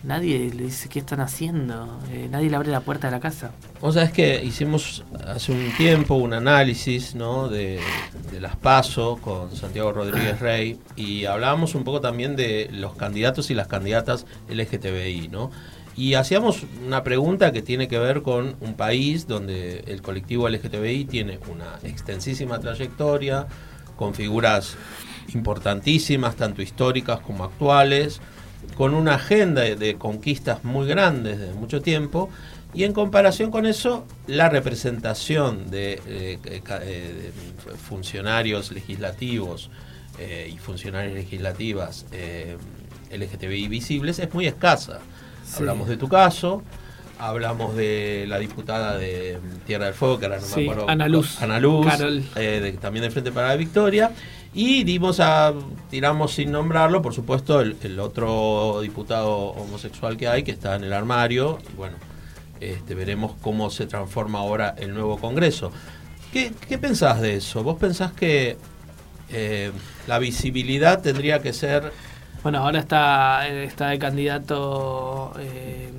Nadie 0.04 0.50
le 0.52 0.64
dice 0.64 0.88
qué 0.88 0.98
están 0.98 1.20
haciendo, 1.20 2.00
eh, 2.10 2.26
nadie 2.28 2.50
le 2.50 2.56
abre 2.56 2.70
la 2.70 2.80
puerta 2.80 3.06
de 3.06 3.12
la 3.12 3.20
casa. 3.20 3.52
Vos 3.80 3.94
sabés 3.94 4.10
que 4.10 4.44
hicimos 4.44 5.04
hace 5.26 5.52
un 5.52 5.70
tiempo 5.76 6.14
un 6.16 6.32
análisis 6.34 7.14
¿no? 7.14 7.48
de, 7.48 7.78
de 8.32 8.40
las 8.40 8.56
PASO 8.56 9.18
con 9.22 9.54
Santiago 9.54 9.92
Rodríguez 9.92 10.40
Rey 10.40 10.78
y 10.96 11.24
hablábamos 11.26 11.76
un 11.76 11.84
poco 11.84 12.00
también 12.00 12.34
de 12.34 12.68
los 12.72 12.96
candidatos 12.96 13.50
y 13.50 13.54
las 13.54 13.68
candidatas 13.68 14.26
LGTBI, 14.48 15.28
¿no? 15.28 15.50
Y 15.96 16.14
hacíamos 16.14 16.64
una 16.84 17.04
pregunta 17.04 17.52
que 17.52 17.60
tiene 17.60 17.86
que 17.86 17.98
ver 17.98 18.22
con 18.22 18.56
un 18.60 18.74
país 18.74 19.26
donde 19.26 19.84
el 19.86 20.00
colectivo 20.00 20.48
LGTBI 20.48 21.04
tiene 21.04 21.38
una 21.50 21.78
extensísima 21.82 22.58
trayectoria, 22.58 23.46
con 23.96 24.14
figuras 24.14 24.76
importantísimas, 25.34 26.36
tanto 26.36 26.62
históricas 26.62 27.20
como 27.20 27.44
actuales, 27.44 28.20
con 28.76 28.94
una 28.94 29.14
agenda 29.14 29.62
de, 29.62 29.96
conquistas 29.96 30.64
muy 30.64 30.86
grandes 30.86 31.38
de 31.38 31.52
mucho 31.54 31.80
tiempo, 31.82 32.28
y 32.74 32.84
en 32.84 32.92
comparación 32.92 33.50
con 33.50 33.66
eso, 33.66 34.06
la 34.26 34.48
representación 34.48 35.70
de, 35.70 35.94
eh, 36.06 36.38
eh, 36.44 36.62
eh, 36.82 37.32
de 37.68 37.76
funcionarios 37.76 38.72
legislativos 38.72 39.70
eh, 40.18 40.50
y 40.54 40.58
funcionarias 40.58 41.14
legislativas 41.14 42.06
eh, 42.12 42.56
LGTBI 43.10 43.68
visibles 43.68 44.18
es 44.18 44.32
muy 44.32 44.46
escasa. 44.46 45.00
Sí. 45.44 45.56
Hablamos 45.58 45.86
de 45.88 45.98
tu 45.98 46.08
caso, 46.08 46.62
hablamos 47.18 47.76
de 47.76 48.24
la 48.26 48.38
diputada 48.38 48.96
de 48.96 49.38
Tierra 49.66 49.84
del 49.86 49.94
Fuego, 49.94 50.18
que 50.18 50.26
ahora 50.26 50.38
no 50.40 50.46
Sí, 50.46 50.60
me 50.60 50.70
acuerdo. 50.70 50.88
Ana 50.88 51.08
Luz. 51.08 51.42
Ana 51.42 51.60
Luz, 51.60 51.86
eh, 52.36 52.60
de- 52.62 52.72
también 52.72 53.02
de 53.04 53.10
Frente 53.10 53.32
para 53.32 53.48
la 53.48 53.56
Victoria. 53.56 54.12
Y 54.54 54.84
dimos 54.84 55.18
a, 55.20 55.54
tiramos 55.90 56.34
sin 56.34 56.52
nombrarlo, 56.52 57.00
por 57.00 57.14
supuesto, 57.14 57.60
el, 57.60 57.76
el 57.82 57.98
otro 57.98 58.80
diputado 58.82 59.30
homosexual 59.30 60.16
que 60.16 60.28
hay, 60.28 60.42
que 60.42 60.50
está 60.50 60.76
en 60.76 60.84
el 60.84 60.92
armario. 60.92 61.58
Bueno, 61.76 61.96
este, 62.60 62.94
veremos 62.94 63.32
cómo 63.40 63.70
se 63.70 63.86
transforma 63.86 64.38
ahora 64.38 64.74
el 64.78 64.94
nuevo 64.94 65.18
Congreso. 65.18 65.72
¿Qué, 66.32 66.52
qué 66.68 66.78
pensás 66.78 67.20
de 67.20 67.36
eso? 67.36 67.62
¿Vos 67.62 67.78
pensás 67.78 68.12
que 68.12 68.56
eh, 69.30 69.72
la 70.06 70.18
visibilidad 70.18 71.00
tendría 71.00 71.40
que 71.40 71.52
ser 71.52 71.92
Bueno, 72.42 72.58
ahora 72.58 72.80
está, 72.80 73.48
está 73.48 73.88
de 73.88 73.98
candidato 73.98 75.32
eh, 75.38 75.90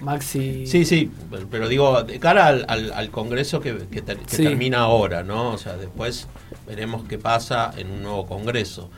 Maxi. 0.00 0.66
Sí, 0.66 0.84
sí, 0.84 1.10
pero 1.50 1.68
digo, 1.68 2.02
de 2.02 2.18
cara 2.20 2.46
al, 2.46 2.64
al- 2.68 2.92
al 2.92 3.10
Congreso 3.10 3.60
que, 3.60 3.76
que 3.90 4.02
ter- 4.02 4.18
que 4.18 4.36
Sí. 4.36 4.42
termina 4.44 4.78
ahora, 4.80 5.22
¿no? 5.22 5.50
O 5.52 5.58
sea, 5.58 5.76
después 5.76 6.28
veremos 6.66 7.04
qué 7.08 7.18
pasa 7.18 7.72
en 7.76 7.90
un 7.90 8.02
nuevo 8.02 8.26
Congreso. 8.26 8.90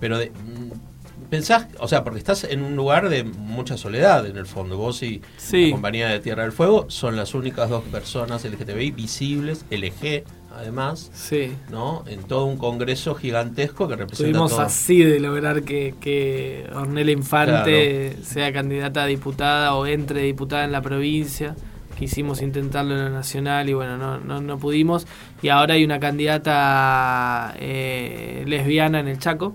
Pero 0.00 0.18
de- 0.18 0.30
mm, 0.30 1.28
pensás, 1.30 1.66
o 1.78 1.86
sea, 1.86 2.02
porque 2.04 2.18
estás 2.18 2.44
en 2.44 2.62
un 2.62 2.74
lugar 2.76 3.08
de 3.08 3.22
mucha 3.24 3.76
soledad 3.76 4.26
en 4.26 4.36
el 4.36 4.46
fondo. 4.46 4.76
Vos 4.76 5.02
y 5.02 5.20
Sí. 5.36 5.66
la 5.66 5.72
compañía 5.72 6.08
de 6.08 6.18
Tierra 6.20 6.42
del 6.42 6.52
Fuego 6.52 6.86
son 6.88 7.16
las 7.16 7.34
únicas 7.34 7.68
dos 7.70 7.84
personas 7.84 8.44
LGTBI 8.44 8.90
visibles, 8.90 9.64
LG 9.70 10.24
además, 10.56 11.10
Sí. 11.14 11.52
¿no? 11.70 12.04
En 12.06 12.22
todo 12.24 12.44
un 12.46 12.56
Congreso 12.56 13.14
gigantesco 13.14 13.86
que 13.88 13.96
representa 13.96 14.28
Estuvimos 14.28 14.50
todo. 14.52 14.60
así 14.62 15.02
de 15.02 15.20
lograr 15.20 15.62
que, 15.62 15.94
que 16.00 16.68
Ornella 16.74 17.12
Infante 17.12 18.16
sea 18.22 18.52
candidata 18.52 19.04
a 19.04 19.06
diputada 19.06 19.74
o 19.74 19.86
entre 19.86 20.22
diputada 20.22 20.64
en 20.64 20.72
la 20.72 20.82
provincia. 20.82 21.54
Quisimos 21.98 22.40
intentarlo 22.40 22.94
en 22.96 23.04
la 23.04 23.10
nacional 23.10 23.68
y 23.68 23.74
bueno, 23.74 23.98
no, 23.98 24.18
no, 24.18 24.40
no 24.40 24.58
pudimos. 24.58 25.06
Y 25.42 25.48
ahora 25.50 25.74
hay 25.74 25.84
una 25.84 26.00
candidata 26.00 27.54
eh, 27.58 28.44
lesbiana 28.46 29.00
en 29.00 29.08
el 29.08 29.18
Chaco, 29.18 29.52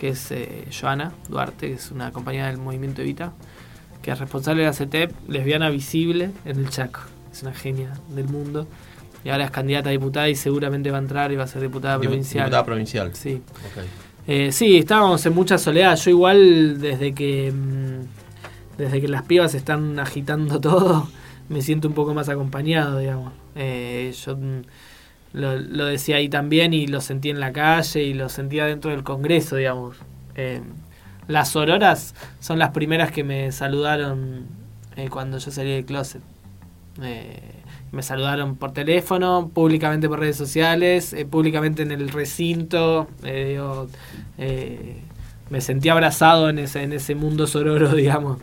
que 0.00 0.08
es 0.08 0.30
eh, 0.30 0.64
Joana 0.78 1.12
Duarte, 1.28 1.68
que 1.68 1.74
es 1.74 1.90
una 1.90 2.10
compañera 2.10 2.46
del 2.46 2.56
movimiento 2.58 3.02
Evita, 3.02 3.32
que 4.02 4.10
es 4.12 4.18
responsable 4.18 4.62
de 4.62 4.68
la 4.68 4.72
CETEP, 4.74 5.12
lesbiana 5.28 5.68
visible 5.70 6.30
en 6.44 6.58
el 6.58 6.70
Chaco. 6.70 7.00
Es 7.32 7.42
una 7.42 7.52
genia 7.52 7.92
del 8.14 8.28
mundo. 8.28 8.66
Y 9.24 9.30
ahora 9.30 9.46
es 9.46 9.50
candidata 9.50 9.88
a 9.88 9.92
diputada 9.92 10.28
y 10.28 10.34
seguramente 10.34 10.90
va 10.90 10.98
a 10.98 11.00
entrar 11.00 11.32
y 11.32 11.36
va 11.36 11.44
a 11.44 11.46
ser 11.46 11.62
diputada 11.62 11.96
Dipu- 11.96 12.02
provincial. 12.02 12.44
Diputada 12.44 12.64
provincial. 12.64 13.10
Sí. 13.14 13.40
Eh, 14.26 14.52
sí, 14.52 14.76
estábamos 14.76 15.24
en 15.26 15.34
mucha 15.34 15.58
soledad. 15.58 15.96
Yo 15.96 16.10
igual 16.10 16.80
desde 16.80 17.14
que 17.14 17.52
mm, 17.52 18.78
desde 18.78 19.00
que 19.00 19.08
las 19.08 19.22
pibas 19.22 19.54
están 19.54 19.98
agitando 19.98 20.60
todo, 20.62 21.08
me 21.48 21.62
siento 21.62 21.88
un 21.88 21.94
poco 21.94 22.12
más 22.14 22.28
acompañado, 22.28 22.98
digamos. 22.98 23.32
Eh, 23.54 24.12
yo 24.24 24.36
mm, 24.36 24.62
lo, 25.32 25.56
lo, 25.58 25.86
decía 25.86 26.16
ahí 26.16 26.28
también 26.28 26.74
y 26.74 26.86
lo 26.86 27.00
sentí 27.00 27.30
en 27.30 27.40
la 27.40 27.52
calle 27.52 28.02
y 28.02 28.14
lo 28.14 28.28
sentía 28.28 28.66
dentro 28.66 28.90
del 28.90 29.04
Congreso, 29.04 29.56
digamos. 29.56 29.96
Eh, 30.36 30.60
las 31.28 31.54
auroras 31.56 32.14
son 32.40 32.58
las 32.58 32.70
primeras 32.70 33.10
que 33.10 33.24
me 33.24 33.50
saludaron 33.52 34.46
eh, 34.96 35.08
cuando 35.10 35.38
yo 35.38 35.50
salí 35.50 35.70
del 35.70 35.84
closet. 35.86 36.20
Me 37.94 38.02
saludaron 38.02 38.56
por 38.56 38.72
teléfono, 38.72 39.50
públicamente 39.52 40.08
por 40.08 40.20
redes 40.20 40.36
sociales, 40.36 41.14
públicamente 41.30 41.82
en 41.82 41.92
el 41.92 42.08
recinto. 42.10 43.08
me 45.50 45.60
sentí 45.60 45.88
abrazado 45.88 46.48
en 46.48 46.58
ese, 46.58 46.82
en 46.82 46.92
ese 46.92 47.14
mundo 47.14 47.46
sororo, 47.46 47.92
digamos. 47.94 48.38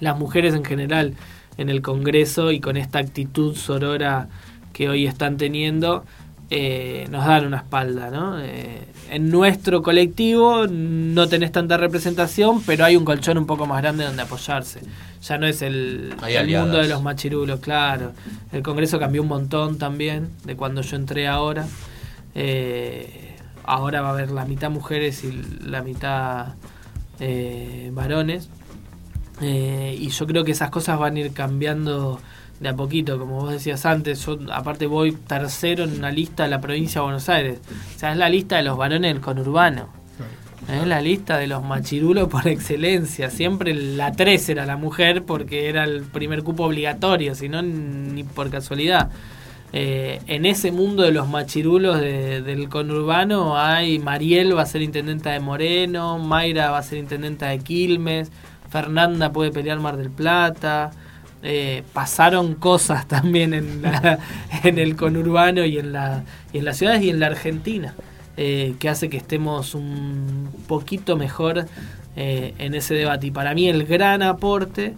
Las 0.00 0.18
mujeres 0.18 0.54
en 0.54 0.64
general 0.64 1.14
en 1.56 1.68
el 1.68 1.82
Congreso 1.82 2.52
y 2.52 2.60
con 2.60 2.76
esta 2.76 2.98
actitud 2.98 3.56
sorora 3.56 4.28
que 4.72 4.88
hoy 4.88 5.06
están 5.06 5.36
teniendo, 5.36 6.04
eh, 6.50 7.06
nos 7.10 7.24
dan 7.24 7.46
una 7.46 7.58
espalda, 7.58 8.10
¿no? 8.10 8.38
Eh, 8.38 8.86
en 9.10 9.30
nuestro 9.30 9.82
colectivo 9.82 10.66
no 10.66 11.26
tenés 11.28 11.52
tanta 11.52 11.76
representación, 11.76 12.62
pero 12.62 12.84
hay 12.84 12.96
un 12.96 13.04
colchón 13.04 13.38
un 13.38 13.46
poco 13.46 13.66
más 13.66 13.80
grande 13.80 14.04
donde 14.04 14.22
apoyarse. 14.22 14.80
Ya 15.22 15.38
no 15.38 15.46
es 15.46 15.62
el, 15.62 16.14
mundo 16.18 16.78
de 16.78 16.88
los 16.88 17.02
machirulos, 17.02 17.60
claro. 17.60 18.12
El 18.52 18.62
Congreso 18.62 18.98
cambió 18.98 19.22
un 19.22 19.28
montón 19.28 19.78
también 19.78 20.30
de 20.44 20.54
cuando 20.54 20.82
yo 20.82 20.96
entré 20.96 21.26
ahora. 21.26 21.66
Eh, 22.34 23.36
ahora 23.64 24.02
va 24.02 24.08
a 24.08 24.12
haber 24.12 24.30
la 24.30 24.44
mitad 24.44 24.70
mujeres 24.70 25.24
y 25.24 25.32
la 25.66 25.82
mitad 25.82 26.54
varones. 27.92 28.50
Y 29.40 30.08
yo 30.08 30.26
creo 30.26 30.44
que 30.44 30.52
esas 30.52 30.70
cosas 30.70 30.98
van 30.98 31.16
a 31.16 31.20
ir 31.20 31.32
cambiando 31.32 32.20
de 32.64 32.70
a 32.70 32.74
poquito, 32.74 33.18
como 33.18 33.40
vos 33.40 33.52
decías 33.52 33.84
antes, 33.84 34.24
yo 34.24 34.38
aparte 34.50 34.86
voy 34.86 35.12
tercero 35.12 35.84
en 35.84 35.98
una 35.98 36.10
lista 36.10 36.44
de 36.44 36.48
la 36.48 36.60
provincia 36.60 37.00
de 37.00 37.04
Buenos 37.04 37.28
Aires. 37.28 37.60
O 37.94 37.98
sea, 37.98 38.12
es 38.12 38.18
la 38.18 38.28
lista 38.28 38.56
de 38.56 38.62
los 38.62 38.76
varones 38.76 39.12
del 39.12 39.22
conurbano. 39.22 39.88
Es 40.68 40.86
la 40.86 41.02
lista 41.02 41.36
de 41.36 41.46
los 41.46 41.62
machirulos 41.62 42.28
por 42.28 42.48
excelencia. 42.48 43.28
Siempre 43.28 43.74
la 43.74 44.12
3 44.12 44.48
era 44.48 44.64
la 44.64 44.78
mujer 44.78 45.24
porque 45.24 45.68
era 45.68 45.84
el 45.84 46.04
primer 46.04 46.42
cupo 46.42 46.64
obligatorio, 46.64 47.34
si 47.34 47.50
no, 47.50 47.60
ni 47.60 48.24
por 48.24 48.48
casualidad. 48.48 49.10
Eh, 49.74 50.20
en 50.26 50.46
ese 50.46 50.72
mundo 50.72 51.02
de 51.02 51.10
los 51.10 51.28
machirulos 51.28 52.00
del 52.00 52.68
conurbano 52.70 53.58
hay 53.58 53.98
Mariel 53.98 54.56
va 54.56 54.62
a 54.62 54.66
ser 54.66 54.80
intendenta 54.80 55.32
de 55.32 55.40
Moreno, 55.40 56.18
Mayra 56.18 56.70
va 56.70 56.78
a 56.78 56.82
ser 56.82 56.98
intendenta 56.98 57.48
de 57.48 57.58
Quilmes, 57.58 58.30
Fernanda 58.70 59.32
puede 59.32 59.50
pelear 59.50 59.80
Mar 59.80 59.98
del 59.98 60.10
Plata. 60.10 60.92
Eh, 61.46 61.82
pasaron 61.92 62.54
cosas 62.54 63.06
también 63.08 63.52
en, 63.52 63.82
en 64.64 64.78
el 64.78 64.96
conurbano 64.96 65.64
y 65.64 65.78
en, 65.78 65.92
la, 65.92 66.24
las 66.52 66.76
ciudades 66.78 67.02
y 67.02 67.10
en 67.10 67.20
la 67.20 67.26
Argentina, 67.26 67.94
eh, 68.36 68.74
que 68.78 68.88
hace 68.88 69.10
que 69.10 69.18
estemos 69.18 69.74
un 69.74 70.48
poquito 70.66 71.16
mejor 71.16 71.66
eh, 72.16 72.54
en 72.58 72.74
ese 72.74 72.94
debate. 72.94 73.26
Y 73.26 73.30
para 73.30 73.54
mí 73.54 73.68
el 73.68 73.84
gran 73.84 74.22
aporte 74.22 74.94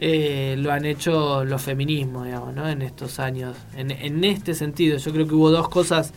lo 0.00 0.70
han 0.70 0.84
hecho 0.84 1.44
los 1.44 1.60
feminismos, 1.60 2.26
digamos, 2.26 2.54
¿no? 2.54 2.68
en 2.68 2.82
estos 2.82 3.18
años. 3.18 3.56
En, 3.76 4.22
este 4.22 4.54
sentido, 4.54 4.96
yo 4.98 5.12
creo 5.12 5.26
que 5.26 5.34
hubo 5.34 5.50
dos 5.50 5.68
cosas 5.68 6.12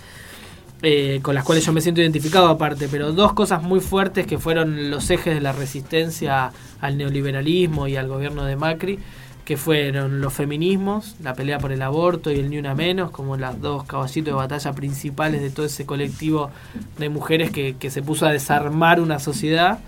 eh, 0.84 1.20
con 1.22 1.36
las 1.36 1.44
cuales 1.44 1.64
yo 1.64 1.72
me 1.74 1.82
siento 1.82 2.02
identificado 2.02 2.48
aparte, 2.48 2.88
pero 2.90 3.12
dos 3.12 3.34
cosas 3.34 3.62
muy 3.62 3.82
fuertes 3.82 4.26
que 4.26 4.40
fueron 4.40 4.90
los 4.90 5.12
ejes 5.12 5.36
de 5.36 5.42
la 5.42 5.52
resistencia 5.52 6.52
al 6.80 6.98
neoliberalismo 6.98 7.88
y 7.88 7.98
al 7.98 8.08
gobierno 8.08 8.46
de 8.46 8.56
Macri, 8.56 8.98
que 9.46 9.58
fueron 9.58 10.22
los 10.22 10.34
feminismos, 10.34 11.16
la 11.22 11.34
pelea 11.34 11.58
por 11.58 11.72
el 11.72 11.82
aborto 11.82 12.32
y 12.32 12.40
el 12.40 12.50
ni 12.50 12.58
una 12.58 12.76
menos, 12.76 13.12
como 13.12 13.38
las 13.38 13.60
dos 13.60 13.84
caballitos 13.86 14.26
de 14.26 14.38
batalla 14.38 14.74
principales 14.74 15.42
de 15.42 15.50
todo 15.50 15.66
ese 15.66 15.86
colectivo 15.86 16.52
de 17.00 17.10
mujeres 17.10 17.52
que, 17.52 17.76
se 17.90 18.02
puso 18.04 18.26
a 18.26 18.32
desarmar 18.32 19.02
una 19.02 19.20
sociedad, 19.20 19.80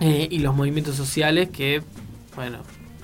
eh, 0.00 0.28
y 0.30 0.38
los 0.38 0.54
movimientos 0.54 0.94
sociales 0.94 1.50
que, 1.50 1.82
bueno, 2.36 2.58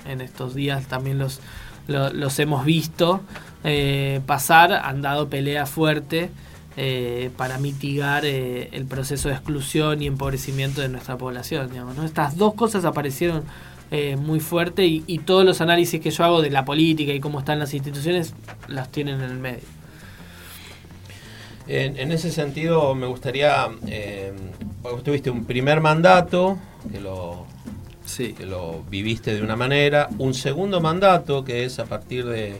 en 0.07 0.21
estos 0.21 0.55
días 0.55 0.87
también 0.87 1.19
los, 1.19 1.41
los, 1.87 2.39
hemos 2.39 2.65
visto 2.65 3.21
eh, 3.63 4.21
pasar, 4.25 4.71
han 4.71 5.01
dado 5.01 5.29
pelea 5.29 5.65
fuerte 5.65 6.29
eh, 6.77 7.31
para 7.37 7.57
mitigar 7.57 8.25
el 8.25 8.85
proceso 8.85 9.29
de 9.29 9.35
exclusión 9.35 10.01
y 10.01 10.07
empobrecimiento 10.07 10.81
de 10.81 10.89
nuestra 10.89 11.17
población. 11.17 11.69
Digamos. 11.69 11.97
Estas 11.99 12.37
dos 12.37 12.53
cosas 12.53 12.85
aparecieron 12.85 13.43
eh, 13.91 14.15
muy 14.15 14.39
fuerte 14.39 14.85
y, 14.85 15.19
todos 15.19 15.45
los 15.45 15.61
análisis 15.61 16.01
que 16.01 16.11
yo 16.11 16.23
hago 16.23 16.41
de 16.41 16.49
la 16.49 16.65
política 16.65 17.13
y 17.13 17.19
cómo 17.19 17.39
están 17.39 17.59
las 17.59 17.73
instituciones 17.73 18.33
las 18.67 18.91
tienen 18.91 19.21
en 19.21 19.29
el 19.29 19.37
medio. 19.37 19.67
En, 21.67 22.11
ese 22.11 22.31
sentido 22.31 22.93
me 22.93 23.07
gustaría, 23.07 23.67
eh, 23.87 24.31
tuviste 25.03 25.31
un 25.31 25.45
primer 25.45 25.81
mandato 25.81 26.59
que 26.91 26.99
lo, 26.99 27.47
que 28.17 28.45
lo 28.45 28.83
viviste 28.89 29.33
de 29.33 29.41
una 29.41 29.55
manera, 29.55 30.09
un 30.19 30.35
segundo 30.35 30.79
mandato 30.79 31.43
que 31.43 31.65
es 31.65 31.79
a 31.79 31.85
partir 31.85 32.25
de 32.25 32.59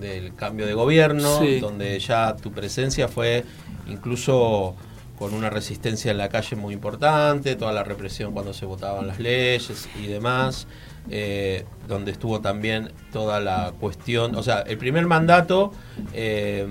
del 0.00 0.34
cambio 0.34 0.66
de 0.66 0.74
gobierno, 0.74 1.40
donde 1.60 1.98
ya 1.98 2.36
tu 2.36 2.52
presencia 2.52 3.08
fue 3.08 3.44
incluso 3.88 4.74
con 5.18 5.34
una 5.34 5.50
resistencia 5.50 6.10
en 6.10 6.18
la 6.18 6.28
calle 6.28 6.56
muy 6.56 6.74
importante, 6.74 7.54
toda 7.56 7.72
la 7.72 7.84
represión 7.84 8.32
cuando 8.32 8.52
se 8.52 8.66
votaban 8.66 9.06
las 9.06 9.18
leyes 9.18 9.88
y 10.02 10.06
demás, 10.06 10.66
eh, 11.10 11.64
donde 11.88 12.12
estuvo 12.12 12.40
también 12.40 12.92
toda 13.12 13.40
la 13.40 13.72
cuestión, 13.78 14.34
o 14.34 14.42
sea, 14.42 14.60
el 14.60 14.78
primer 14.78 15.06
mandato, 15.06 15.72
eh, 16.12 16.66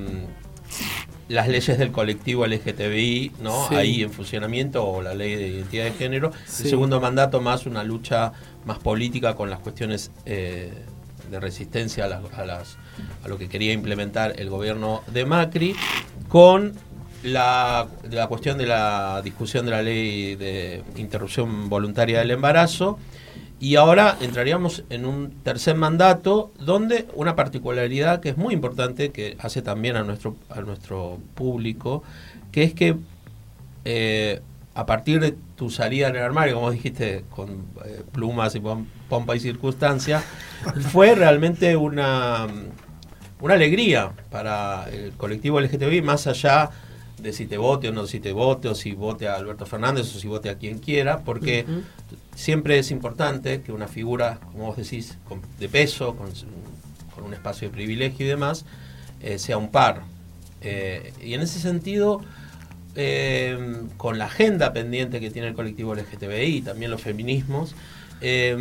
las 1.29 1.47
leyes 1.47 1.77
del 1.77 1.91
colectivo 1.91 2.45
LGTBI, 2.45 3.31
¿no? 3.41 3.67
Ahí 3.69 4.03
en 4.03 4.11
funcionamiento, 4.11 4.85
o 4.85 5.01
la 5.01 5.13
ley 5.13 5.35
de 5.35 5.47
identidad 5.47 5.85
de 5.85 5.91
género, 5.93 6.31
el 6.45 6.69
segundo 6.69 6.99
mandato 6.99 7.39
más 7.39 7.65
una 7.65 7.83
lucha 7.83 8.33
más 8.65 8.79
política 8.79 9.35
con 9.35 9.49
las 9.49 9.59
cuestiones 9.59 10.11
eh, 10.25 10.73
de 11.29 11.39
resistencia 11.39 12.05
a, 12.05 12.45
las, 12.45 12.77
a 13.23 13.27
lo 13.29 13.37
que 13.37 13.47
quería 13.47 13.71
implementar 13.71 14.33
el 14.37 14.49
gobierno 14.49 15.03
de 15.07 15.25
Macri, 15.25 15.73
con 16.27 16.73
la, 17.23 17.87
la, 18.09 18.27
cuestión 18.27 18.57
de 18.57 18.65
la 18.65 19.21
discusión 19.23 19.65
de 19.65 19.71
la 19.71 19.81
ley 19.81 20.35
de 20.35 20.83
interrupción 20.97 21.69
voluntaria 21.69 22.19
del 22.19 22.31
embarazo. 22.31 22.97
Y 23.59 23.75
ahora 23.75 24.17
entraríamos 24.21 24.83
en 24.89 25.05
un 25.05 25.43
tercer 25.43 25.75
mandato 25.75 26.51
donde 26.59 27.05
una 27.13 27.35
particularidad 27.35 28.19
que 28.19 28.29
es 28.29 28.37
muy 28.37 28.55
importante, 28.55 29.11
que 29.11 29.37
hace 29.39 29.61
también 29.61 29.95
a 29.97 30.03
nuestro, 30.03 30.35
a 30.49 30.61
nuestro 30.61 31.19
público, 31.35 32.01
que 32.51 32.63
es 32.63 32.73
que 32.73 32.95
eh, 33.85 34.41
a 34.73 34.85
partir 34.87 35.19
de 35.19 35.35
tu 35.55 35.69
salida 35.69 36.07
en 36.07 36.15
el 36.15 36.23
armario, 36.23 36.55
como 36.55 36.71
dijiste, 36.71 37.23
con 37.29 37.65
eh, 37.85 38.03
plumas 38.11 38.55
y 38.55 38.61
pompa 39.09 39.35
y 39.35 39.39
circunstancia, 39.39 40.23
fue 40.91 41.13
realmente 41.13 41.75
una, 41.75 42.47
una 43.41 43.53
alegría 43.53 44.11
para 44.31 44.89
el 44.89 45.11
colectivo 45.11 45.59
LGTBI, 45.59 46.01
más 46.01 46.25
allá 46.25 46.71
de 46.71 46.90
si 47.31 47.45
te 47.45 47.57
vote 47.57 47.89
o 47.89 47.91
no 47.91 48.07
si 48.07 48.19
te 48.19 48.31
vote, 48.31 48.67
o 48.67 48.75
si 48.75 48.93
vote 48.93 49.27
a 49.27 49.35
Alberto 49.35 49.65
Fernández 49.65 50.15
o 50.15 50.19
si 50.19 50.27
vote 50.27 50.49
a 50.49 50.57
quien 50.57 50.79
quiera, 50.79 51.19
porque 51.19 51.65
siempre 52.35 52.79
es 52.79 52.91
importante 52.91 53.61
que 53.61 53.71
una 53.71 53.87
figura, 53.87 54.39
como 54.51 54.67
vos 54.67 54.77
decís, 54.77 55.17
de 55.59 55.69
peso, 55.69 56.15
con, 56.15 56.29
un 57.23 57.33
espacio 57.35 57.67
de 57.67 57.73
privilegio 57.73 58.25
y 58.25 58.29
demás, 58.29 58.65
eh, 59.21 59.37
sea 59.37 59.57
un 59.57 59.69
par. 59.69 60.01
Eh, 60.61 61.13
y 61.23 61.35
en 61.35 61.41
ese 61.41 61.59
sentido 61.59 62.21
eh, 62.95 63.57
con 63.95 64.17
la 64.17 64.25
agenda 64.25 64.73
pendiente 64.73 65.21
que 65.21 65.31
tiene 65.31 65.47
el 65.47 65.53
colectivo 65.53 65.95
LGTBI 65.95 66.57
y 66.57 66.61
también 66.61 66.91
los 66.91 67.01
feminismos, 67.01 67.73
eh, 68.19 68.57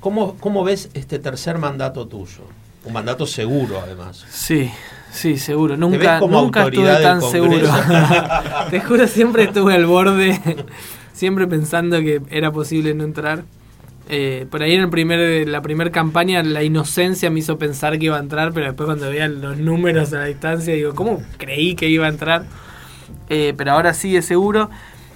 ¿cómo, 0.00 0.64
ves 0.64 0.90
este 0.94 1.20
tercer 1.20 1.58
mandato 1.58 2.08
tuyo? 2.08 2.42
Un 2.84 2.92
mandato 2.92 3.24
seguro, 3.24 3.80
además. 3.80 4.24
Sí, 4.30 4.68
sí, 5.12 5.38
seguro. 5.38 5.76
Nunca, 5.76 6.18
nunca 6.20 6.64
estuve 6.64 6.96
tan 7.02 7.22
seguro. 7.22 7.68
Te 8.70 8.80
juro, 8.80 9.06
siempre 9.06 9.44
estuve 9.44 9.74
al 9.74 9.86
borde, 9.86 10.40
siempre 11.12 11.46
pensando 11.46 12.00
que 12.00 12.20
era 12.30 12.50
posible 12.50 12.94
no 12.94 13.04
entrar. 13.04 13.44
Eh, 14.08 14.46
por 14.50 14.62
ahí 14.62 14.74
en 14.74 14.82
el 14.82 14.90
primer, 14.90 15.48
la 15.48 15.62
primera 15.62 15.90
campaña 15.90 16.42
la 16.42 16.62
inocencia 16.62 17.30
me 17.30 17.38
hizo 17.38 17.56
pensar 17.56 17.98
que 17.98 18.06
iba 18.06 18.16
a 18.16 18.20
entrar, 18.20 18.52
pero 18.52 18.66
después 18.66 18.86
cuando 18.86 19.08
veía 19.08 19.28
los 19.28 19.58
números 19.58 20.12
a 20.12 20.18
la 20.18 20.24
distancia 20.24 20.74
digo, 20.74 20.94
¿cómo 20.94 21.22
creí 21.38 21.76
que 21.76 21.88
iba 21.88 22.06
a 22.06 22.08
entrar? 22.08 22.44
Eh, 23.28 23.54
pero 23.56 23.72
ahora 23.72 23.94
sí 23.94 24.16
es 24.16 24.24
seguro. 24.26 24.70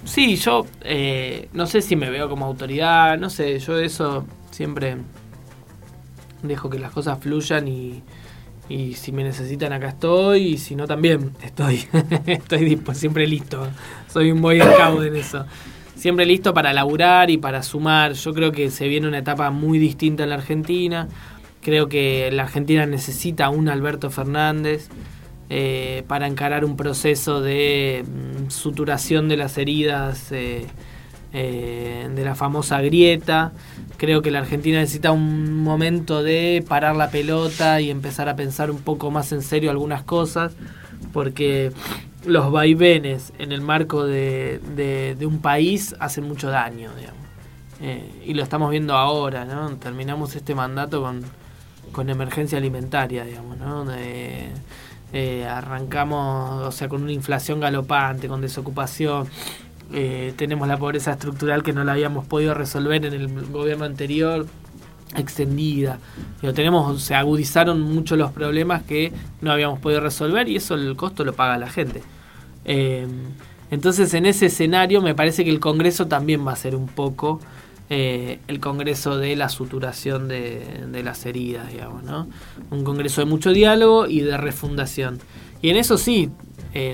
Sí, 0.05 0.37
yo 0.37 0.67
eh, 0.83 1.49
no 1.53 1.67
sé 1.67 1.83
si 1.83 1.97
me 1.97 2.11
veo 2.11 2.29
como 2.29 2.47
autoridad, 2.47 3.19
no 3.19 3.29
sé, 3.29 3.59
yo 3.59 3.77
eso 3.79 4.25
siempre 4.53 4.99
dejo 6.43 6.71
que 6.71 6.79
las 6.79 6.93
cosas 6.93 7.19
fluyan 7.19 7.67
y, 7.67 8.03
y 8.69 8.95
si 8.95 9.13
me 9.13 9.25
necesitan 9.25 9.73
acá 9.73 9.89
estoy 9.89 10.43
y 10.43 10.59
si 10.59 10.75
no 10.77 10.87
también 10.87 11.33
estoy, 11.43 11.85
estoy 12.27 12.81
siempre 12.95 13.27
listo, 13.27 13.67
soy 14.13 14.31
un 14.31 14.41
boy 14.41 14.61
scout 14.61 15.03
en 15.05 15.17
eso. 15.17 15.47
Siempre 15.95 16.27
listo 16.27 16.53
para 16.53 16.75
laburar 16.75 17.31
y 17.31 17.39
para 17.39 17.63
sumar. 17.63 18.13
Yo 18.13 18.35
creo 18.35 18.53
que 18.53 18.71
se 18.71 18.87
viene 18.87 19.09
una 19.09 19.19
etapa 19.19 19.51
muy 19.51 19.79
distinta 19.79 20.25
en 20.25 20.29
la 20.29 20.35
Argentina 20.35 21.09
Creo 21.67 21.89
que 21.89 22.31
la 22.31 22.45
Argentina 22.45 22.87
necesita 22.87 23.49
un 23.49 23.69
Alberto 23.69 24.09
Fernández 24.09 24.89
eh, 25.51 26.05
para 26.07 26.29
encarar 26.29 26.65
un 26.65 26.77
proceso 26.77 27.41
de 27.41 28.05
mm, 28.07 28.51
suturación 28.53 29.29
de 29.29 29.37
las 29.37 29.59
heridas 29.59 30.31
eh, 30.31 30.69
eh, 31.33 32.09
de 32.15 32.25
la 32.25 32.37
famosa 32.37 32.81
grieta. 32.83 33.53
Creo 33.97 34.23
que 34.23 34.31
la 34.31 34.41
Argentina 34.41 34.79
necesita 34.79 35.13
un 35.13 35.63
momento 35.63 36.23
de 36.23 36.65
parar 36.69 36.97
la 36.97 37.11
pelota 37.11 37.81
y 37.81 37.91
empezar 37.91 38.29
a 38.29 38.37
pensar 38.37 38.71
un 38.71 38.81
poco 38.81 39.11
más 39.11 39.33
en 39.33 39.43
serio 39.43 39.71
algunas 39.71 40.03
cosas, 40.03 40.55
porque 41.13 41.73
los 42.25 42.51
vaivenes 42.51 43.33
en 43.39 43.53
el 43.53 43.61
marco 43.61 44.05
de, 44.05 44.61
de 44.77 45.27
un 45.27 45.41
país 45.41 45.95
hacen 46.01 46.25
mucho 46.25 46.51
daño, 46.51 46.91
digamos. 46.95 47.21
y 48.25 48.35
lo 48.35 48.43
estamos 48.43 48.71
viendo 48.71 48.95
ahora, 48.95 49.45
¿no? 49.45 49.77
Terminamos 49.77 50.35
este 50.37 50.55
mandato 50.55 51.03
con 51.03 51.25
con 51.97 52.11
emergencia 52.11 52.59
alimentaria, 52.59 53.25
digamos, 53.25 53.57
¿no? 53.57 53.87
Eh, 55.13 55.47
arrancamos, 55.49 56.67
o 56.67 56.73
sea, 56.73 56.89
con 56.89 57.03
una 57.03 57.13
inflación 57.13 57.59
galopante, 57.59 58.29
con 58.29 58.43
desocupación. 58.43 59.27
Eh, 59.93 60.35
tenemos 60.37 60.67
la 60.67 60.77
pobreza 60.77 61.13
estructural 61.13 61.63
que 61.63 61.73
no 61.73 61.85
la 61.85 61.93
habíamos 61.93 62.27
podido 62.27 62.55
resolver 62.55 63.05
en 63.05 63.15
el 63.15 63.29
gobierno 63.47 63.85
anterior 63.85 64.47
extendida. 65.15 65.99
Tenemos, 66.55 67.01
se 67.03 67.15
agudizaron 67.15 67.81
mucho 67.81 68.17
los 68.17 68.33
problemas 68.33 68.83
que 68.83 69.13
no 69.41 69.53
habíamos 69.53 69.79
podido 69.79 70.01
resolver 70.01 70.49
y 70.49 70.57
eso 70.57 70.75
el 70.75 70.97
costo 70.97 71.25
lo 71.25 71.33
paga 71.35 71.57
la 71.57 71.71
gente. 71.71 72.03
Eh, 72.65 73.07
entonces 73.71 74.13
en 74.15 74.27
ese 74.27 74.47
escenario 74.47 75.01
me 75.01 75.15
parece 75.15 75.45
que 75.45 75.51
el 75.51 75.61
Congreso 75.61 76.07
también 76.07 76.47
va 76.47 76.53
a 76.53 76.57
ser 76.57 76.75
un 76.75 76.89
poco 76.89 77.41
eh, 77.89 78.41
el 78.49 78.59
Congreso 78.59 79.17
de 79.17 79.37
la 79.37 79.49
suturación 79.49 80.27
de, 80.27 81.03
las 81.05 81.25
heridas, 81.25 81.71
digamos, 81.71 82.03
¿no? 82.03 82.29
Un 82.71 82.83
Congreso 82.83 83.21
de 83.21 83.27
mucho 83.27 83.53
diálogo 83.53 84.09
y 84.09 84.21
de 84.21 84.37
refundación. 84.37 85.21
Y 85.63 85.71
en 85.71 85.77
eso 85.77 85.97
sí, 85.97 86.31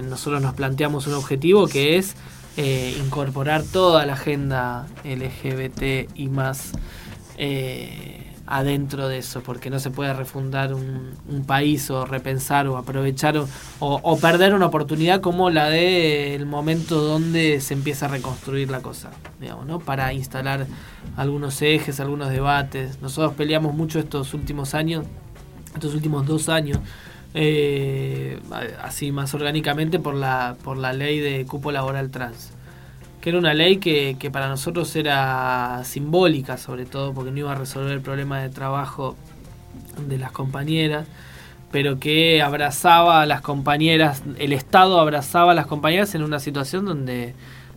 nosotros 0.04 0.40
nos 0.40 0.54
planteamos 0.54 1.06
un 1.06 1.14
objetivo 1.14 1.66
que 1.66 1.96
es 1.96 2.14
eh, 2.56 2.96
incorporar 3.04 3.62
toda 3.62 4.06
la 4.06 4.14
agenda 4.14 4.86
LGBT 5.04 6.10
y 6.14 6.28
más 6.28 6.72
adentro 8.52 9.08
de 9.08 9.18
eso, 9.18 9.42
porque 9.42 9.70
no 9.70 9.78
se 9.78 9.90
puede 9.90 10.12
refundar 10.12 10.74
un, 10.74 11.12
país 11.46 11.90
o 11.90 12.04
repensar 12.04 12.68
o 12.68 12.76
aprovechar 12.76 13.42
o, 13.80 14.18
perder 14.18 14.54
una 14.54 14.66
oportunidad 14.66 15.20
como 15.20 15.48
la 15.48 15.70
del 15.70 16.44
momento 16.46 17.00
donde 17.00 17.60
se 17.60 17.74
empieza 17.74 18.06
a 18.06 18.08
reconstruir 18.10 18.70
la 18.70 18.80
cosa, 18.80 19.10
digamos, 19.40 19.66
¿no? 19.66 19.78
Para 19.78 20.12
instalar 20.12 20.66
algunos 21.16 21.62
ejes, 21.62 21.98
algunos 21.98 22.28
debates. 22.28 23.00
Nosotros 23.00 23.34
peleamos 23.34 23.74
mucho 23.74 23.98
estos 23.98 24.34
últimos 24.34 24.74
años, 24.74 25.04
estos 25.74 25.94
últimos 25.94 26.26
dos 26.26 26.48
años, 26.48 26.78
eh, 27.34 28.38
así 28.82 29.12
más 29.12 29.32
orgánicamente 29.34 29.98
por 29.98 30.14
la, 30.14 30.56
por 30.62 30.76
la 30.76 30.92
ley 30.92 31.20
de 31.20 31.44
cupo 31.46 31.72
laboral 31.72 32.10
trans. 32.10 32.52
Que 33.20 33.30
era 33.30 33.38
una 33.38 33.54
ley 33.54 33.76
que, 33.76 34.16
que, 34.18 34.30
para 34.30 34.48
nosotros 34.48 34.94
era 34.96 35.82
simbólica, 35.84 36.56
sobre 36.58 36.86
todo 36.86 37.14
porque 37.14 37.30
no 37.30 37.38
iba 37.38 37.52
a 37.52 37.54
resolver 37.54 37.92
el 37.92 38.00
problema 38.00 38.40
de 38.40 38.50
trabajo 38.50 39.16
de 40.08 40.18
las 40.18 40.32
compañeras, 40.32 41.06
pero 41.70 41.98
que 41.98 42.42
abrazaba 42.42 43.22
a 43.22 43.26
las 43.26 43.40
compañeras, 43.40 44.22
el 44.38 44.52
Estado 44.52 45.00
abrazaba 45.00 45.52
a 45.52 45.54
las 45.54 45.66
compañeras 45.66 46.14
en 46.14 46.22
una 46.22 46.40
situación 46.40 46.84
donde 46.84 47.34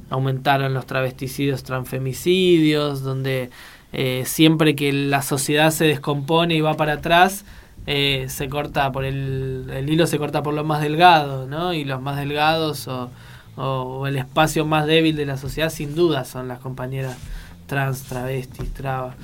aumentaron 0.09 0.73
los 0.73 0.85
travesticidios, 0.85 1.63
transfemicidios, 1.63 3.01
donde 3.01 3.49
eh, 3.93 4.23
siempre 4.25 4.75
que 4.75 4.91
la 4.91 5.21
sociedad 5.21 5.71
se 5.71 5.85
descompone 5.85 6.55
y 6.55 6.61
va 6.61 6.75
para 6.75 6.93
atrás, 6.93 7.45
eh, 7.88 8.25
se 8.29 8.49
corta 8.49 8.91
por 8.91 9.05
el, 9.05 9.69
el 9.73 9.89
hilo 9.89 10.07
se 10.07 10.17
corta 10.17 10.43
por 10.43 10.53
lo 10.53 10.63
más 10.63 10.81
delgado, 10.81 11.47
¿no? 11.47 11.73
Y 11.73 11.83
los 11.83 12.01
más 12.01 12.17
delgados 12.17 12.88
o 12.88 13.09
o 13.57 14.07
el 14.07 14.17
espacio 14.17 14.65
más 14.65 14.86
débil 14.86 15.15
de 15.15 15.25
la 15.25 15.38
sociedad, 15.38 15.69
sin 15.69 15.95
duda 15.95 16.25
son 16.25 16.47
las 16.47 16.59
compañeras 16.59 17.17
trans, 17.67 18.03
travestis, 18.03 18.73
trabas. 18.73 19.15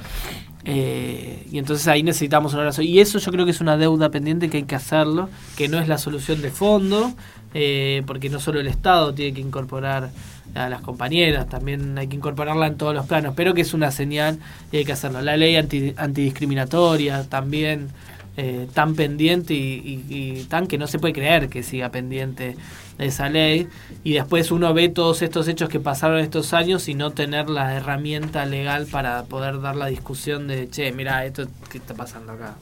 Eh, 0.64 1.48
y 1.52 1.58
entonces 1.58 1.88
ahí 1.88 2.04
necesitamos 2.04 2.54
un 2.54 2.60
abrazo. 2.60 2.82
Y 2.82 3.00
eso 3.00 3.20
yo 3.20 3.32
creo 3.32 3.46
que 3.46 3.52
es 3.52 3.62
una 3.62 3.78
deuda 3.78 4.10
pendiente 4.10 4.50
que 4.50 4.58
hay 4.58 4.64
que 4.64 4.76
hacerlo, 4.76 5.30
que 5.58 5.68
no 5.68 5.80
es 5.80 5.88
la 5.88 5.98
solución 5.98 6.42
de 6.42 6.50
fondo, 6.50 7.12
eh, 7.54 8.04
porque 8.08 8.30
no 8.30 8.40
solo 8.40 8.60
el 8.60 8.68
Estado 8.68 9.14
tiene 9.14 9.34
que 9.34 9.42
incorporar 9.42 10.12
a 10.56 10.70
las 10.70 10.82
compañeras, 10.82 11.48
también 11.48 11.98
hay 11.98 12.08
que 12.08 12.18
incorporarla 12.18 12.68
en 12.68 12.76
todos 12.76 12.94
los 12.94 13.06
planos, 13.06 13.34
pero 13.38 13.54
que 13.54 13.62
es 13.62 13.74
una 13.74 13.90
señal 13.92 14.38
y 14.72 14.78
hay 14.78 14.86
que 14.86 14.92
hacerlo. 14.92 15.22
La 15.22 15.38
ley 15.38 15.56
anti, 15.56 15.94
antidiscriminatoria 15.96 17.24
también 17.30 17.90
eh, 18.38 18.68
tan 18.74 18.96
pendiente 18.96 19.54
y, 19.54 20.46
tan 20.50 20.68
que 20.68 20.78
no 20.78 20.88
se 20.88 21.00
puede 21.00 21.14
creer 21.14 21.50
que 21.50 21.64
siga 21.64 21.90
pendiente 21.90 22.56
esa 22.98 23.28
ley 23.28 23.68
y 24.06 24.14
después 24.14 24.52
uno 24.52 24.74
ve 24.74 24.88
todos 24.88 25.22
estos 25.22 25.50
hechos 25.50 25.68
que 25.68 25.82
pasaron 25.82 26.20
estos 26.20 26.54
años 26.54 26.88
y 26.88 26.94
no 26.94 27.12
tener 27.12 27.50
la 27.50 27.76
herramienta 27.76 28.46
legal 28.46 28.88
para 28.90 29.24
poder 29.24 29.60
dar 29.60 29.76
la 29.76 29.88
discusión 29.88 30.48
de, 30.48 30.70
che, 30.70 30.94
mira, 30.94 31.26
esto 31.26 31.46
que 31.70 31.80
está 31.80 31.94
pasando 31.94 32.32
acá. 32.32 32.56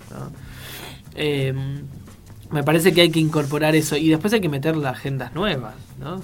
Eh, 1.13 1.53
me 2.49 2.63
parece 2.63 2.91
que 2.91 3.01
hay 3.01 3.11
que 3.11 3.20
incorporar 3.20 3.76
eso 3.76 3.95
y 3.95 4.09
después 4.09 4.34
hay 4.34 4.41
que 4.41 4.49
meter 4.49 4.76
las 4.76 4.97
agendas 4.97 5.36
nuevas, 5.36 5.76
¿no? 5.99 6.20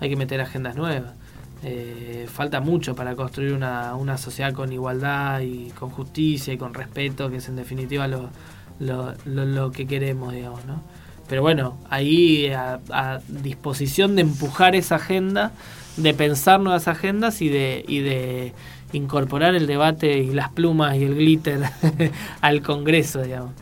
Hay 0.00 0.10
que 0.10 0.16
meter 0.16 0.40
agendas 0.40 0.74
nuevas. 0.74 1.12
Eh, 1.62 2.26
falta 2.32 2.60
mucho 2.60 2.96
para 2.96 3.14
construir 3.14 3.52
una, 3.52 3.94
una 3.94 4.18
sociedad 4.18 4.52
con 4.52 4.72
igualdad 4.72 5.40
y 5.40 5.70
con 5.70 5.90
justicia 5.90 6.52
y 6.52 6.58
con 6.58 6.74
respeto, 6.74 7.30
que 7.30 7.36
es 7.36 7.48
en 7.48 7.54
definitiva 7.54 8.08
lo, 8.08 8.30
lo, 8.78 9.14
lo, 9.24 9.72
que 9.72 9.86
queremos, 9.86 10.32
digamos, 10.32 10.64
¿no? 10.64 10.82
Pero 11.28 11.42
bueno, 11.42 11.76
ahí 11.90 12.48
a, 12.48 13.20
disposición 13.28 14.16
de 14.16 14.22
empujar 14.22 14.74
esa 14.74 14.96
agenda, 14.96 15.52
de 15.96 16.14
pensar 16.14 16.60
nuevas 16.60 16.88
agendas 16.88 17.42
y 17.42 17.48
de, 17.48 17.84
y 17.86 18.00
de 18.00 18.52
incorporar 18.92 19.54
el 19.54 19.66
debate 19.66 20.18
y 20.18 20.30
las 20.30 20.50
plumas 20.50 20.96
y 20.96 21.04
el 21.04 21.14
glitter 21.14 21.60
al 22.40 22.62
Congreso, 22.62 23.22
digamos. 23.22 23.52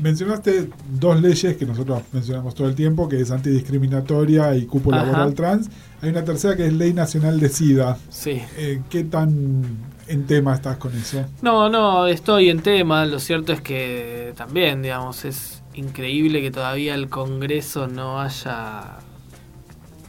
Mencionaste 0.00 0.68
dos 1.00 1.22
leyes 1.22 1.56
que 1.56 1.64
nosotros 1.64 2.02
mencionamos 2.12 2.54
todo 2.54 2.68
el 2.68 2.74
tiempo, 2.74 3.08
que 3.08 3.18
es 3.18 3.30
antidiscriminatoria 3.30 4.54
y 4.54 4.66
cupo 4.66 4.90
laboral 4.90 5.34
trans. 5.34 5.70
Hay 6.02 6.10
una 6.10 6.22
tercera 6.22 6.54
que 6.54 6.66
es 6.66 6.72
Ley 6.74 6.92
Nacional 6.92 7.40
de 7.40 7.48
SIDA. 7.48 7.96
Sí. 8.10 8.42
Eh, 8.58 8.82
¿Qué 8.90 9.04
tan 9.04 9.62
en 10.08 10.26
tema 10.26 10.54
estás 10.54 10.76
con 10.76 10.96
eso? 10.96 11.24
No, 11.42 11.68
no, 11.68 12.06
estoy 12.06 12.50
en 12.50 12.60
tema. 12.60 13.04
Lo 13.06 13.18
cierto 13.18 13.52
es 13.52 13.60
que 13.60 14.32
también, 14.36 14.82
digamos, 14.82 15.24
es 15.24 15.62
increíble 15.74 16.40
que 16.40 16.50
todavía 16.50 16.94
el 16.94 17.08
Congreso 17.08 17.86
no 17.86 18.20
haya 18.20 18.98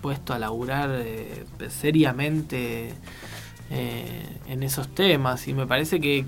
puesto 0.01 0.33
a 0.33 0.39
laburar 0.39 0.89
eh, 0.93 1.45
seriamente 1.69 2.93
eh, 3.69 4.37
en 4.47 4.63
esos 4.63 4.87
temas. 4.87 5.47
Y 5.47 5.53
me 5.53 5.67
parece 5.67 5.99
que, 5.99 6.25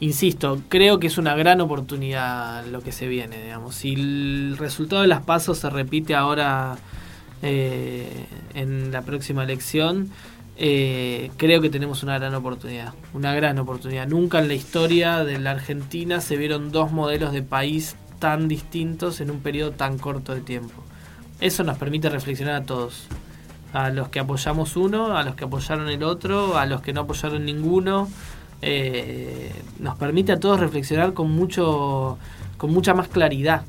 insisto, 0.00 0.62
creo 0.68 0.98
que 0.98 1.06
es 1.06 1.18
una 1.18 1.34
gran 1.36 1.60
oportunidad 1.60 2.66
lo 2.66 2.80
que 2.82 2.92
se 2.92 3.06
viene, 3.06 3.42
digamos. 3.42 3.76
Si 3.76 3.94
el 3.94 4.56
resultado 4.58 5.02
de 5.02 5.08
las 5.08 5.22
pasos 5.22 5.58
se 5.58 5.70
repite 5.70 6.14
ahora 6.14 6.76
eh, 7.42 8.26
en 8.54 8.90
la 8.90 9.02
próxima 9.02 9.44
elección, 9.44 10.10
eh, 10.58 11.30
creo 11.36 11.60
que 11.60 11.68
tenemos 11.68 12.02
una 12.02 12.18
gran 12.18 12.34
oportunidad, 12.34 12.94
una 13.12 13.34
gran 13.34 13.58
oportunidad. 13.58 14.08
Nunca 14.08 14.38
en 14.38 14.48
la 14.48 14.54
historia 14.54 15.22
de 15.22 15.38
la 15.38 15.50
Argentina 15.50 16.20
se 16.20 16.36
vieron 16.36 16.72
dos 16.72 16.92
modelos 16.92 17.32
de 17.32 17.42
país 17.42 17.96
tan 18.18 18.48
distintos 18.48 19.20
en 19.20 19.30
un 19.30 19.40
periodo 19.40 19.72
tan 19.72 19.98
corto 19.98 20.34
de 20.34 20.40
tiempo. 20.40 20.82
Eso 21.40 21.62
nos 21.62 21.76
permite 21.76 22.08
reflexionar 22.08 22.54
a 22.54 22.64
todos, 22.64 23.06
a 23.74 23.90
los 23.90 24.08
que 24.08 24.20
apoyamos 24.20 24.76
uno, 24.76 25.18
a 25.18 25.22
los 25.22 25.34
que 25.34 25.44
apoyaron 25.44 25.90
el 25.90 26.02
otro, 26.02 26.56
a 26.56 26.64
los 26.64 26.80
que 26.80 26.94
no 26.94 27.02
apoyaron 27.02 27.44
ninguno. 27.44 28.08
Eh, 28.62 29.52
nos 29.78 29.98
permite 29.98 30.32
a 30.32 30.40
todos 30.40 30.58
reflexionar 30.58 31.12
con 31.12 31.30
mucho, 31.30 32.16
con 32.56 32.72
mucha 32.72 32.94
más 32.94 33.08
claridad. 33.08 33.62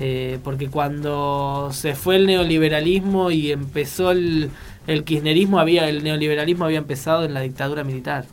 Eh, 0.00 0.38
porque 0.44 0.68
cuando 0.68 1.70
se 1.72 1.96
fue 1.96 2.14
el 2.14 2.26
neoliberalismo 2.26 3.32
y 3.32 3.50
empezó 3.50 4.12
el, 4.12 4.48
el 4.88 5.04
kirchnerismo 5.04 5.60
había, 5.60 5.86
el 5.88 6.02
neoliberalismo 6.02 6.64
había 6.64 6.78
empezado 6.78 7.24
en 7.24 7.34
la 7.34 7.40
dictadura 7.42 7.84
militar. 7.84 8.24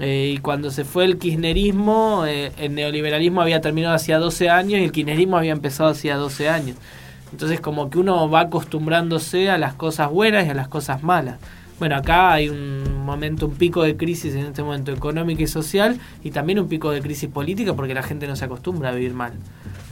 Eh, 0.00 0.34
y 0.34 0.38
cuando 0.38 0.70
se 0.72 0.84
fue 0.84 1.04
el 1.04 1.16
kirchnerismo, 1.16 2.24
eh, 2.26 2.52
el 2.58 2.74
neoliberalismo 2.74 3.40
había 3.40 3.60
terminado 3.60 3.94
hacía 3.94 4.18
12 4.18 4.50
años 4.50 4.80
y 4.80 4.84
el 4.84 4.92
kirchnerismo 4.92 5.38
había 5.38 5.52
empezado 5.52 5.88
hacía 5.90 6.16
12 6.16 6.48
años. 6.48 6.76
Entonces 7.30 7.60
como 7.60 7.88
que 7.88 7.98
uno 7.98 8.28
va 8.28 8.40
acostumbrándose 8.40 9.48
a 9.48 9.58
las 9.58 9.74
cosas 9.74 10.10
buenas 10.10 10.46
y 10.46 10.50
a 10.50 10.54
las 10.54 10.66
cosas 10.66 11.04
malas. 11.04 11.38
Bueno, 11.78 11.94
acá 11.94 12.32
hay 12.32 12.48
un 12.48 13.04
momento, 13.04 13.46
un 13.46 13.54
pico 13.54 13.84
de 13.84 13.96
crisis 13.96 14.34
en 14.34 14.46
este 14.46 14.64
momento 14.64 14.90
económico 14.92 15.42
y 15.42 15.46
social 15.46 16.00
y 16.24 16.32
también 16.32 16.58
un 16.58 16.68
pico 16.68 16.90
de 16.90 17.00
crisis 17.00 17.30
política 17.30 17.74
porque 17.74 17.94
la 17.94 18.02
gente 18.02 18.26
no 18.26 18.34
se 18.34 18.44
acostumbra 18.44 18.88
a 18.88 18.92
vivir 18.92 19.14
mal. 19.14 19.34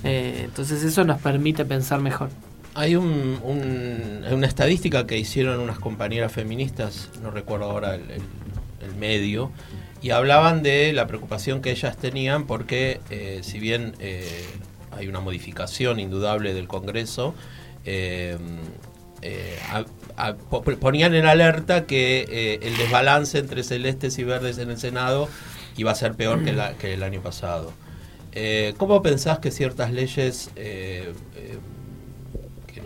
Eh, 0.02 0.42
entonces 0.46 0.82
eso 0.82 1.04
nos 1.04 1.20
permite 1.20 1.64
pensar 1.64 2.00
mejor. 2.00 2.30
Hay 2.76 2.96
un, 2.96 3.40
una 3.44 4.46
estadística 4.46 5.06
que 5.06 5.16
hicieron 5.16 5.60
unas 5.60 5.78
compañeras 5.78 6.32
feministas, 6.32 7.08
no 7.22 7.30
recuerdo 7.30 7.66
ahora 7.66 7.94
el, 7.94 8.22
medio, 8.98 9.52
y 10.02 10.10
hablaban 10.10 10.62
de 10.62 10.92
la 10.92 11.06
preocupación 11.06 11.62
que 11.62 11.70
ellas 11.70 11.96
tenían 11.96 12.46
porque 12.46 13.00
eh, 13.10 13.40
si 13.42 13.58
bien 13.58 13.94
eh, 13.98 14.44
hay 14.90 15.08
una 15.08 15.20
modificación 15.20 16.00
indudable 16.00 16.52
del 16.52 16.68
Congreso, 16.68 17.34
eh, 17.84 18.36
ponían 20.80 21.14
en 21.14 21.26
alerta 21.26 21.86
que 21.86 22.58
el 22.60 22.76
desbalance 22.76 23.38
entre 23.38 23.62
celestes 23.62 24.18
y 24.18 24.24
verdes 24.24 24.58
en 24.58 24.70
el 24.70 24.78
Senado 24.78 25.28
iba 25.76 25.92
a 25.92 25.94
ser 25.94 26.14
peor 26.14 26.44
que, 26.44 26.54
que 26.78 26.94
el 26.94 27.02
año 27.02 27.20
pasado. 27.20 27.72
¿Cómo 28.76 29.00
pensás 29.00 29.38
que 29.38 29.50
ciertas 29.50 29.92
leyes 29.92 30.50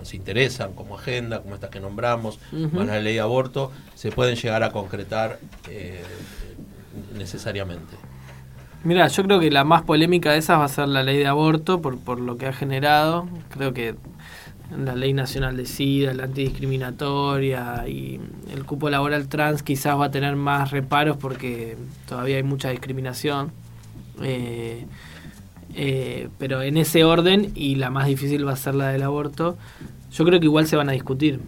nos 0.09 0.15
interesan 0.15 0.73
como 0.73 0.97
agenda, 0.97 1.43
como 1.43 1.55
esta 1.55 1.69
que 1.69 1.81
nombramos, 1.81 2.39
como 2.51 2.85
la 2.85 2.99
ley 2.99 3.15
de 3.15 3.21
aborto, 3.21 3.71
se 3.95 4.11
pueden 4.11 4.37
llegar 4.37 4.63
a 4.63 4.71
concretar 4.71 5.39
necesariamente. 7.17 7.95
Mira, 8.85 9.09
yo 9.09 9.23
creo 9.25 9.41
que 9.41 9.51
la 9.51 9.65
más 9.65 9.83
polémica 9.83 10.33
de 10.33 10.39
esas 10.39 10.59
va 10.59 10.65
a 10.65 10.69
ser 10.69 10.89
la 10.89 11.03
ley 11.03 11.19
de 11.19 11.27
aborto 11.27 11.83
por, 11.83 11.99
por 11.99 12.21
lo 12.21 12.39
que 12.39 12.47
ha 12.47 12.53
generado. 12.53 13.29
Creo 13.51 13.75
que 13.75 13.97
la 14.77 14.95
ley 14.95 15.13
nacional 15.13 15.57
de 15.57 15.67
SIDA, 15.67 16.15
la 16.15 16.25
antidiscriminatoria 16.25 17.85
y 17.87 18.21
el 18.51 18.65
cupo 18.65 18.89
laboral 18.89 19.29
trans 19.29 19.63
quizás 19.63 19.99
va 19.99 20.07
a 20.07 20.11
tener 20.11 20.37
más 20.37 20.71
reparos 20.71 21.17
porque 21.17 21.77
todavía 22.09 22.37
hay 22.37 22.45
mucha 22.45 22.71
discriminación. 22.71 23.51
Eh, 24.23 24.87
eh, 25.75 26.29
pero 26.39 26.63
en 26.63 26.77
ese 26.77 27.05
orden, 27.05 27.53
y 27.55 27.77
la 27.77 27.91
más 27.91 28.07
difícil 28.07 28.47
va 28.47 28.53
a 28.53 28.57
ser 28.57 28.75
la 28.75 28.89
del 28.89 29.03
aborto, 29.03 29.57
yo 30.13 30.25
creo 30.25 30.41
que 30.41 30.47
igual 30.47 30.67
se 30.67 30.77
van 30.77 30.89
a 30.89 30.93
discutir. 30.93 31.41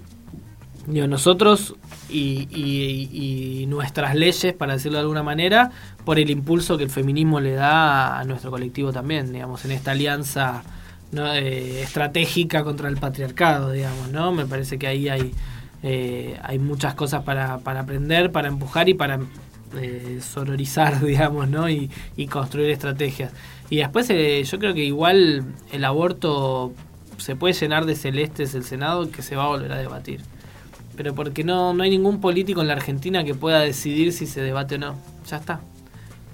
Digo, 0.87 1.07
nosotros 1.07 1.75
y, 2.09 3.65
nuestras 3.69 4.15
leyes, 4.15 4.53
para 4.55 4.75
decirlo 4.75 4.99
de 4.99 5.03
alguna 5.03 5.23
manera, 5.23 5.71
por 6.05 6.19
el 6.19 6.31
impulso 6.31 6.77
que 6.77 6.85
el 6.85 6.91
feminismo 6.91 7.41
le 7.41 7.53
da 7.53 8.19
a 8.19 8.25
nuestro 8.25 8.51
colectivo 8.51 8.93
también, 8.93 9.33
digamos, 9.33 9.65
en 9.65 9.73
esta 9.73 9.93
alianza 9.93 10.63
eh, 11.17 11.81
estratégica 11.83 12.65
contra 12.65 12.89
el 12.89 12.97
patriarcado, 12.97 13.73
digamos, 13.73 14.11
¿no? 14.11 14.33
Me 14.33 14.47
parece 14.47 14.79
que 14.79 14.87
ahí 14.87 15.09
hay, 15.09 15.33
eh, 15.83 16.39
hay 16.43 16.59
muchas 16.59 16.95
cosas 16.95 17.23
para, 17.23 17.59
para 17.59 17.81
aprender, 17.81 18.33
para 18.33 18.49
empujar 18.49 18.89
y 18.89 18.95
para 18.95 19.21
eh, 19.77 20.19
sororizar, 20.21 21.01
digamos, 21.05 21.49
¿no? 21.49 21.69
Y, 21.69 21.91
construir 22.31 22.71
estrategias. 22.71 23.33
Y 23.71 23.77
después 23.77 24.09
yo 24.09 24.59
creo 24.59 24.75
que 24.75 24.85
igual 24.85 25.45
el 25.73 25.85
aborto 25.85 26.73
se 27.21 27.37
puede 27.37 27.55
llenar 27.55 27.87
de 27.87 27.95
celestes 27.95 28.55
el 28.55 28.64
Senado 28.64 29.11
que 29.11 29.23
se 29.23 29.37
va 29.37 29.45
a 29.45 29.49
volver 29.49 29.73
a 29.73 29.79
debatir 29.79 30.21
pero 31.01 31.14
porque 31.14 31.45
no, 31.45 31.73
no 31.73 31.83
hay 31.83 31.89
ningún 31.89 32.21
político 32.21 32.61
en 32.61 32.66
la 32.66 32.75
Argentina 32.75 33.25
que 33.25 33.35
pueda 33.35 33.61
decidir 33.61 34.12
si 34.12 34.27
se 34.27 34.43
debate 34.43 34.75
o 34.75 34.79
no. 34.79 34.97
Ya 35.27 35.39
está. 35.39 35.61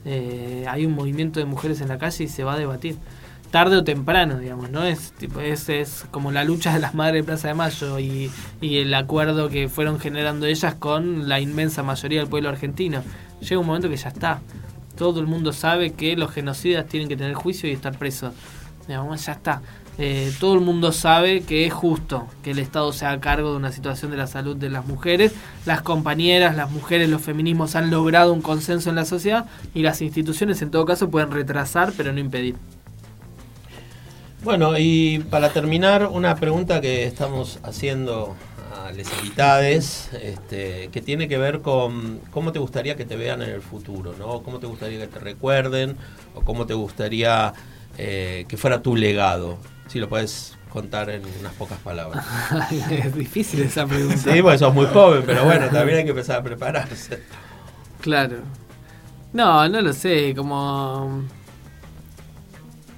Eh, 0.05 0.65
hay 0.69 0.85
un 0.85 0.93
movimiento 0.93 1.39
de 1.39 1.47
mujeres 1.47 1.81
en 1.81 1.87
la 1.87 1.99
calle 1.99 2.25
y 2.25 2.27
se 2.27 2.43
va 2.43 2.55
a 2.55 2.59
debatir. 2.59 2.97
Tarde 3.53 3.77
o 3.77 3.85
temprano, 3.85 4.41
digamos, 4.41 4.71
¿no? 4.71 4.83
Es, 4.83 5.13
tipo, 5.13 5.39
es, 5.39 5.69
es 5.69 6.05
como 6.11 6.33
la 6.33 6.43
lucha 6.43 6.75
de 6.75 6.81
las 6.81 6.95
madres 6.97 7.23
de 7.23 7.25
Plaza 7.25 7.47
de 7.47 7.55
Mayo 7.55 8.01
y, 8.01 8.29
y 8.61 8.79
el 8.79 8.93
acuerdo 8.95 9.49
que 9.51 9.69
fueron 9.69 10.01
generando 10.01 10.47
ellas 10.47 10.75
con 10.75 11.29
la 11.29 11.39
inmensa 11.39 11.85
mayoría 11.85 12.19
del 12.19 12.29
pueblo 12.29 12.49
argentino. 12.49 13.05
Llega 13.41 13.61
un 13.61 13.69
momento 13.69 13.89
que 13.89 13.97
ya 13.97 14.09
está. 14.09 14.41
Todo 14.97 15.21
el 15.21 15.29
mundo 15.29 15.53
sabe 15.53 15.93
que 15.93 16.17
los 16.17 16.33
genocidas 16.33 16.87
tienen 16.87 17.09
que 17.09 17.17
tener 17.17 17.35
juicio 17.35 17.69
y 17.69 17.73
estar 17.73 17.97
presos. 17.97 18.33
Digamos, 18.89 19.25
ya 19.25 19.35
está. 19.35 19.63
Eh, 19.99 20.31
todo 20.41 20.55
el 20.55 20.61
mundo 20.61 20.93
sabe 20.93 21.41
que 21.41 21.65
es 21.65 21.73
justo 21.73 22.27
que 22.43 22.51
el 22.51 22.59
Estado 22.59 22.93
se 22.93 23.07
haga 23.07 23.19
cargo 23.21 23.53
de 23.53 23.57
una 23.57 23.73
situación 23.73 24.11
de 24.11 24.19
la 24.19 24.27
salud 24.27 24.55
de 24.55 24.69
las 24.69 24.87
mujeres. 24.87 25.33
Las 25.65 25.81
compañeras, 25.81 26.55
las 26.55 26.71
mujeres, 26.71 27.09
los 27.09 27.23
feminismos 27.23 27.77
han 27.77 27.91
logrado 27.91 28.33
un 28.33 28.43
consenso 28.43 28.91
en 28.91 28.97
la 28.97 29.07
sociedad 29.07 29.47
y 29.75 29.83
las 29.83 30.03
instituciones 30.03 30.61
en 30.61 30.71
todo 30.71 30.85
caso 30.85 31.11
pueden 31.11 31.31
retrasar 31.31 31.93
pero 31.97 32.13
no 32.13 32.21
impedir. 32.21 32.57
Bueno, 34.45 34.79
y 34.79 35.21
para 35.31 35.49
terminar, 35.51 36.07
una 36.07 36.37
pregunta 36.37 36.81
que 36.81 37.05
estamos 37.05 37.59
haciendo 37.63 38.37
a 38.77 38.93
las 38.93 39.11
invitadas, 39.19 40.11
este, 40.23 40.89
que 40.93 41.01
tiene 41.01 41.27
que 41.27 41.39
ver 41.39 41.63
con 41.63 42.21
cómo 42.31 42.53
te 42.53 42.59
gustaría 42.59 42.97
que 42.97 43.07
te 43.07 43.17
vean 43.17 43.43
en 43.43 43.51
el 43.51 43.63
futuro, 43.63 44.15
¿no? 44.19 44.43
Cómo 44.43 44.61
te 44.61 44.67
gustaría 44.67 45.01
que 45.01 45.07
te 45.07 45.19
recuerden 45.19 45.97
o 46.35 46.43
cómo 46.43 46.67
te 46.67 46.75
gustaría 46.75 47.55
eh, 47.99 48.45
que 48.47 48.57
fuera 48.57 48.83
tu 48.83 48.95
legado. 48.95 49.59
Si 49.89 49.99
lo 49.99 50.09
puedes 50.09 50.57
contar 50.69 51.09
en 51.11 51.23
unas 51.41 51.53
pocas 51.55 51.79
palabras. 51.79 52.25
es 52.91 53.15
difícil 53.15 53.63
esa 53.63 53.87
pregunta. 53.87 54.33
Sí, 54.33 54.43
porque 54.43 54.59
sos 54.59 54.75
muy 54.75 54.87
joven, 54.87 55.23
pero 55.25 55.45
bueno, 55.45 55.69
también 55.69 55.99
hay 55.99 56.05
que 56.05 56.11
empezar 56.11 56.41
a 56.41 56.43
prepararse. 56.43 57.23
Claro. 58.01 58.39
No, 59.33 59.69
no 59.69 59.81
lo 59.81 59.93
sé, 59.93 60.35
como... 60.35 61.23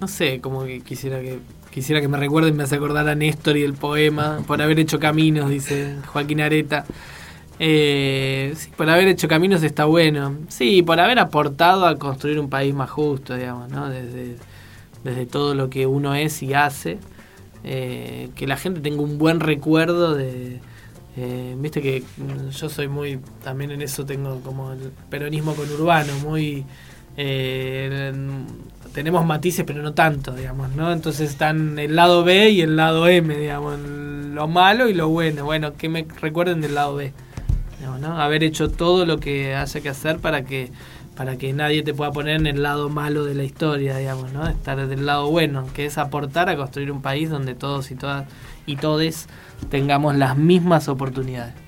No 0.01 0.09
sé, 0.09 0.41
como 0.41 0.64
que 0.64 0.80
quisiera 0.80 1.20
que 1.20 1.41
quisiera 1.70 2.01
que 2.01 2.09
me 2.09 2.18
recuerden, 2.18 2.57
me 2.57 2.64
hace 2.64 2.76
acordar 2.76 3.09
a 3.09 3.14
Néstor 3.14 3.57
y 3.57 3.62
el 3.62 3.74
poema, 3.74 4.43
por 4.47 4.61
haber 4.61 4.78
hecho 4.80 4.99
caminos, 4.99 5.49
dice 5.49 5.97
Joaquín 6.07 6.41
Areta. 6.41 6.84
Eh, 7.61 8.53
sí, 8.57 8.70
por 8.76 8.89
haber 8.89 9.09
hecho 9.09 9.28
caminos 9.28 9.62
está 9.62 9.84
bueno. 9.84 10.36
Sí, 10.49 10.82
por 10.82 11.01
haber 11.01 11.18
aportado 11.18 11.86
a 11.86 11.97
construir 11.97 12.39
un 12.39 12.49
país 12.49 12.74
más 12.74 12.91
justo, 12.91 13.34
digamos, 13.34 13.70
¿no? 13.70 13.89
Desde, 13.89 14.36
desde 15.05 15.26
todo 15.26 15.55
lo 15.55 15.70
que 15.70 15.86
uno 15.86 16.14
es 16.14 16.42
y 16.42 16.55
hace, 16.55 16.99
eh, 17.64 18.30
que 18.34 18.46
la 18.46 18.57
gente 18.57 18.80
tenga 18.80 19.03
un 19.03 19.18
buen 19.18 19.40
recuerdo 19.40 20.14
de... 20.14 20.61
Eh, 21.16 21.57
viste 21.59 21.82
que 21.82 22.05
yo 22.53 22.68
soy 22.68 22.86
muy, 22.86 23.18
también 23.42 23.72
en 23.72 23.82
eso 23.82 24.07
tengo 24.07 24.40
como 24.40 24.72
el 24.72 24.92
peronismo 25.11 25.55
con 25.55 25.70
urbano, 25.70 26.12
muy... 26.24 26.64
Eh, 27.16 28.12
tenemos 28.92 29.26
matices 29.26 29.64
pero 29.66 29.82
no 29.82 29.92
tanto, 29.92 30.32
digamos, 30.34 30.74
¿no? 30.74 30.92
Entonces 30.92 31.30
están 31.30 31.78
el 31.78 31.96
lado 31.96 32.24
B 32.24 32.51
y 32.51 32.61
el 32.61 32.76
lado 32.76 33.09
M, 33.09 33.36
digamos, 33.36 33.78
lo 33.80 34.49
malo 34.49 34.88
y 34.88 34.94
lo 34.94 35.09
bueno. 35.09 35.44
Bueno, 35.44 35.74
que 35.74 35.88
me 35.88 36.07
recuerden 36.20 36.61
del 36.61 36.74
lado 36.74 36.94
B, 36.94 37.12
digamos, 37.78 38.01
¿no? 38.01 38.20
Haber 38.20 38.44
hecho 38.44 38.70
todo 38.70 39.05
lo 39.05 39.18
que 39.18 39.55
haya 39.55 39.80
que 39.80 39.88
hacer 39.88 40.18
para 40.18 40.44
que 40.44 40.70
para 41.19 41.37
que 41.37 41.53
nadie 41.53 41.83
te 41.83 41.93
pueda 41.93 42.12
poner 42.12 42.37
en 42.37 42.47
el 42.47 42.62
lado 42.62 42.91
malo 42.91 43.25
de 43.25 43.35
la 43.35 43.43
historia, 43.43 43.97
digamos, 43.97 44.33
¿no? 44.33 44.47
Estar 44.47 44.87
del 44.87 45.05
lado 45.05 45.29
bueno, 45.29 45.66
que 45.75 45.85
es 45.85 45.99
aportar 45.99 46.49
a 46.49 46.57
construir 46.57 46.93
un 46.93 47.03
país 47.03 47.29
donde 47.29 47.57
todos 47.57 47.91
y 47.91 47.97
todas 47.97 48.29
y 48.66 48.77
todes 48.77 49.27
tengamos 49.69 50.14
las 50.14 50.37
mismas 50.37 50.89
oportunidades. 50.89 51.68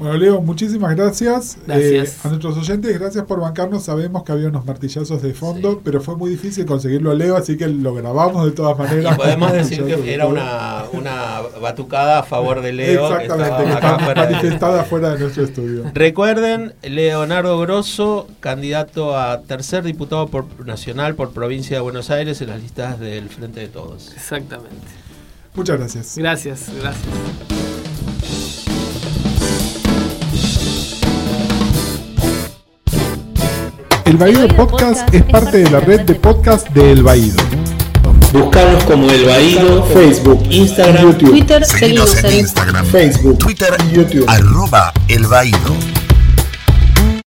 Bueno, 0.00 0.16
Leo, 0.16 0.40
muchísimas 0.40 0.96
gracias. 0.96 1.58
Eh, 1.68 2.10
a 2.24 2.28
nuestros 2.28 2.56
oyentes, 2.56 2.98
gracias 2.98 3.22
por 3.26 3.38
bancarnos. 3.38 3.82
Sabemos 3.82 4.24
que 4.24 4.32
había 4.32 4.48
unos 4.48 4.64
martillazos 4.64 5.20
de 5.20 5.34
fondo, 5.34 5.82
pero 5.84 6.00
fue 6.00 6.16
muy 6.16 6.30
difícil 6.30 6.64
conseguirlo, 6.64 7.12
Leo, 7.12 7.36
así 7.36 7.58
que 7.58 7.68
lo 7.68 7.92
grabamos 7.92 8.46
de 8.46 8.52
todas 8.52 8.78
maneras. 8.78 9.14
podemos 9.18 9.52
decir 9.52 9.84
que 10.02 10.14
era 10.14 10.26
una, 10.26 10.84
una, 10.94 11.42
batucada 11.60 12.20
a 12.20 12.22
favor 12.22 12.62
de 12.62 12.72
Leo. 12.72 13.14
Exactamente, 13.14 13.64
que 13.64 13.72
estaba 13.74 14.14
manifestada 14.14 14.84
fuera 14.84 15.10
de 15.10 15.18
nuestro 15.18 15.44
estudio. 15.44 15.84
Recuerden, 15.92 16.72
Leonardo 16.80 17.58
Grosso, 17.60 18.26
candidato 18.40 19.18
a 19.18 19.42
tercer 19.42 19.84
diputado 19.84 20.28
por, 20.28 20.66
nacional 20.66 21.14
por 21.14 21.32
provincia 21.32 21.76
de 21.76 21.82
Buenos 21.82 22.08
Aires 22.08 22.40
en 22.40 22.48
las 22.48 22.62
listas 22.62 22.98
del 22.98 23.28
Frente 23.28 23.60
de 23.60 23.68
Todos. 23.68 24.14
Exactamente. 24.14 24.78
Muchas 25.54 25.76
gracias. 25.76 26.16
Gracias, 26.16 26.70
gracias. 26.80 27.69
El 34.10 34.16
Baído 34.16 34.48
Podcast 34.48 35.14
es 35.14 35.22
parte 35.22 35.58
de 35.58 35.70
la 35.70 35.78
red 35.78 36.00
de 36.00 36.16
podcast 36.16 36.68
de 36.70 36.90
El 36.90 37.04
Baído. 37.04 37.36
Buscarnos 38.32 38.82
como 38.82 39.08
El 39.08 39.24
Baído, 39.24 39.84
Facebook, 39.84 40.42
Instagram, 40.50 41.12
YouTube. 41.12 41.30
Twitter, 41.30 41.64
seguimos 41.64 42.24
en 42.24 42.38
Instagram, 42.40 42.86
Facebook, 42.86 43.38
Twitter 43.38 43.72
y 43.88 43.94
YouTube. 43.94 44.24
Arroba 44.28 44.92
El 45.06 45.28
Baído. 45.28 45.76